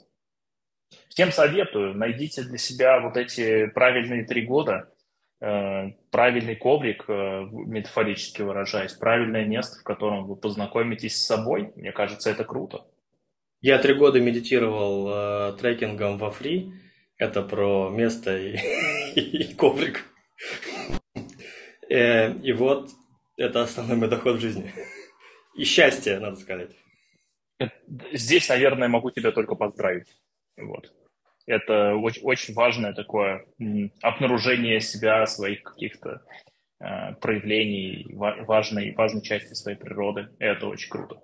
Всем 1.08 1.32
советую, 1.32 1.94
найдите 1.94 2.42
для 2.42 2.58
себя 2.58 3.00
вот 3.00 3.16
эти 3.16 3.66
правильные 3.66 4.24
три 4.24 4.42
года, 4.42 4.72
э, 4.72 4.93
правильный 6.10 6.56
коврик, 6.56 7.04
э, 7.08 7.46
метафорически 7.50 8.42
выражаясь, 8.42 8.92
правильное 8.92 9.44
место, 9.44 9.80
в 9.80 9.82
котором 9.82 10.26
вы 10.26 10.36
познакомитесь 10.36 11.16
с 11.16 11.26
собой. 11.26 11.72
Мне 11.76 11.92
кажется, 11.92 12.30
это 12.30 12.44
круто. 12.44 12.86
Я 13.60 13.78
три 13.78 13.94
года 13.94 14.20
медитировал 14.20 15.08
э, 15.08 15.56
трекингом 15.58 16.18
во 16.18 16.30
фри. 16.30 16.72
Это 17.16 17.42
про 17.42 17.90
место 17.90 18.36
и, 18.38 18.56
и 19.14 19.54
коврик. 19.54 20.04
Э, 21.88 22.32
и 22.32 22.52
вот 22.52 22.90
это 23.36 23.62
основной 23.62 23.96
мой 23.96 24.08
доход 24.08 24.36
в 24.36 24.40
жизни. 24.40 24.72
И 25.56 25.64
счастье, 25.64 26.18
надо 26.18 26.36
сказать. 26.36 26.70
Здесь, 28.12 28.48
наверное, 28.48 28.88
могу 28.88 29.10
тебя 29.10 29.30
только 29.32 29.54
поздравить. 29.54 30.08
Вот. 30.56 30.92
Это 31.46 31.94
очень, 31.96 32.22
очень 32.22 32.54
важное 32.54 32.94
такое 32.94 33.44
обнаружение 34.02 34.80
себя, 34.80 35.26
своих 35.26 35.62
каких-то 35.62 36.22
э, 36.80 37.14
проявлений, 37.20 38.06
важной, 38.14 38.94
важной 38.94 39.22
части 39.22 39.52
своей 39.52 39.76
природы. 39.76 40.28
Это 40.38 40.66
очень 40.66 40.88
круто. 40.88 41.20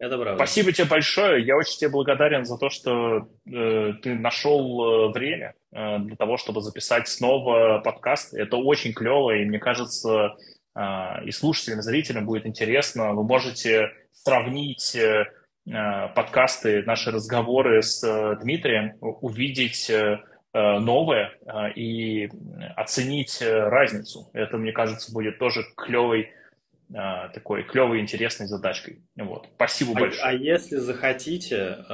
Это 0.00 0.16
правда. 0.16 0.36
Спасибо 0.36 0.72
тебе 0.72 0.88
большое. 0.88 1.44
Я 1.44 1.56
очень 1.56 1.78
тебе 1.78 1.90
благодарен 1.90 2.46
за 2.46 2.56
то, 2.56 2.70
что 2.70 3.28
э, 3.46 3.92
ты 4.02 4.14
нашел 4.14 5.08
э, 5.08 5.12
время 5.12 5.54
э, 5.72 5.98
для 5.98 6.16
того, 6.16 6.38
чтобы 6.38 6.62
записать 6.62 7.06
снова 7.06 7.80
подкаст. 7.80 8.32
Это 8.32 8.56
очень 8.56 8.94
клево, 8.94 9.36
и 9.36 9.44
мне 9.44 9.58
кажется, 9.58 10.36
э, 10.74 11.24
и 11.26 11.30
слушателям, 11.30 11.80
и 11.80 11.82
зрителям 11.82 12.24
будет 12.24 12.46
интересно. 12.46 13.12
Вы 13.12 13.24
можете 13.24 13.90
сравнить 14.12 14.96
э, 14.96 15.26
подкасты, 16.14 16.82
наши 16.82 17.10
разговоры 17.10 17.82
с 17.82 18.02
э, 18.02 18.36
Дмитрием, 18.42 18.96
увидеть 19.00 19.88
э, 19.90 20.18
новое 20.52 21.32
и 21.76 22.28
оценить 22.76 23.40
разницу. 23.40 24.30
Это, 24.32 24.56
мне 24.56 24.72
кажется, 24.72 25.12
будет 25.12 25.38
тоже 25.38 25.62
клевой 25.76 26.32
такой 27.32 27.62
клевой, 27.62 28.00
интересной 28.00 28.48
задачкой. 28.48 29.04
Вот. 29.16 29.46
Спасибо 29.54 29.92
а, 29.92 30.00
большое. 30.00 30.24
А 30.24 30.32
если 30.32 30.74
захотите 30.74 31.84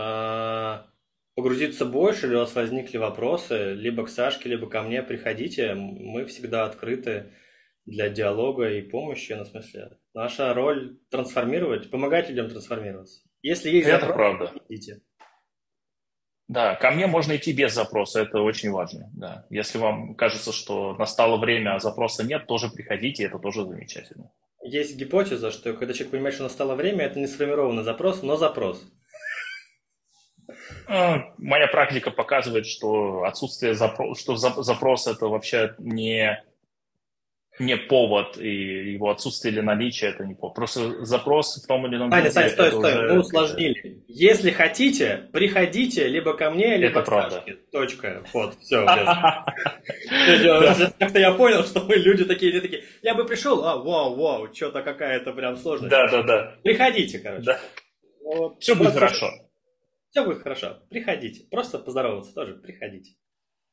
погрузиться 1.37 1.85
больше, 1.85 2.27
или 2.27 2.35
у 2.35 2.39
вас 2.39 2.55
возникли 2.55 2.97
вопросы, 2.97 3.75
либо 3.75 4.07
к 4.07 4.09
Сашке, 4.09 4.49
либо 4.49 4.69
ко 4.69 4.83
мне, 4.83 5.03
приходите. 5.03 5.75
Мы 5.75 6.25
всегда 6.25 6.65
открыты 6.65 7.35
для 7.85 8.09
диалога 8.09 8.71
и 8.71 8.81
помощи. 8.81 9.35
В 9.35 9.45
смысле, 9.45 9.99
наша 10.15 10.55
роль 10.55 10.99
трансформировать, 11.11 11.91
помогать 11.91 12.31
людям 12.31 12.49
трансформироваться. 12.49 13.26
Если 13.47 13.71
есть 13.71 13.87
это 13.87 14.07
запрос, 14.07 14.17
правда. 14.17 14.53
идите. 14.69 15.03
Да, 16.49 16.75
ко 16.75 16.91
мне 16.91 17.07
можно 17.07 17.37
идти 17.37 17.53
без 17.53 17.75
запроса, 17.75 18.23
это 18.23 18.41
очень 18.41 18.73
важно. 18.73 19.09
Да. 19.15 19.47
Если 19.51 19.79
вам 19.79 20.17
кажется, 20.17 20.53
что 20.53 20.97
настало 20.97 21.39
время, 21.39 21.77
а 21.77 21.79
запроса 21.79 22.25
нет, 22.25 22.49
тоже 22.49 22.69
приходите, 22.69 23.23
это 23.23 23.39
тоже 23.39 23.65
замечательно. 23.65 24.33
Есть 24.65 24.97
гипотеза, 24.97 25.53
что 25.53 25.75
когда 25.75 25.95
человек 25.95 26.11
понимает, 26.11 26.35
что 26.35 26.43
настало 26.43 26.75
время, 26.75 27.05
это 27.05 27.21
не 27.21 27.29
сформированный 27.29 27.85
запрос, 27.85 28.25
но 28.25 28.35
запрос. 28.35 28.85
А, 30.89 31.33
моя 31.39 31.69
практика 31.69 32.11
показывает, 32.11 32.67
что 32.67 33.23
отсутствие 33.23 33.75
запроса, 33.75 34.21
что 34.21 34.37
запрос 34.37 35.07
это 35.07 35.29
вообще 35.29 35.77
не 35.79 36.45
не 37.59 37.77
повод, 37.77 38.39
и 38.39 38.93
его 38.93 39.11
отсутствие 39.11 39.53
или 39.53 39.61
наличие 39.61 40.11
это 40.11 40.25
не 40.25 40.35
повод. 40.35 40.55
Просто 40.55 41.05
запрос 41.05 41.63
в 41.63 41.67
том 41.67 41.87
или 41.87 41.97
ином 41.97 42.11
Таня, 42.11 42.31
Таня, 42.31 42.51
стой, 42.51 42.71
стой, 42.71 42.95
уже... 42.95 43.13
мы 43.13 43.21
усложнили. 43.21 44.05
Если 44.09 44.51
хотите, 44.51 45.29
приходите 45.33 46.09
либо 46.09 46.35
ко 46.35 46.51
мне, 46.51 46.77
либо 46.77 47.01
это 47.01 47.03
к 47.03 47.07
правда. 47.07 47.37
Сашке. 47.37 47.55
Точка. 47.73 48.25
Вот, 48.33 48.57
все. 48.61 48.85
Как-то 50.99 51.19
я 51.19 51.33
понял, 51.33 51.65
что 51.65 51.85
мы 51.85 51.97
люди 51.97 52.25
такие, 52.25 52.61
такие, 52.61 52.85
я 53.03 53.15
бы 53.15 53.25
пришел, 53.25 53.65
а, 53.65 53.77
вау, 53.77 54.17
вау, 54.17 54.55
что-то 54.55 54.83
какая-то 54.83 55.33
прям 55.33 55.57
сложность. 55.57 55.91
Да, 55.91 56.09
да, 56.09 56.23
да. 56.23 56.55
Приходите, 56.63 57.19
короче. 57.19 57.57
Все 58.61 58.75
будет 58.75 58.93
хорошо. 58.93 59.31
Все 60.11 60.25
будет 60.25 60.43
хорошо. 60.43 60.79
Приходите. 60.89 61.47
Просто 61.51 61.79
поздороваться 61.79 62.35
тоже. 62.35 62.55
Приходите. 62.55 63.13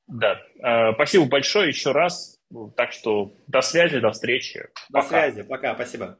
Да. 0.08 0.42
Э, 0.62 0.94
спасибо 0.94 1.26
большое 1.26 1.70
еще 1.70 1.92
раз. 1.92 2.40
Так 2.76 2.92
что 2.92 3.34
до 3.48 3.62
связи, 3.62 4.00
до 4.00 4.12
встречи. 4.12 4.70
До 4.90 5.00
пока. 5.02 5.08
связи, 5.10 5.44
пока, 5.44 5.76
спасибо. 5.76 6.18